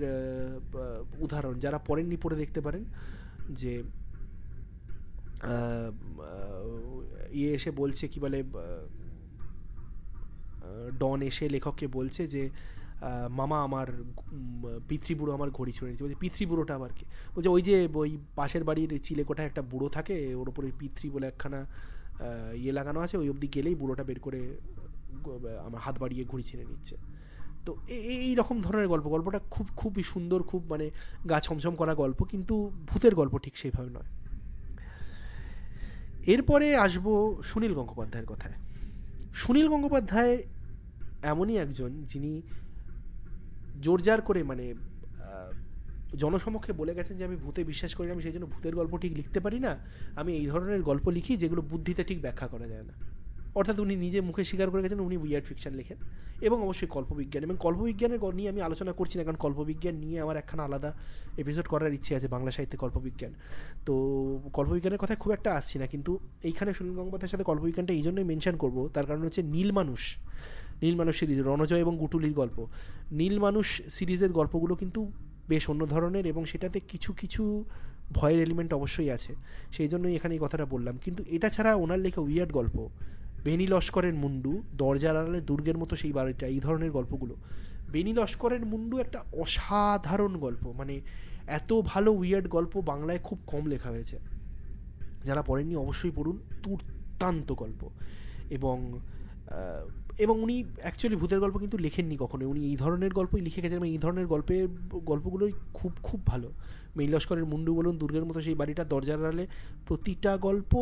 উদাহরণ। 1.19 1.59
যারা 1.59 1.77
পড়েননি, 1.77 2.17
পড়ে 2.17 2.35
দেখতে 2.37 2.61
পারেন 2.61 2.83
যে 3.49 3.83
ইয়ে 7.31 7.51
এসে 7.53 7.71
বলছে, 7.71 8.07
কি 8.07 8.19
বলে 8.19 8.43
ডন 10.99 11.21
এসে 11.21 11.49
লেখককে 11.49 11.87
বলছে 11.87 12.27
যে 12.27 12.49
মামা 13.29 13.57
আমার 13.61 13.87
পিতৃবুড়ো 14.87 15.33
আমার 15.33 15.49
ঘড়ি 15.51 15.71
ছুঁড়ে 15.71 15.89
নিচ্ছে 15.89 16.03
বলছে, 16.03 16.19
পিতৃবুড়োটা 16.19 16.75
আবার 16.75 16.91
কি? 16.95 17.05
বলছে, 17.35 17.49
ওই 17.49 17.61
যে, 17.61 17.87
ওই 17.93 18.17
পাশের 18.35 18.63
বাড়ির 18.63 18.99
চিলেকোঠায় 19.03 19.47
একটা 19.47 19.61
বুড়ো 19.61 19.89
থাকে, 19.89 20.35
ওর 20.35 20.49
ওপরে 20.49 20.71
পিতৃ 20.79 21.09
বলে 21.09 21.27
একখানা 21.27 21.65
ইয়ে 22.55 22.71
লাগানো 22.71 22.99
আছে, 22.99 23.17
ওই 23.17 23.29
অবধি 23.29 23.47
গেলেই 23.47 23.75
বুড়োটা 23.75 24.03
বের 24.03 24.19
করে 24.19 24.57
আমার 25.65 25.81
হাত 25.81 25.99
বাড়িয়ে 25.99 26.23
ঘুড়ি 26.25 26.43
ছেড়ে 26.43 26.65
নিচ্ছে। 26.65 26.95
তো 27.65 27.77
এই 27.87 28.35
রকম 28.35 28.61
ধরনের 28.61 28.87
গল্প, 28.87 29.05
গল্পটা 29.07 29.39
খুব, 29.39 29.67
খুবই 29.75 30.03
সুন্দর, 30.03 30.43
খুব 30.43 30.61
মানে 30.69 30.91
গা 31.29 31.39
ছমছম 31.39 31.75
করা 31.75 31.95
গল্প, 31.95 32.23
কিন্তু 32.23 32.71
ভূতের 32.87 33.15
গল্প 33.15 33.37
ঠিক 33.37 33.57
সেইভাবে 33.57 33.89
নয়। 33.89 34.09
এরপরে 36.25 36.75
আসব 36.75 37.05
সুনীল 37.43 37.73
গঙ্গোপাধ্যায়ের 37.73 38.27
কথায়। 38.27 38.53
সুনীল 39.33 39.67
গঙ্গোপাধ্যায় 39.69 40.43
এমনই 41.23 41.57
একজন 41.57 41.91
যিনি 42.07 42.41
জোরজার 43.85 44.19
করে 44.21 44.41
মানে 44.51 44.65
জনসমক্ষে 46.21 46.71
বলে 46.73 46.93
গেছেন 46.97 47.17
যে 47.17 47.23
আমি 47.25 47.37
ভূতে 47.43 47.61
বিশ্বাস 47.63 47.91
করি 47.95 48.07
না, 48.07 48.13
আমি 48.13 48.23
সেই 48.23 48.33
জন্য 48.35 48.45
ভূতের 48.53 48.75
গল্প 48.75 48.93
ঠিক 48.97 49.13
লিখতে 49.19 49.39
পারি 49.39 49.59
না। 49.59 49.71
আমি 50.15 50.31
এই 50.39 50.45
ধরনের 50.51 50.81
গল্প 50.89 51.05
লিখি 51.09 51.33
যেগুলো 51.37 51.61
বুদ্ধিতে 51.61 52.03
ঠিক 52.03 52.19
ব্যাখ্যা 52.21 52.47
করা 52.47 52.67
যায় 52.67 52.85
না। 52.89 52.93
অর্থাৎ 53.59 53.77
উনি 53.79 53.95
নিজে 53.95 54.19
মুখে 54.21 54.43
স্বীকার 54.49 54.67
করে 54.71 54.81
গেছেন, 54.81 54.99
উনি 54.99 55.17
উইয়ার্ড 55.23 55.45
ফিকশন 55.49 55.73
লেখেন 55.79 55.97
এবং 56.41 56.57
অবশ্যই 56.65 56.87
কল্পবিজ্ঞান। 56.87 57.41
এবং 57.43 57.55
কল্পবিজ্ঞানের 57.65 58.19
নিয়ে 58.33 58.49
আমি 58.49 58.61
আলোচনা 58.61 58.91
করছি 58.99 59.15
না, 59.17 59.23
কারণ 59.23 59.39
কল্পবিজ্ঞান 59.45 59.95
নিয়ে 59.95 60.17
আমার 60.21 60.35
একখানা 60.41 60.63
আলাদা 60.63 60.93
এপিসোড 61.37 61.65
করার 61.73 61.93
ইচ্ছে 61.97 62.11
আছে 62.17 62.27
বাংলা 62.27 62.51
সাহিত্যে 62.51 62.77
কল্পবিজ্ঞান। 62.77 63.33
তো 63.87 63.93
কল্পবিজ্ঞানের 64.57 64.99
কথা 65.03 65.15
খুব 65.15 65.31
একটা 65.37 65.49
আসছি 65.59 65.75
না, 65.79 65.87
কিন্তু 65.87 66.19
এইখানে 66.43 66.73
সুনীল 66.73 66.95
গঙ্গোপাধ্যায়ের 66.99 67.33
সাথে 67.33 67.43
কল্পবিজ্ঞানটা 67.43 67.93
এই 67.93 68.01
জন্যই 68.01 68.23
মেনশন 68.23 68.55
করব, 68.57 68.89
তার 68.95 69.05
কারণ 69.05 69.21
হচ্ছে 69.21 69.41
নীল 69.43 69.71
মানুষ। 69.71 70.01
নীল 70.81 70.95
মানুষ 70.95 71.19
সিরিজ, 71.19 71.39
রণজয় 71.39 71.79
এবং 71.79 71.97
গুটুলির 71.97 72.33
গল্প। 72.33 72.67
নীল 73.11 73.39
মানুষ 73.39 73.81
সিরিজের 73.89 74.31
গল্পগুলো 74.31 74.75
কিন্তু 74.75 75.11
বেশ 75.49 75.69
অন্য 75.69 75.87
ধরনের 75.87 76.25
এবং 76.25 76.45
সেটাতে 76.45 76.79
কিছু 76.79 77.13
কিছু 77.13 77.65
ভয়ের 78.13 78.39
এলিমেন্ট 78.39 78.73
অবশ্যই 78.73 79.09
আছে। 79.09 79.35
সেই 79.71 79.87
জন্যই 79.87 80.15
এখানে 80.15 80.35
এই 80.35 80.39
কথাটা 80.43 80.65
বললাম। 80.65 80.97
কিন্তু 80.97 81.23
এটা 81.27 81.49
ছাড়া 81.49 81.75
ওনার 81.75 81.99
লেখা 81.99 82.21
উইয়ার্ড 82.21 82.51
গল্প 82.51 82.89
বেনি 83.43 83.67
লস্করের 83.67 84.13
মুন্ডু 84.13 84.63
দরজার 84.77 85.17
আড়ালে 85.17 85.41
দুর্গের 85.41 85.77
মতো 85.77 85.95
সেই 85.95 86.13
বাড়িটা, 86.13 86.47
এই 86.47 86.59
ধরনের 86.59 86.91
গল্পগুলো। 86.91 87.35
বেনি 87.91 88.13
লস্করের 88.13 88.65
মুন্ডু 88.65 88.97
একটা 88.97 89.23
অসাধারণ 89.33 90.37
গল্প 90.37 90.67
মানে 90.67 91.01
এত 91.47 91.73
ভালো 91.85 92.13
উইয়ার্ড 92.13 92.47
গল্প 92.47 92.81
বাংলায় 92.81 93.19
খুব 93.23 93.39
কম 93.47 93.65
লেখা 93.65 93.89
হয়েছে। 93.89 94.19
যারা 95.23 95.41
পড়েননি 95.41 95.75
অবশ্যই 95.75 96.11
পড়ুন, 96.15 96.39
দুর্দান্ত 96.63 97.51
গল্প। 97.51 97.89
এবং 98.49 98.99
এবং 100.17 100.41
উনি 100.41 100.63
অ্যাকচুয়ালি 100.77 101.15
ভূতের 101.15 101.39
গল্প 101.39 101.57
কিন্তু 101.57 101.77
লেখেননি 101.77 102.17
কখনো 102.17 102.49
উনি 102.49 102.65
এই 102.65 102.75
ধরনের 102.75 103.13
গল্পই 103.13 103.41
লিখে 103.41 103.61
গেছেন 103.61 103.77
এবং 103.77 103.87
এই 103.87 103.97
ধরনের 103.97 104.27
গল্পের 104.27 104.67
গল্পগুলোই 104.93 105.51
খুব 105.73 105.91
খুব 106.03 106.25
ভালো। 106.25 106.51
মেইন 106.95 107.11
লস্করের 107.11 107.45
মুন্ডু 107.45 107.75
বলুন, 107.75 107.97
দুর্গের 107.97 108.25
মতো 108.25 108.41
সেই 108.41 108.55
বাড়িটা 108.55 108.83
দরজার 108.83 109.19
আড়ালে, 109.19 109.47
প্রতিটা 109.87 110.37
গল্প 110.37 110.75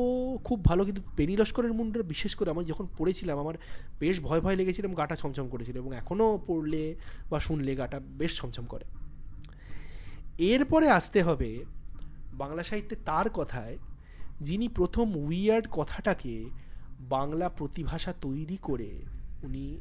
খুব 0.44 0.66
ভালো 0.66 0.86
কিন্তু 0.86 1.02
বেনি 1.16 1.38
লস্করের 1.38 1.74
মুন্ডুটা 1.74 2.08
বিশেষ 2.08 2.36
করে 2.36 2.50
আমি 2.50 2.66
যখন 2.66 2.88
পড়েছিলাম, 2.98 3.40
আমার 3.40 3.54
বেশ 4.00 4.20
ভয় 4.20 4.42
ভয় 4.42 4.56
লেগেছিলাম 4.56 4.94
গাটা 4.94 5.16
ছমছম 5.16 5.48
করেছিল 5.48 5.78
এবং 5.78 5.96
এখনও 5.96 6.40
পড়লে 6.48 6.96
বা 7.30 7.40
শুনলে 7.40 7.76
গাটা 7.76 8.00
বেশ 8.00 8.42
ছমছম 8.42 8.66
করে। 8.66 8.86
এরপরে 10.38 10.90
আসতে 10.90 11.22
হবে 11.22 11.66
বাংলা 12.34 12.64
সাহিত্যে 12.64 12.96
তার 13.06 13.30
কথায়, 13.30 13.78
যিনি 14.42 14.68
প্রথম 14.68 15.16
উইয়ার্ড 15.16 15.68
কথাটাকে 15.72 16.46
বাংলা 17.00 17.50
প্রতিভাষা 17.50 18.14
তৈরি 18.22 18.58
করে 18.62 18.92
উনি 19.44 19.80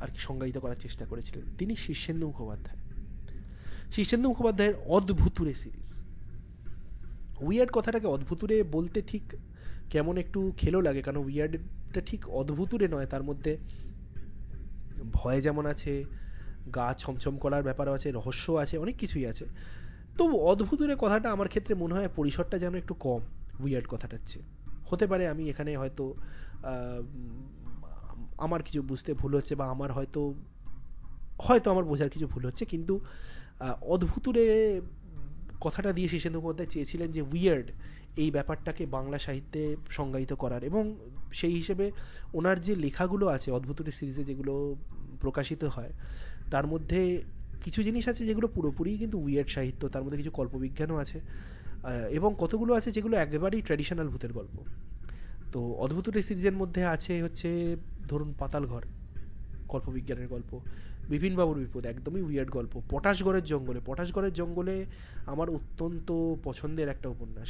আর 0.00 0.10
কি 0.14 0.18
সংজ্ঞায়িত 0.18 0.58
করার 0.58 0.76
চেষ্টা 0.76 1.04
করেছিলেন। 1.06 1.44
তিনি 1.58 1.76
শীর্ষেন্দু 1.76 2.26
মুখোপাধ্যায়। 2.26 2.78
শীর্ষেন্দু 3.92 4.28
মুখোপাধ্যায়ের 4.28 4.74
অদ্ভুতুরে 4.86 5.54
সিরিজ। 5.54 5.88
উইয়ার্ড 7.40 7.70
কথাটাকে 7.72 8.06
অদ্ভুতুরে 8.06 8.62
বলতে 8.62 9.02
ঠিক 9.02 9.22
কেমন 9.90 10.18
একটু 10.18 10.52
খেলো 10.56 10.80
লাগে, 10.80 11.02
কারণ 11.02 11.16
উইয়ার্ডটা 11.16 12.00
ঠিক 12.00 12.28
অদ্ভুতুরে 12.28 12.88
নয়, 12.88 13.06
তার 13.06 13.22
মধ্যে 13.22 13.56
ভয় 15.12 15.40
যেমন 15.40 15.66
আছে, 15.66 16.04
গা 16.74 16.94
ছমছম 16.98 17.36
করার 17.36 17.62
ব্যাপারও 17.62 17.92
আছে 17.92 18.10
রহস্য 18.10 18.52
আছে, 18.52 18.78
অনেক 18.78 18.96
কিছুই 18.96 19.26
আছে। 19.26 19.44
তবু 20.18 20.36
অদ্ভুতুরে 20.38 20.96
কথাটা 20.98 21.30
আমার 21.30 21.48
ক্ষেত্রে 21.48 21.74
মনে 21.74 21.94
হয় 21.94 22.08
পরিসরটা 22.16 22.58
যেন 22.58 22.74
একটু 22.74 22.94
কম 22.94 23.20
উইয়ার্ড 23.60 23.86
কথাটার 23.88 24.18
চেয়ে। 24.26 24.46
হতে 24.90 25.06
পারে 25.06 25.28
আমি 25.28 25.50
এখানে 25.50 25.76
হয়তো 25.76 26.14
আমার 28.44 28.60
কিছু 28.66 28.80
বুঝতে 28.90 29.10
ভুল 29.20 29.32
হচ্ছে 29.38 29.54
বা 29.60 29.66
আমার 29.74 29.90
হয়তো 29.96 30.20
হয়তো 31.46 31.66
আমার 31.74 31.84
বোঝার 31.90 32.10
কিছু 32.14 32.26
ভুল 32.32 32.42
হচ্ছে, 32.48 32.64
কিন্তু 32.72 32.94
অদ্ভুতুরে 33.94 34.44
কথাটা 35.64 35.90
দিয়ে 35.96 36.08
শীর্ষেন্দু 36.12 36.38
মুখোপাধ্যায় 36.38 36.70
চেয়েছিলেন 36.74 37.08
যে 37.16 37.22
উইয়ার্ড 37.32 37.68
এই 38.22 38.28
ব্যাপারটাকে 38.36 38.82
বাংলা 38.96 39.18
সাহিত্যে 39.26 39.62
সংজ্ঞায়িত 39.96 40.32
করার 40.42 40.62
এবং 40.70 40.82
সেই 41.38 41.54
হিসেবে 41.60 41.86
ওনার 42.38 42.58
যে 42.66 42.72
লেখাগুলো 42.84 43.24
আছে, 43.36 43.48
অদ্ভুতুরে 43.58 43.92
সিরিজে 43.98 44.22
যেগুলো 44.30 44.54
প্রকাশিত 45.22 45.62
হয়, 45.74 45.92
তার 46.52 46.66
মধ্যে 46.72 47.00
কিছু 47.64 47.80
জিনিস 47.86 48.04
আছে 48.12 48.22
যেগুলো 48.28 48.46
পুরোপুরি 48.56 48.92
কিন্তু 49.02 49.16
উইয়ার্ড 49.24 49.50
সাহিত্য, 49.56 49.82
তার 49.94 50.02
মধ্যে 50.04 50.18
কিছু 50.22 50.32
কল্পবিজ্ঞানও 50.38 50.96
আছে 51.04 51.18
এবং 52.18 52.30
কতগুলো 52.42 52.72
আছে 52.78 52.88
যেগুলো 52.96 53.14
একেবারেই 53.24 53.62
ট্র্যাডিশনাল 53.66 54.08
ভূতের 54.12 54.32
গল্প। 54.38 54.56
তো 55.52 55.72
অদ্ভুতুরে 55.72 56.22
সিরিজের 56.22 56.52
মধ্যে 56.52 56.84
আছে 56.84 57.22
হচ্ছে, 57.22 57.76
ধরুন 58.08 58.34
পাতাল 58.38 58.66
ঘর 58.66 58.82
কল্পবিজ্ঞানের 59.68 60.28
গল্প 60.28 60.50
বিভিন্ন 60.54 61.10
বিপিনবাবুর 61.10 61.58
বিপদ, 61.58 61.86
একদমই 61.86 62.20
উইয়ার্ড 62.20 62.50
গল্প 62.50 62.80
পটাশগড়ের 62.90 63.44
জঙ্গলে 63.44 63.80
পটাশগড়ের 63.86 64.32
জঙ্গলে 64.32 64.86
আমার 65.26 65.50
অত্যন্ত 65.50 66.34
পছন্দের 66.44 66.88
একটা 66.88 67.08
উপন্যাস। 67.08 67.48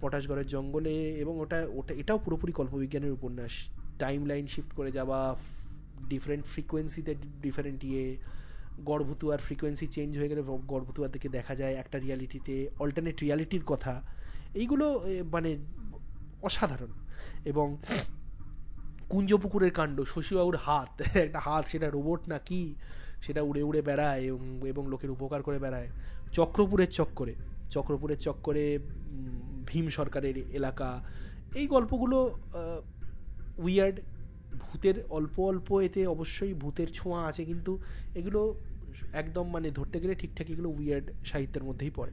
পটাশগড়ের 0.00 0.46
জঙ্গলে 0.46 1.12
এবং 1.12 1.40
ওটা 1.40 1.66
ওটা, 1.72 1.94
এটাও 1.94 2.18
পুরোপুরি 2.18 2.52
কল্পবিজ্ঞানের 2.52 3.12
উপন্যাস। 3.12 3.50
টাইম 3.98 4.26
লাইন 4.26 4.46
শিফট 4.46 4.74
করে 4.74 4.92
যাওয়া 4.92 5.36
ডিফারেন্ট 6.08 6.44
ফ্রিকোয়েন্সিতে 6.44 7.14
ডিফারেন্ট 7.42 7.84
ইয়ে 7.84 8.16
গড়ভুতুয়ার 8.84 9.38
ফ্রিকোয়েন্সি 9.38 9.86
চেঞ্জ 9.86 10.18
হয়ে 10.18 10.28
গেলে 10.28 10.42
গর্ভতুয়ার 10.46 11.10
থেকে 11.10 11.28
দেখা 11.28 11.54
যায় 11.54 11.74
একটা 11.74 11.98
রিয়ালিটিতে 11.98 12.68
অল্টারনেট 12.78 13.20
রিয়ালিটির 13.22 13.64
কথা। 13.66 14.02
এইগুলো 14.54 15.00
মানে 15.32 15.56
অসাধারণ। 16.42 17.03
এবং 17.44 17.76
কুঞ্জপুকুরের 19.08 19.70
কাণ্ড, 19.70 20.00
শশীবাবুর 20.00 20.56
হাত, 20.56 21.00
একটা 21.24 21.40
হাত, 21.40 21.66
সেটা 21.68 21.90
রোবট 21.90 22.28
না 22.28 22.38
কি, 22.38 22.74
সেটা 23.22 23.42
উড়ে 23.42 23.62
উড়ে 23.62 23.82
বেড়ায় 23.82 24.22
এবং 24.66 24.88
লোকের 24.88 25.10
উপকার 25.10 25.42
করে 25.42 25.58
বেড়ায়। 25.58 25.88
চক্রপুরের 26.32 26.90
চক্করে 26.90 27.34
চক্রপুরের 27.70 28.18
চক্করে 28.18 28.78
ভীম 29.66 29.88
সরকারের 29.88 30.36
এলাকা, 30.38 31.04
এই 31.54 31.66
গল্পগুলো 31.66 32.38
উইয়ার্ড 33.58 34.00
ভূতের 34.58 34.94
অল্প 35.10 35.40
অল্প 35.40 35.68
এতে 35.80 36.06
অবশ্যই 36.06 36.54
ভূতের 36.54 36.86
ছোঁয়া 36.92 37.20
আছে, 37.24 37.44
কিন্তু 37.44 37.78
এগুলো 38.14 38.40
একদম 39.12 39.50
মানে 39.50 39.70
ধরতে 39.70 40.00
গেলে 40.00 40.14
ঠিকঠাক 40.14 40.50
এগুলো 40.50 40.68
উইয়ার্ড 40.68 41.10
সাহিত্যের 41.24 41.64
মধ্যেই 41.64 41.90
পড়ে। 41.90 42.12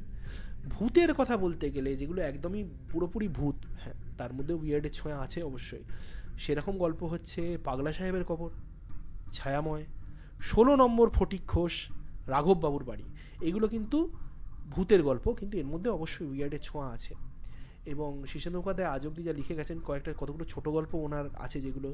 ভূতের 0.69 1.13
কথা 1.13 1.37
বলতে 1.37 1.71
গেলে 1.71 1.95
যেগুলো 1.95 2.21
একদমই 2.21 2.63
পুরোপুরি 2.89 3.27
ভূত 3.27 3.55
হ্যাঁ 3.83 3.97
তার 4.21 4.31
মধ্যেও 4.37 4.57
উইয়ার্ডের 4.63 4.93
ছোঁয়া 4.93 5.17
আছে 5.25 5.39
অবশ্যই। 5.49 5.83
সেরকম 6.43 6.75
গল্প 6.77 7.01
হচ্ছে 7.03 7.41
পাগলা 7.67 7.91
সাহেবের 7.93 8.25
কবর, 8.29 8.51
ছায়াময়, 9.33 9.85
ষোলো 10.41 10.73
নম্বর 10.75 11.07
ফটিক 11.09 11.43
ঘোষ, 11.47 11.75
রাঘব 12.27 12.57
বাবুর 12.63 12.83
বাড়ি। 12.83 13.05
এগুলো 13.47 13.65
কিন্তু 13.67 13.97
ভূতের 14.73 15.01
গল্প, 15.03 15.25
কিন্তু 15.39 15.55
এর 15.61 15.67
মধ্যে 15.73 15.89
অবশ্যই 15.97 16.27
উইয়ার্ডের 16.31 16.63
ছোঁয়া 16.63 16.87
আছে। 16.95 17.13
এবং 17.93 18.09
শীর্ষেন্দ্র 18.29 18.59
মুখোপাধ্যায় 18.59 18.89
আজ 18.95 19.03
অব্দি 19.07 19.21
যা 19.27 19.33
লিখে 19.39 19.53
গেছেন, 19.55 19.77
কয়েকটা 19.87 20.11
কতগুলো 20.21 20.45
ছোট 20.45 20.65
গল্প 20.77 20.91
ওনার 21.05 21.25
আছে 21.45 21.57
যেগুলো 21.61 21.89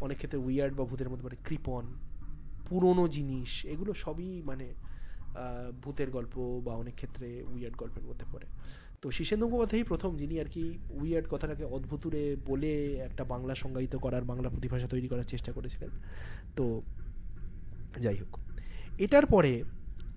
অনেক 0.00 0.16
ক্ষেত্রে 0.16 0.38
উইয়ার্ড 0.46 0.74
বা 0.76 0.84
ভূতের 0.84 1.08
মধ্যে 1.10 1.24
মানে 1.24 1.38
কৃপন, 1.44 1.84
পুরনো 2.68 3.04
জিনিস, 3.08 3.52
এগুলো 3.64 3.92
সবই 3.94 4.30
মানে 4.50 4.66
ভূতের 5.82 6.08
গল্প 6.10 6.34
বা 6.64 6.72
অনেক 6.82 6.94
ক্ষেত্রে 6.94 7.28
উইয়ার্ড 7.52 7.76
গল্পের 7.76 8.04
মধ্যে 8.08 8.26
পড়ে। 8.32 8.46
তো 9.02 9.10
শীর্ষেন্দু 9.10 9.44
মুখোপাধ্যায় 9.46 9.84
প্রথম 9.84 10.16
যিনি 10.16 10.40
আর 10.40 10.48
কি 10.48 10.78
উইয়ার্ড 10.90 11.26
কথাটাকে 11.30 11.64
অদ্ভুতুরে 11.64 12.36
বলে 12.46 12.94
একটা 12.94 13.24
বাংলা 13.24 13.54
সংজ্ঞায়িত 13.54 13.96
করার, 13.96 14.24
বাংলা 14.24 14.48
প্রতিভাষা 14.48 14.86
তৈরি 14.86 15.08
করার 15.08 15.24
চেষ্টা 15.24 15.52
করেছিলেন। 15.52 15.90
তো 16.56 16.82
যাই 17.98 18.16
হোক, 18.16 18.38
এটার 18.98 19.26
পরে 19.26 19.64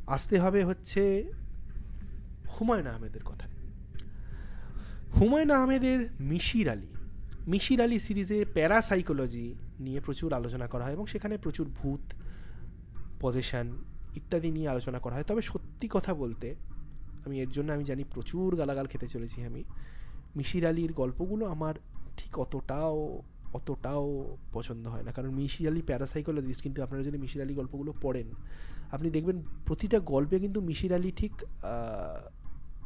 আসতে 0.08 0.40
হবে 0.40 0.64
হচ্ছে 0.64 1.32
হুমায়ুন 2.54 2.88
আহমেদের 2.88 3.24
কথা 3.24 3.46
হুমায়ুন 5.20 5.52
আহমেদের 5.52 6.10
মিশির 6.20 6.70
আলী 6.70 6.88
মিশির 7.48 7.82
আলী 7.82 8.00
সিরিজে 8.00 8.46
প্যারাসাইকোলজি 8.54 9.56
নিয়ে 9.80 10.00
প্রচুর 10.00 10.34
আলোচনা 10.34 10.68
করা 10.68 10.84
হয় 10.84 10.94
এবং 10.94 11.06
সেখানে 11.08 11.38
প্রচুর 11.38 11.68
ভূত, 11.70 12.04
পজিশন 13.20 13.78
ইত্যাদি 14.16 14.52
নিয়ে 14.52 14.68
আলোচনা 14.68 15.00
করা 15.00 15.16
হয়। 15.16 15.24
তবে 15.24 15.42
সত্যি 15.42 15.88
কথা 15.92 16.14
বলতে 16.14 16.56
আমি 17.26 17.36
এর 17.42 17.50
জন্য 17.50 17.72
আমি 17.72 17.84
জানি 17.84 18.04
প্রচুর 18.04 18.56
গালাগাল 18.56 18.86
খেতে 18.86 19.08
চলেছি 19.08 19.44
আমি। 19.44 19.64
মিশির 20.36 20.66
আলীর 20.68 20.94
গল্পগুলো 20.94 21.46
আমার 21.46 21.76
ঠিক 22.18 22.40
অতটাও 22.40 23.22
অতটাও 23.54 24.38
পছন্দ 24.54 24.88
হয় 24.88 25.04
না। 25.04 25.12
কারণ 25.12 25.30
মিশির 25.30 25.68
আলী 25.68 25.82
প্যারাসাইকোলজিস্ট 25.82 26.62
কিন্তু 26.62 26.84
আপনারা 26.84 27.04
যদি 27.04 27.18
মিশির 27.18 27.42
আলী 27.42 27.54
গল্পগুলো 27.54 27.94
পড়েন, 28.02 28.28
আপনি 28.92 29.10
দেখবেন 29.10 29.38
প্রতিটা 29.66 30.00
গল্পে 30.00 30.40
কিন্তু 30.40 30.62
মিশির 30.62 30.94
আলী 30.94 31.12
ঠিক 31.12 31.34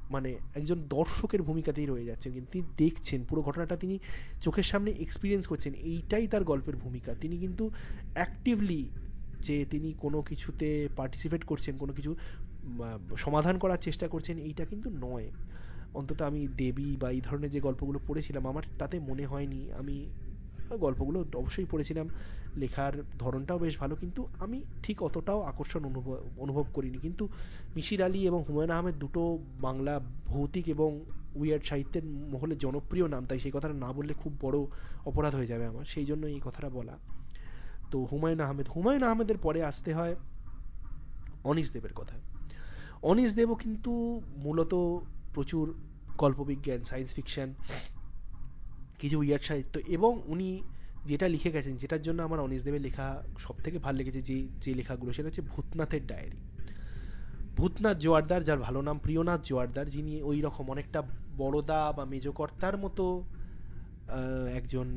মানে 0.09 0.35
একজন 0.55 0.77
দর্শকের 0.89 1.41
ভূমিকাতেই 1.41 1.85
রয়ে 1.85 2.05
যাচ্ছেন। 2.05 2.31
কিন্তু 2.33 2.51
তিনি 2.51 2.65
দেখছেন, 2.77 3.23
পুরো 3.23 3.41
ঘটনাটা 3.41 3.75
তিনি 3.75 3.99
চোখের 4.41 4.63
সামনে 4.63 4.91
এক্সপিরিয়েন্স 4.91 5.47
করছেন, 5.47 5.73
এইটাই 5.73 6.27
তার 6.27 6.43
গল্পের 6.43 6.75
ভূমিকা। 6.75 7.11
তিনি 7.21 7.37
কিন্তু 7.37 7.63
অ্যাক্টিভলি 8.13 8.89
যে 9.41 9.65
তিনি 9.69 9.93
কোনো 9.93 10.21
কিছুতে 10.21 10.89
পার্টিসিপেট 10.95 11.43
করছেন, 11.43 11.77
কোনো 11.77 11.93
কিছু 11.93 12.15
সমাধান 13.17 13.57
করার 13.57 13.77
চেষ্টা 13.77 14.07
করছেন, 14.07 14.37
এইটা 14.37 14.65
কিন্তু 14.65 14.89
নয়। 14.89 15.31
অন্তত 15.93 16.21
আমি 16.21 16.47
দেবী 16.47 16.97
বা 16.97 17.11
এই 17.11 17.21
ধরনের 17.21 17.49
যে 17.49 17.59
গল্পগুলো 17.59 17.99
পড়েছিলাম, 18.07 18.47
আমার 18.47 18.63
তাতে 18.77 18.99
মনে 18.99 19.25
হয়নি। 19.25 19.71
আমি 19.71 20.09
গল্পগুলো 20.79 21.25
অবশ্যই 21.35 21.65
পড়েছিলাম, 21.65 22.09
লেখার 22.57 23.03
ধরনটাও 23.19 23.59
বেশ 23.59 23.79
ভালো, 23.79 23.95
কিন্তু 23.95 24.27
আমি 24.39 24.63
ঠিক 24.83 25.03
অতটাও 25.03 25.41
আকর্ষণ 25.41 25.85
অনুভব 25.85 26.17
অনুভব 26.37 26.65
করিনি। 26.73 26.97
কিন্তু 26.97 27.27
মিশির 27.75 28.03
আলী 28.03 28.27
এবং 28.27 28.43
হুমায়ুন 28.49 28.71
আহমেদ 28.71 28.95
দুটো 28.95 29.39
বাংলা 29.61 29.99
ভৌতিক 30.25 30.69
এবং 30.69 31.05
উইয়ার্ড 31.35 31.63
সাহিত্যের 31.65 32.05
মহলে 32.05 32.55
জনপ্রিয় 32.55 33.07
নাম, 33.07 33.25
তাই 33.25 33.39
সেই 33.39 33.51
কথাটা 33.51 33.73
না 33.73 33.93
বললে 33.93 34.13
খুব 34.13 34.37
বড় 34.41 34.57
অপরাধ 35.05 35.35
হয়ে 35.35 35.45
যাবে 35.45 35.65
আমার। 35.65 35.85
সেই 35.85 36.05
জন্য 36.05 36.27
এই 36.27 36.41
কথাটা 36.45 36.69
বলা। 36.69 36.97
তো 37.91 38.03
হুমায়ুন 38.03 38.39
আহমেদ, 38.39 38.67
হুমায়ুন 38.75 39.03
আহমেদের 39.03 39.37
পরে 39.37 39.63
আসতে 39.63 39.93
হয় 39.93 40.15
অনিশ 41.43 41.71
দেবের 41.71 41.93
কথা 41.93 42.17
অনিশ 43.11 43.29
দেবও 43.39 43.55
কিন্তু 43.63 43.91
মূলত 44.45 44.73
প্রচুর 45.35 45.65
গল্পবিজ্ঞান 46.21 46.81
সায়েন্স 46.89 47.09
ফিকশান 47.17 47.49
কিছু 49.01 49.15
উইয়ার্ড 49.21 49.43
সাহিত্য 49.49 49.75
এবং 49.95 50.11
উনি 50.33 50.49
যেটা 51.09 51.27
লিখে 51.33 51.49
গেছেন, 51.55 51.73
যেটার 51.81 52.01
জন্য 52.07 52.19
আমার 52.27 52.39
অনিশ 52.45 52.61
দেবের 52.67 52.83
লেখা 52.87 53.07
সব 53.45 53.55
থেকে 53.63 53.77
ভালো 53.85 53.97
লেগেছে 53.99 54.21
যে 54.29 54.37
যে 54.63 54.71
লেখাগুলো, 54.79 55.09
সেটা 55.15 55.27
হচ্ছে 55.29 55.43
ভূতনাথের 55.51 56.03
ডায়েরি 56.07 56.41
ভূতনাথ 57.57 57.97
জোয়ারদার, 58.03 58.41
যার 58.47 58.59
ভালো 58.67 58.79
নাম 58.87 58.97
প্রিয়নাথ 59.05 59.41
জোয়ারদার, 59.49 59.87
যিনি 59.95 60.13
ওই 60.29 60.37
রকম 60.41 60.65
অনেকটা 60.73 60.99
বড়দা 61.41 61.79
বা 61.97 62.03
মেজকর্তার 62.13 62.75
মতো 62.77 63.05
একজন 64.59 64.87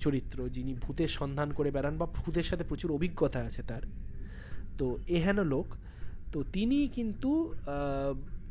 চরিত্র, 0.00 0.38
যিনি 0.56 0.72
ভূতের 0.84 1.10
সন্ধান 1.18 1.48
করে 1.52 1.70
বেড়ান 1.76 1.94
বা 2.00 2.06
ভূতের 2.18 2.46
সাথে 2.50 2.64
প্রচুর 2.64 2.90
অভিজ্ঞতা 2.98 3.40
আছে 3.48 3.62
তার। 3.70 3.84
তো 4.78 4.86
এহেন 5.16 5.38
লোক 5.52 5.66
তো 6.32 6.42
তিনি 6.42 6.88
কিন্তু 6.88 7.54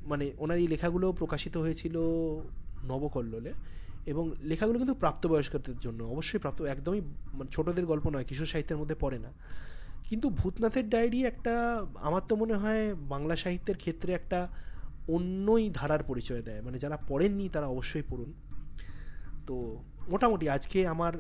মানে 0.05 0.31
ওনার 0.37 0.57
এই 0.57 0.67
লেখাগুলো 0.67 1.11
প্রকাশিত 1.11 1.57
হয়েছিল 1.57 1.97
নবকল্লোলে 2.85 3.53
এবং 4.05 4.31
লেখাগুলো 4.41 4.77
কিন্তু 4.77 4.93
প্রাপ্তবয়স্কদের 4.93 5.79
জন্য, 5.79 6.03
অবশ্যই 6.03 6.39
প্রাপ্ত, 6.39 6.61
একদমই 6.61 7.01
মানে 7.33 7.49
ছোটদের 7.51 7.85
গল্প 7.85 8.09
নয়, 8.09 8.23
কিশোর 8.23 8.45
সাহিত্যের 8.45 8.77
মধ্যে 8.77 8.95
পড়ে 8.95 9.19
না। 9.19 9.31
কিন্তু 10.09 10.29
ভূতনাথের 10.29 10.89
ডায়েরি 10.89 11.25
একটা, 11.25 11.85
আমার 12.01 12.21
তো 12.27 12.35
মনে 12.35 12.53
হয় 12.53 12.95
বাংলা 12.95 13.35
সাহিত্যের 13.35 13.77
ক্ষেত্রে 13.77 14.13
একটা 14.13 14.47
অন্যই 15.07 15.69
ধারার 15.73 16.03
পরিচয় 16.03 16.41
দেয়। 16.41 16.61
মানে 16.61 16.77
যারা 16.77 16.97
পড়েননি 17.07 17.49
তারা 17.49 17.67
অবশ্যই 17.67 18.01
পড়ুন। 18.09 18.33
তো 19.47 19.83
মোটামুটি 20.07 20.49
আজকে 20.49 20.87
আমার 20.87 21.13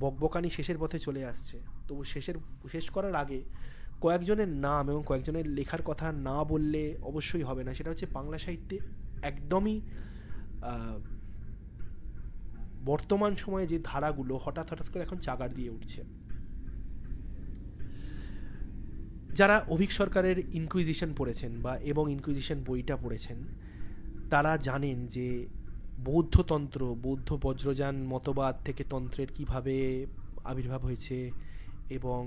বকবকানি 0.00 0.50
শেষের 0.50 0.78
পথে 0.78 0.98
চলে 0.98 1.24
আসছে। 1.24 1.60
তো 1.88 2.04
শেষের, 2.04 2.34
শেষ 2.72 2.90
করার 2.90 3.14
আগে 3.14 3.42
কয়েকজনের 4.00 4.48
নাম 4.48 4.90
এবং 4.90 5.02
কয়েকজনের 5.06 5.46
লেখার 5.48 5.82
কথা 5.82 6.12
না 6.12 6.44
বললে 6.44 6.82
অবশ্যই 7.02 7.42
হবে 7.42 7.64
না। 7.64 7.74
সেটা 7.74 7.90
হচ্ছে 7.90 8.06
বাংলা 8.12 8.38
সাহিত্যে 8.38 8.76
একদমই 9.22 9.80
বর্তমান 12.84 13.34
সময়ে 13.34 13.66
যে 13.66 13.78
ধারাগুলো 13.84 14.34
হঠাৎ 14.44 14.72
হঠাৎ 14.72 14.88
করে 14.88 15.02
এখন 15.02 15.18
চাগার 15.18 15.54
দিয়ে 15.54 15.70
উঠছে। 15.70 16.00
যারা 19.34 19.64
অভিক 19.68 19.92
সরকারের 19.92 20.38
ইনকুইজিশন 20.54 21.14
পড়েছেন 21.16 21.52
বা 21.62 21.76
এবং 21.76 22.12
ইনকুইজিশন 22.12 22.58
বইটা 22.66 22.96
পড়েছেন, 22.96 23.38
তারা 24.30 24.56
জানেন 24.56 25.06
যে 25.06 25.46
বৌদ্ধতন্ত্র, 26.04 26.94
বৌদ্ধ 27.02 27.38
বজ্রযান 27.42 27.96
মতবাদ 28.04 28.54
থেকে 28.64 28.84
তন্ত্রের 28.90 29.26
কীভাবে 29.34 30.06
আবির্ভাব 30.44 30.80
হয়েছে 30.80 31.30
এবং 31.90 32.22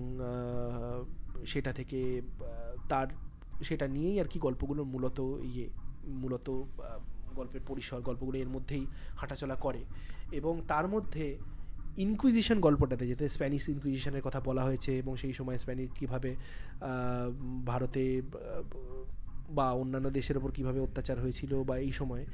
সেটা 1.46 1.74
থেকে 1.74 2.22
তার, 2.90 3.08
সেটা 3.64 3.88
নিয়েই 3.88 4.20
আর 4.20 4.28
কি 4.28 4.40
গল্পগুলো 4.40 4.84
মূলত 4.84 5.20
ইয়ে 5.44 5.70
মূলত 6.06 6.64
গল্পের 7.36 7.62
পরিসর, 7.68 8.02
গল্পগুলো 8.02 8.38
এর 8.40 8.50
মধ্যেই 8.50 8.86
হাঁটাচলা 9.18 9.56
করে। 9.56 9.86
এবং 10.32 10.62
তার 10.68 10.88
মধ্যে 10.88 11.38
ইনকুইজিশন 11.98 12.60
গল্পটাতে, 12.60 13.08
যেটা 13.08 13.30
স্প্যানিশ 13.30 13.70
ইনকুইজিশনের 13.70 14.22
কথা 14.22 14.40
বলা 14.40 14.64
হয়েছে 14.64 14.98
এবং 14.98 15.18
সেই 15.18 15.34
সময় 15.34 15.58
স্প্যানিশ 15.58 15.90
কীভাবে 16.00 16.36
ভারতে 17.66 18.22
বা 19.50 19.72
অন্যান্য 19.72 20.10
দেশের 20.10 20.38
ওপর 20.38 20.52
কীভাবে 20.52 20.80
অত্যাচার 20.80 21.20
হয়েছিল 21.20 21.64
বা 21.64 21.78
এই 21.78 21.92
সময়, 21.92 22.26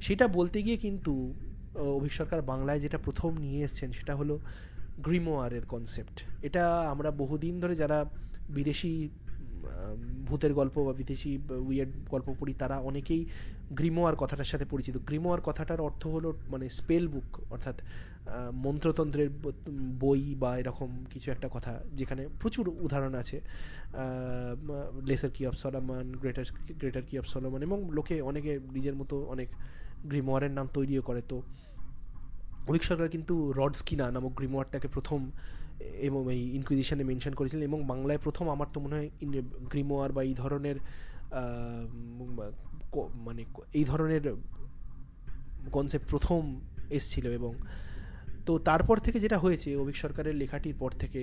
সেটা 0.00 0.28
বলতে 0.28 0.62
গিয়ে 0.62 0.76
কিন্তু 0.76 1.34
অভিক 1.74 2.12
সরকার 2.12 2.42
বাংলায় 2.42 2.80
যেটা 2.80 2.98
প্রথম 2.98 3.36
নিয়ে 3.38 3.64
এসছেন 3.64 3.92
সেটা 3.92 4.14
হলো 4.16 4.38
গ্রিমোয়ারের 5.02 5.64
কনসেপ্ট 5.66 6.16
এটা 6.42 6.64
আমরা 6.90 7.10
বহুদিন 7.10 7.60
ধরে 7.60 7.74
যারা 7.74 8.04
বিদেশি 8.48 9.08
ভূতের 10.26 10.54
গল্প 10.54 10.78
বা 10.78 10.92
বিদেশি 10.92 11.38
উইয়ার্ড 11.68 11.92
গল্প 12.10 12.34
পড়ি, 12.40 12.54
তারা 12.58 12.78
অনেকেই 12.78 13.26
গ্রিমোয়ার 13.70 14.16
কথাটার 14.16 14.44
সাথে 14.44 14.64
পরিচিত। 14.64 14.98
গ্রিমোয়ার 15.06 15.40
কথাটার 15.40 15.80
অর্থ 15.80 16.06
হলো 16.06 16.32
মানে 16.48 16.68
স্পেল 16.68 17.08
বুক 17.08 17.52
অর্থাৎ 17.52 17.82
মন্ত্রতন্ত্রের 18.52 19.30
বই 20.00 20.34
বা 20.34 20.58
এরকম 20.58 21.04
কিছু 21.10 21.30
একটা 21.30 21.48
কথা, 21.52 21.80
যেখানে 21.94 22.28
প্রচুর 22.40 22.68
উদাহরণ 22.68 23.14
আছে। 23.14 23.40
Lesser 25.06 25.30
key 25.30 25.46
of 25.46 25.54
Solomon 25.54 26.12
greater 26.12 26.44
greater 26.78 27.02
key 27.02 27.18
of 27.18 27.26
Solomon 27.26 27.62
এবং 27.62 27.90
লোকে 27.90 28.22
অনেকে 28.22 28.60
নিজের 28.72 28.94
মতো 28.94 29.24
অনেক 29.24 29.48
গ্রিমোয়ারের 30.04 30.50
নাম 30.50 30.68
তৈরিও 30.72 31.02
করে। 31.02 31.22
তো 31.28 31.42
অভিক 32.68 32.82
সরকার 32.84 33.08
কিন্তু 33.08 33.34
রডস্কিনা 33.52 34.10
নামক 34.10 34.32
গ্রিমোয়ারটাকে 34.34 34.88
প্রথম 34.88 35.30
এবং 36.00 36.32
এই 36.32 36.42
ইনকুইজিশনে 36.50 37.04
মেনশন 37.04 37.34
করেছিলেন 37.34 37.64
এবং 37.64 37.80
বাংলায় 37.86 38.18
প্রথম 38.18 38.48
আমার 38.48 38.68
তো 38.72 38.80
মনে 38.80 38.94
হয় 38.94 39.10
গ্রিমোয়ার 39.70 40.12
বা 40.12 40.22
এই 40.22 40.34
ধরনের 40.34 40.76
মানে 43.24 43.42
এই 43.72 43.84
ধরনের 43.84 44.24
কনসেপ্ট 45.72 46.06
প্রথম 46.10 46.60
এসছিল 46.90 47.26
এবং 47.30 47.52
তো 48.46 48.58
তারপর 48.58 48.96
থেকে 48.98 49.20
যেটা 49.20 49.38
হয়েছে 49.38 49.76
অভিক 49.76 49.96
সরকারের 49.96 50.34
লেখাটির 50.34 50.74
পর 50.78 50.90
থেকে 50.90 51.20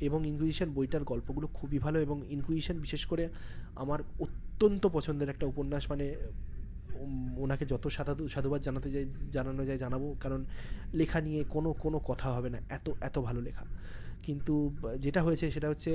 এবং 0.00 0.26
ইনকুইজিশন 0.26 0.68
বইটার 0.70 1.04
গল্পগুলো 1.04 1.46
খুবই 1.54 1.78
ভালো 1.78 1.98
এবং 2.00 2.16
ইনকুইজিশন 2.28 2.76
বিশেষ 2.78 3.06
করে 3.06 3.28
আমার 3.74 4.00
অত্যন্ত 4.20 4.86
পছন্দের 4.86 5.28
একটা 5.28 5.46
উপন্যাস 5.46 5.90
মানে 5.90 6.06
ওনাকে 7.36 7.66
যত 7.66 7.88
সাধু 7.88 8.28
সাধুবাদ 8.28 8.60
জানাতে 8.62 8.88
যাই, 8.90 9.06
জানানো 9.32 9.62
যায়, 9.64 9.78
জানাব। 9.78 10.14
কারণ 10.20 10.44
লেখা 10.94 11.20
নিয়ে 11.20 11.44
কোনো 11.44 11.72
কোনো 11.72 11.98
কথা 11.98 12.28
হবে 12.32 12.50
না। 12.50 12.58
এত 12.68 12.86
এত 13.00 13.18
ভালো 13.18 13.40
লেখা। 13.40 13.64
কিন্তু 14.22 14.54
যেটা 14.98 15.20
হয়েছে 15.22 15.50
সেটা 15.50 15.68
হচ্ছে, 15.68 15.92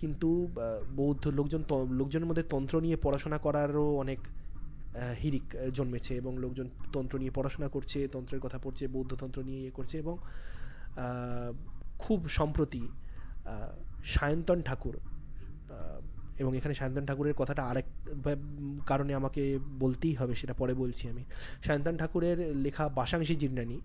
কিন্তু 0.00 0.48
বৌদ্ধ 0.96 1.26
লোকজন 1.28 1.62
লোকজনের 1.90 2.26
মধ্যে 2.26 2.42
তন্ত্র 2.42 2.80
নিয়ে 2.80 2.96
পড়াশোনা 2.96 3.38
করারও 3.38 3.86
অনেক 3.96 4.18
হিরিক 5.22 5.46
জন্মেছে 5.72 6.12
এবং 6.16 6.32
লোকজন 6.38 6.66
তন্ত্র 6.92 7.18
নিয়ে 7.18 7.30
পড়াশোনা 7.30 7.68
করছে, 7.68 8.08
তন্ত্রের 8.08 8.40
কথা 8.40 8.58
পড়ছে 8.58 8.84
বৌদ্ধতন্ত্র 8.88 9.38
নিয়ে 9.42 9.60
ইয়ে 9.60 9.70
করছে 9.70 9.98
এবং 9.98 10.16
খুব 11.98 12.28
সম্প্রতি 12.28 12.82
সায়ন্তন 14.04 14.62
ঠাকুর 14.62 14.96
এবং 16.40 16.52
এখানে 16.58 16.74
সায়ন্তন 16.74 17.04
ঠাকুরের 17.06 17.34
কথাটা 17.40 17.62
আরেক 17.70 17.86
কারণে 18.86 19.12
আমাকে 19.20 19.42
বলতেই 19.78 20.14
হবে, 20.20 20.34
সেটা 20.40 20.54
পরে 20.60 20.74
বলছি 20.82 21.04
আমি। 21.12 21.22
সায়ন্তন 21.66 21.96
ঠাকুরের 22.00 22.38
লেখা 22.56 22.84
বাসাংশী 22.98 23.34
জিন্নানি 23.42 23.78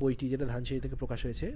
বইটি, 0.00 0.26
যেটা 0.32 0.46
ধানসিঁড়ি 0.52 0.80
থেকে 0.80 0.96
প্রকাশ 1.02 1.20
হয়েছে 1.26 1.46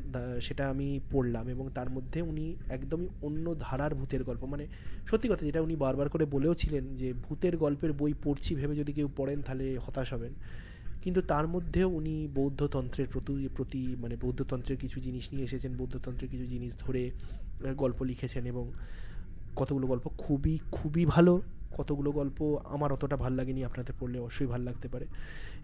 সেটা 0.41 0.65
আমি 0.73 0.89
পড়লাম 1.13 1.47
এবং 1.55 1.65
তার 1.75 1.89
মধ্যে 1.91 2.19
উনি 2.31 2.45
একদমই 2.77 3.09
অন্য 3.27 3.47
ধারার 3.61 3.93
ভূতের 3.95 4.23
গল্প। 4.25 4.43
মানে 4.45 4.65
সত্যি 5.11 5.27
কথা, 5.29 5.43
যেটা 5.49 5.61
উনি 5.67 5.75
বারবার 5.77 6.09
করে 6.09 6.25
বলেও 6.35 6.55
ছিলেন 6.55 6.85
যে, 7.01 7.09
ভূতের 7.25 7.55
গল্পের 7.57 7.93
বই 7.93 8.13
পড়ছি, 8.25 8.51
ভেবে 8.55 8.75
যদি 8.77 8.93
কেউ 8.93 9.09
পড়েন 9.17 9.39
তাহলে 9.47 9.67
হতাশ 9.85 10.09
হবেন। 10.13 10.33
কিন্তু 11.03 11.21
তার 11.23 11.47
মধ্যেও 11.49 11.89
উনি 11.99 12.15
বৌদ্ধতন্ত্রের 12.35 13.09
প্রতি 13.13 13.35
প্রতি 13.57 13.83
মানে 14.03 14.15
বৌদ্ধতন্ত্রের 14.21 14.79
কিছু 14.79 14.97
জিনিস 15.01 15.25
নিয়ে 15.33 15.45
এসেছেন, 15.45 15.73
বৌদ্ধতন্ত্রের 15.77 16.31
কিছু 16.31 16.47
জিনিস 16.47 16.73
ধরে 16.79 17.03
গল্প 17.77 17.99
লিখেছেন 18.11 18.45
এবং 18.47 18.65
কতগুলো 19.57 19.87
গল্প 19.87 20.09
খুবই 20.19 20.59
খুবই 20.73 21.05
ভালো, 21.07 21.43
কতগুলো 21.73 22.13
গল্প 22.13 22.59
আমার 22.65 22.93
অতটা 22.93 23.17
ভালো 23.17 23.37
লাগেনি, 23.37 23.65
আপনাদের 23.65 23.95
পড়লে 24.01 24.19
অবশ্যই 24.19 24.47
ভালো 24.47 24.65
লাগতে 24.65 24.89
পারে। 24.89 25.07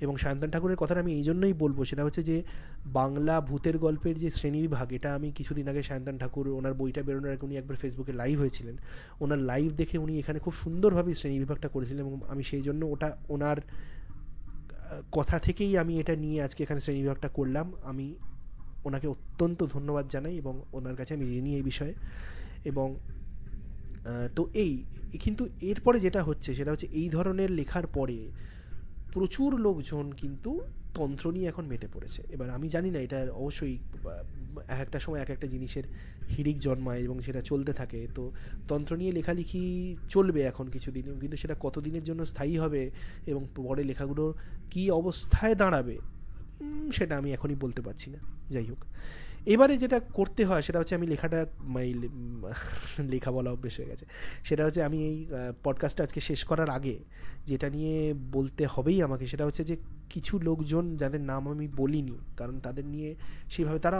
এবং 0.01 0.17
সায়ন্তন 0.17 0.51
ঠাকুরের 0.51 0.77
কথাটা 0.77 1.01
আমি 1.01 1.13
এই 1.13 1.23
জন্যই 1.23 1.53
বলব, 1.53 1.85
সেটা 1.85 2.05
হচ্ছে 2.05 2.23
যে 2.23 2.43
বাংলা 2.87 3.41
ভূতের 3.41 3.79
গল্পের 3.79 4.19
যে 4.19 4.31
শ্রেণীবিভাগ 4.31 4.93
এটা 4.93 5.15
আমি 5.15 5.33
কিছুদিন 5.33 5.69
আগে 5.69 5.83
সায়ন্তন 5.83 6.19
ঠাকুর 6.19 6.49
ওনার 6.49 6.75
বইটা 6.75 7.03
বেরোনোর 7.03 7.33
আগে 7.33 7.47
উনি 7.47 7.57
একবার 7.57 7.77
ফেসবুকে 7.77 8.13
লাইভ 8.13 8.39
হয়েছিলেন। 8.39 8.77
ওনার 9.21 9.39
লাইভ 9.39 9.73
দেখে 9.73 9.99
উনি 9.99 10.19
এখানে 10.19 10.39
খুব 10.39 10.55
সুন্দরভাবে 10.55 11.15
শ্রেণীবিভাগটা 11.15 11.69
করেছিলেন 11.69 12.07
এবং 12.07 12.21
আমি 12.29 12.45
সেই 12.45 12.63
জন্য 12.63 12.87
ওটা 12.87 13.17
ওনার 13.29 13.57
কথা 15.13 15.39
থেকেই 15.39 15.79
আমি 15.79 16.01
এটা 16.01 16.17
নিয়ে 16.17 16.43
আজকে 16.43 16.63
এখানে 16.63 16.81
শ্রেণীবিভাগটা 16.81 17.29
করলাম। 17.29 17.73
আমি 17.85 18.15
ওনাকে 18.85 19.09
অত্যন্ত 19.09 19.67
ধন্যবাদ 19.73 20.09
জানাই 20.09 20.37
এবং 20.37 20.63
ওনার 20.73 20.97
কাছে 20.97 21.15
আমি 21.15 21.39
ঋণী 21.39 21.55
এই 21.55 21.63
বিষয়ে। 21.63 21.95
এবং 22.65 22.97
তো 24.37 24.43
এই, 24.55 24.73
কিন্তু 25.25 25.49
এরপরে 25.61 26.01
যেটা 26.01 26.23
হচ্ছে 26.23 26.55
সেটা 26.55 26.71
হচ্ছে 26.71 26.89
এই 26.93 27.09
ধরনের 27.09 27.51
লেখার 27.51 27.87
পরে 27.87 28.19
প্রচুর 29.13 29.51
লোকজন 29.61 30.13
কিন্তু 30.13 30.61
তন্ত্র 30.95 31.31
নিয়ে 31.31 31.49
এখন 31.49 31.65
মেতে 31.67 31.89
পড়েছে। 31.95 32.23
এবার 32.31 32.51
আমি 32.51 32.69
জানি 32.69 32.91
না, 32.91 32.99
এটা 32.99 33.19
অবশ্যই 33.33 33.79
এক 34.69 34.81
একটা 34.81 34.99
সময় 35.01 35.21
এক 35.21 35.31
একটা 35.31 35.47
জিনিসের 35.47 35.85
হিড়িক 36.37 36.59
জন্মায় 36.59 37.01
এবং 37.01 37.17
সেটা 37.23 37.41
চলতে 37.41 37.73
থাকে। 37.73 38.09
তো 38.15 38.33
তন্ত্র 38.69 38.93
নিয়ে 38.97 39.13
লেখালেখি 39.13 39.97
চলবে 40.09 40.41
এখন 40.43 40.67
কিছুদিন, 40.71 41.05
কিন্তু 41.21 41.37
সেটা 41.37 41.55
কতদিনের 41.61 42.05
জন্য 42.05 42.21
স্থায়ী 42.27 42.55
হবে 42.59 42.91
এবং 43.27 43.47
পরে 43.55 43.85
লেখাগুলো 43.85 44.35
কি 44.71 44.91
অবস্থায় 44.91 45.55
দাঁড়াবে 45.55 45.97
সেটা 46.93 47.15
আমি 47.17 47.33
এখনই 47.33 47.55
বলতে 47.55 47.83
পারছি 47.83 48.11
না। 48.11 48.19
যাই 48.51 48.65
হোক। 48.65 48.81
এবারে 49.49 49.75
যেটা 49.79 49.99
করতে 50.01 50.43
হয় 50.45 50.63
সেটা 50.63 50.79
হচ্ছে 50.79 50.95
আমি 50.95 51.07
লেখাটা 51.07 51.47
মাই 51.75 51.89
লেখা 52.99 53.31
বলা 53.33 53.51
অভ্যেস 53.51 53.75
হয়ে 53.79 53.89
গেছে। 53.89 54.05
সেটা 54.45 54.63
হচ্ছে 54.65 54.81
আমি 54.83 54.99
এই 55.09 55.17
পডকাস্টটা 55.65 56.03
আজকে 56.05 56.21
শেষ 56.21 56.41
করার 56.45 56.71
আগে 56.71 56.97
যেটা 57.47 57.71
নিয়ে 57.71 58.15
বলতে 58.33 58.63
হবেই 58.71 58.99
আমাকে 59.03 59.27
সেটা 59.27 59.45
হচ্ছে 59.45 59.65
যে 59.65 59.77
কিছু 60.11 60.39
লোকজন 60.39 60.97
যাদের 60.97 61.21
নাম 61.21 61.49
আমি 61.49 61.69
বলিনি, 61.69 62.19
কারণ 62.37 62.61
তাদের 62.61 62.85
নিয়ে 62.87 63.15
সেইভাবে 63.51 63.79
তারা 63.79 63.99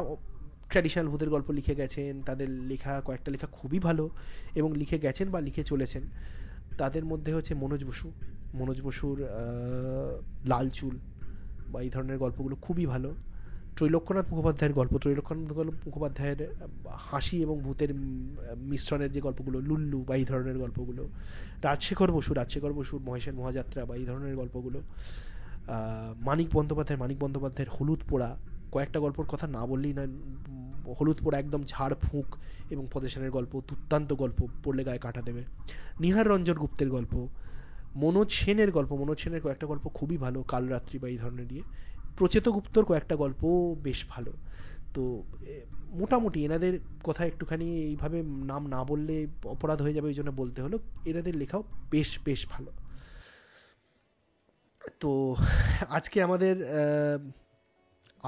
ট্র্যাডিশনাল 0.69 1.09
ভূতের 1.09 1.31
গল্প 1.31 1.51
লিখে 1.51 1.75
গেছেন, 1.75 2.23
তাদের 2.23 2.49
লেখা, 2.51 3.03
কয়েকটা 3.05 3.31
লেখা 3.31 3.47
খুবই 3.47 3.79
ভালো 3.79 4.11
এবং 4.55 4.71
লিখে 4.73 4.99
গেছেন 4.99 5.31
বা 5.31 5.41
লিখে 5.41 5.63
চলেছেন। 5.65 6.03
তাদের 6.79 7.05
মধ্যে 7.05 7.31
হচ্ছে 7.33 7.53
মনোজ 7.55 7.85
বসু। 7.85 8.13
মনোজ 8.55 8.83
বসুর 8.83 9.17
লাল 10.45 10.67
চুল 10.69 10.95
বা 11.69 11.79
এই 11.83 11.91
ধরনের 11.91 12.19
গল্পগুলো 12.19 12.57
খুবই 12.57 12.87
ভালো। 12.87 13.15
ত্রৈলক্ষ্যনাথ 13.79 14.27
মুখোপাধ্যায়ের 14.33 14.75
গল্প 14.79 14.93
ত্রৈলক্ষ্যনাথ 15.03 15.51
মুখোপাধ্যায়ের 15.87 16.41
হাসি 17.09 17.37
এবং 17.47 17.57
ভূতের 17.67 17.91
মিশ্রণের 18.71 19.11
যে 19.15 19.21
গল্পগুলো, 19.27 19.59
লুল্লু 19.69 19.99
বা 20.09 20.15
এই 20.21 20.25
ধরনের 20.31 20.59
গল্পগুলো, 20.65 21.03
রাজশেখর 21.67 22.11
বসু, 22.17 22.31
রাজশেখর 22.41 22.73
বসুর 22.79 23.01
মহেশের 23.07 23.35
মহাযাত্রা 23.41 23.81
বা 23.89 23.95
এই 24.01 24.05
ধরনের 24.11 24.37
গল্পগুলো 24.37 24.79
মানিক 26.29 26.49
বন্দ্যোপাধ্যায়, 26.57 26.99
মানিক 27.03 27.19
বন্দ্যোপাধ্যায়ের 27.25 27.71
হলুদ 27.77 28.01
পোড়া, 28.11 28.31
কয়েকটা 28.75 28.99
গল্পর 29.05 29.25
কথা 29.33 29.47
না 29.57 29.63
বললেই 29.71 29.95
না 29.99 30.05
হলুদ 30.99 31.19
পোড়া 31.25 31.37
একদম 31.39 31.63
ঝাড়, 31.73 31.95
ফুঁক 32.05 32.29
এবং 32.73 32.85
পদেশানের 32.95 33.33
গল্প, 33.37 33.53
দুর্দান্ত 33.69 34.11
গল্প 34.23 34.39
পড়লে 34.65 34.83
গায়ে 34.89 35.03
কাটা 35.07 35.23
দেবে। 35.29 35.43
নিহার 36.03 36.27
রঞ্জন 36.33 36.57
গুপ্তের 36.63 36.91
গল্প, 36.97 37.15
মনোজ 38.03 38.29
সেনের 38.41 38.71
গল্প, 38.77 38.91
মনোজ 39.03 39.19
সেনের 39.23 39.43
কয়েকটা 39.45 39.67
গল্প 39.73 39.85
খুবই 39.99 40.17
ভালো, 40.25 40.39
কালরাত্রি 40.53 40.97
বা 41.03 41.09
এই 41.09 41.19
ধরনের 41.23 41.49
দিয়ে 41.53 41.65
প্রচেতগুপ্তর 42.19 42.83
কয়েকটা 42.85 43.15
গল্প 43.23 43.43
বেশ 43.87 44.01
ভালো। 44.09 44.33
তো 44.95 45.03
মোটামুটি 46.01 46.39
এনাদের 46.45 46.75
কথা 47.05 47.23
একটুখানি 47.31 47.67
এইভাবে 47.91 48.19
নাম 48.51 48.63
না 48.75 48.81
বললে 48.91 49.15
অপরাধ 49.55 49.79
হয়ে 49.83 49.97
যাবে 49.97 50.07
ওই 50.13 50.17
জন্য 50.19 50.31
বলতে 50.41 50.59
হলো, 50.65 50.77
এনাদের 51.11 51.35
লেখাও 51.37 51.63
বেশ 51.91 52.11
বেশ 52.25 52.41
ভালো। 52.51 52.71
তো, 55.01 55.11
আজকে 55.97 56.17
আমাদের 56.27 56.55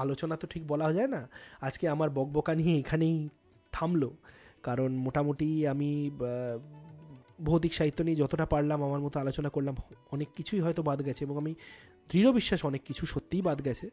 আলোচনা 0.03 0.35
তো 0.41 0.45
ঠিক 0.47 0.63
বলা 0.67 0.87
যায় 0.97 1.09
না, 1.15 1.21
আজকে 1.67 1.85
আমার 1.93 2.09
বকবকা 2.17 2.53
নিয়ে 2.59 2.73
এখানেই 2.79 3.17
থামলো। 3.75 4.09
কারণ 4.67 4.89
মোটামুটি 5.05 5.49
আমি 5.73 5.89
ভৌতিক 7.47 7.73
সাহিত্য 7.79 7.99
নিয়ে 8.05 8.17
যতটা 8.23 8.45
পারলাম, 8.53 8.79
আমার 8.87 9.01
মতো 9.05 9.17
আলোচনা 9.23 9.49
করলাম, 9.55 9.75
অনেক 10.11 10.29
কিছুই 10.37 10.61
হয়তো 10.65 10.81
বাদ 10.89 10.99
গেছে 11.07 11.21
এবং 11.25 11.35
আমি 11.43 11.53
দৃঢ় 12.09 12.29
বিশ্বাস 12.31 12.65
অনেক 12.65 12.81
কিছু 12.83 13.05
সত্যিই 13.05 13.41
বাদ 13.41 13.59
গেছে। 13.67 13.87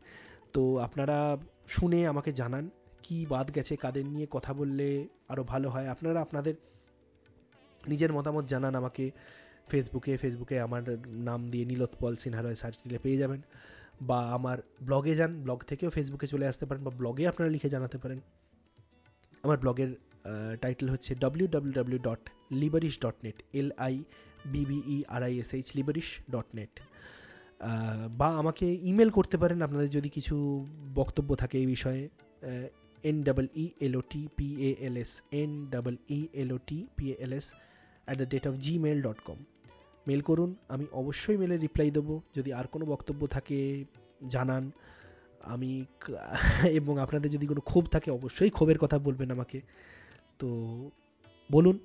তো 0.55 0.63
আপনারা 0.79 1.39
শুনে 1.69 2.01
আমাকে 2.07 2.31
জানান, 2.33 2.65
কি 3.03 3.27
বাদ 3.27 3.47
গেছে, 3.57 3.77
কাদের 3.77 4.07
নিয়ে 4.07 4.27
কথা 4.31 4.53
বললে 4.55 4.89
আরও 5.33 5.43
ভালো 5.45 5.69
হয়? 5.71 5.87
আপনারা 5.89 6.19
আপনাদের 6.21 6.55
নিজের 7.85 8.13
মতামত 8.13 8.45
জানান 8.53 8.75
আমাকে 8.75 9.05
ফেসবুকে। 9.71 10.13
ফেসবুকে 10.17 10.57
আমার 10.61 10.83
নাম 11.29 11.41
দিয়ে 11.51 11.65
নীলোৎপল 11.65 12.13
সিনহা 12.17 12.43
রয় 12.43 12.59
সার্চ 12.63 12.77
দিলে 12.85 12.99
পেয়ে 13.05 13.19
যাবেন। 13.23 13.41
বা 14.01 14.19
আমার 14.37 14.59
ব্লগে 14.89 15.15
যান, 15.15 15.33
ব্লগ 15.45 15.59
থেকেও 15.65 15.91
ফেসবুকে 15.91 16.27
চলে 16.27 16.47
আসতে 16.47 16.65
পারেন 16.67 16.83
বা 16.85 16.93
ব্লগে 17.01 17.25
আপনারা 17.29 17.51
লিখে 17.51 17.69
জানাতে 17.69 17.99
পারেন। 17.99 18.21
আমার 19.45 19.59
ব্লগের 19.59 19.91
টাইটেল 20.63 20.89
হচ্ছে 20.91 21.11
W 21.15 21.47
W 21.55 21.75
W 21.79 22.01
dot 22.09 22.23
Liberish 22.63 22.95
dot 23.05 23.17
net 23.25 23.37
L 23.53 23.71
I 23.87 23.95
B B E 24.53 24.99
R 25.15 25.23
I 25.29 25.33
S 25.43 25.51
H 25.55 25.67
Liberish 25.79 26.09
dot 26.31 26.49
net 26.55 26.73
বা 28.11 28.29
আমাকে 28.39 28.79
ইমেল 28.83 29.11
করতে 29.11 29.37
পারেন। 29.39 29.63
আপনাদের 29.63 29.91
যদি 29.91 30.09
কিছু 30.09 30.67
বক্তব্য 30.95 31.35
থাকে 31.35 31.59
এই 31.59 31.67
বিষয়ে 31.67 32.09
N 33.03 33.23
double 33.23 33.47
E 33.57 33.69
L 33.81 33.97
O 33.97 34.01
T 34.11 34.29
P 34.37 34.55
A 34.69 34.87
L 34.87 34.97
S 34.97 35.23
N 35.33 35.67
double 35.71 35.97
E 36.11 36.29
L 36.33 36.53
O 36.53 36.59
T 36.67 36.87
P 36.97 37.11
A 37.11 37.15
L 37.19 37.33
S 37.33 37.55
at 38.05 38.19
the 38.19 38.27
rate 38.27 38.47
of 38.47 38.55
Gmail 38.55 39.03
dot 39.03 39.21
com 39.25 39.37
mail 40.07 40.21
করুন, 40.21 40.55
আমি 40.69 40.87
অবশ্যই 40.93 41.37
মেলে 41.37 41.57
রিপ্লাই 41.57 41.91
দেবো। 41.91 42.23
যদি 42.35 42.53
আর 42.53 42.67
কোনো 42.67 42.87
বক্তব্য 42.87 43.27
থাকে, 43.27 43.85
জানান। 44.29 44.71
আমি 45.45 45.85
এবং 46.71 46.99
আপনাদের 46.99 47.31
যদি 47.31 47.47
কোনো 47.47 47.61
ক্ষোভ 47.61 47.87
থাকে, 47.87 48.11
অবশ্যই 48.11 48.51
ক্ষোভের 48.51 48.79
কথা 48.79 48.99
বলবেন 48.99 49.31
আমাকে। 49.31 49.61
তো 50.39 50.49
বলুন, 51.53 51.79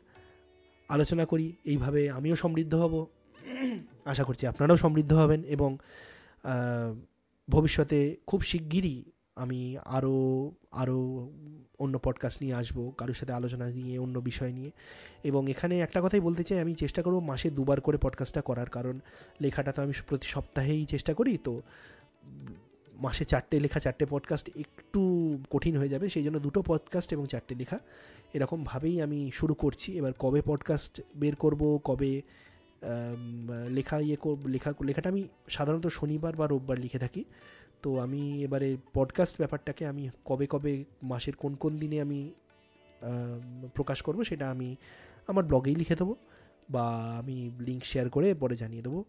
আলোচনা 0.87 1.25
করি। 1.25 1.53
এইভাবে 1.65 2.09
আমিও 2.09 2.35
সমৃদ্ধ 2.35 2.75
হব। 2.75 3.07
আশা 4.05 4.23
করছি 4.23 4.47
আপনারাও 4.47 4.77
সমৃদ্ধ 4.77 5.13
হবেন 5.13 5.43
এবং 5.43 5.77
ভবিষ্যতে 7.49 8.17
খুব 8.27 8.41
শিগগিরই 8.41 9.03
আমি 9.35 9.77
আরও 9.85 10.51
আরও 10.71 11.29
অন্য 11.79 11.99
পডকাস্ট 11.99 12.41
নিয়ে 12.41 12.53
আসব, 12.53 12.91
কারোর 12.97 13.15
সাথে 13.15 13.33
আলোচনা 13.33 13.69
নিয়ে, 13.69 13.99
অন্য 13.99 14.19
বিষয় 14.19 14.51
নিয়ে। 14.51 14.71
এবং 15.23 15.49
এখানে 15.49 15.79
একটা 15.79 16.01
কথাই 16.01 16.19
বলতে 16.19 16.43
চাই, 16.43 16.59
আমি 16.59 16.75
চেষ্টা 16.75 17.01
করব 17.01 17.19
মাসে 17.19 17.49
দুবার 17.49 17.81
করে 17.81 17.97
পডকাস্টটা 17.97 18.41
করার, 18.41 18.69
কারণ 18.69 18.99
লেখাটা 19.41 19.71
তো 19.71 19.81
আমি 19.81 19.93
প্রতি 20.07 20.27
সপ্তাহেই 20.27 20.85
চেষ্টা 20.85 21.13
করি, 21.13 21.37
তো 21.43 21.61
মাসে 22.93 23.25
চারটে 23.25 23.59
লেখা, 23.59 23.79
চারটে 23.79 24.05
পডকাস্ট 24.05 24.49
একটু 24.55 25.01
কঠিন 25.49 25.77
হয়ে 25.77 25.89
যাবে, 25.89 26.09
সেই 26.09 26.23
জন্য 26.23 26.39
দুটো 26.39 26.61
পডকাস্ট 26.61 27.13
এবং 27.13 27.25
চারটে 27.25 27.55
লেখা 27.55 27.79
এরকমভাবেই 28.33 29.01
আমি 29.01 29.31
শুরু 29.33 29.53
করছি। 29.53 29.97
এবার 29.97 30.13
কবে 30.19 30.41
পডকাস্ট 30.45 31.01
বের 31.15 31.35
করব, 31.35 31.79
কবে 31.83 32.21
লেখা 33.69 33.99
ইয়ে 33.99 34.17
লেখা, 34.47 34.73
লেখাটা 34.83 35.09
আমি 35.09 35.27
সাধারণত 35.49 35.87
শনিবার 35.87 36.35
বা 36.35 36.47
রোববার 36.47 36.79
লিখে 36.79 36.99
থাকি। 36.99 37.23
তো 37.81 37.99
আমি 37.99 38.43
এবারে 38.43 38.77
পডকাস্ট 38.93 39.37
ব্যাপারটাকে 39.37 39.87
আমি 39.87 40.09
কবে 40.25 40.47
কবে, 40.49 40.83
মাসের 41.03 41.35
কোন 41.35 41.55
কোন 41.55 41.77
দিনে 41.77 42.01
আমি 42.01 42.33
প্রকাশ 43.73 44.01
করব 44.01 44.23
সেটা 44.23 44.49
আমি 44.49 44.75
আমার 45.27 45.43
ব্লগেই 45.43 45.75
লিখে 45.75 45.95
দেবো 45.95 46.15
বা 46.69 46.85
আমি 47.17 47.51
লিঙ্ক 47.59 47.85
শেয়ার 47.85 48.09
করে 48.09 48.33
পরে 48.33 48.55
জানিয়ে 48.55 48.81
দেবো। 48.81 49.05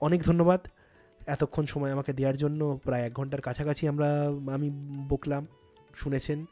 অনেক 0.00 0.22
ধন্যবাদ। 0.22 0.60
এতক্ষণ 1.26 1.66
সময় 1.66 1.92
আমাকে 1.92 2.12
দেওয়ার 2.12 2.36
জন্য 2.36 2.80
প্রায় 2.82 3.02
এক 3.02 3.12
ঘণ্টার 3.12 3.40
কাছাকাছি 3.40 3.88
আমরা, 3.88 4.26
আমি 4.52 4.70
বকলাম, 5.08 5.46
শুনেছেন। 5.94 6.44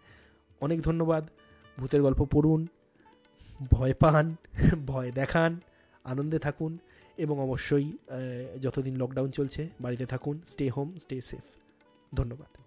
অনেক 0.61 0.82
ধন্যবাদ। 0.82 1.28
ভূতের 1.78 2.03
গল্প 2.03 2.24
পড়ুন, 2.30 2.66
ভয় 3.70 3.95
পান, 3.95 4.36
ভয় 4.86 5.12
দেখান। 5.12 5.61
আনন্দে 6.05 6.38
থাকুন 6.38 6.72
এবং 7.18 7.36
অবশ্যই 7.40 7.86
যতদিন 8.61 8.94
লকডাউন 8.96 9.30
চলছে 9.30 9.62
বাড়িতে 9.80 10.07
থাকুন 10.07 10.40
স্টে 10.46 10.66
হোম 10.68 10.88
স্টে 10.98 11.16
সেফ 11.20 11.44
ধন্যবাদ। 12.14 12.61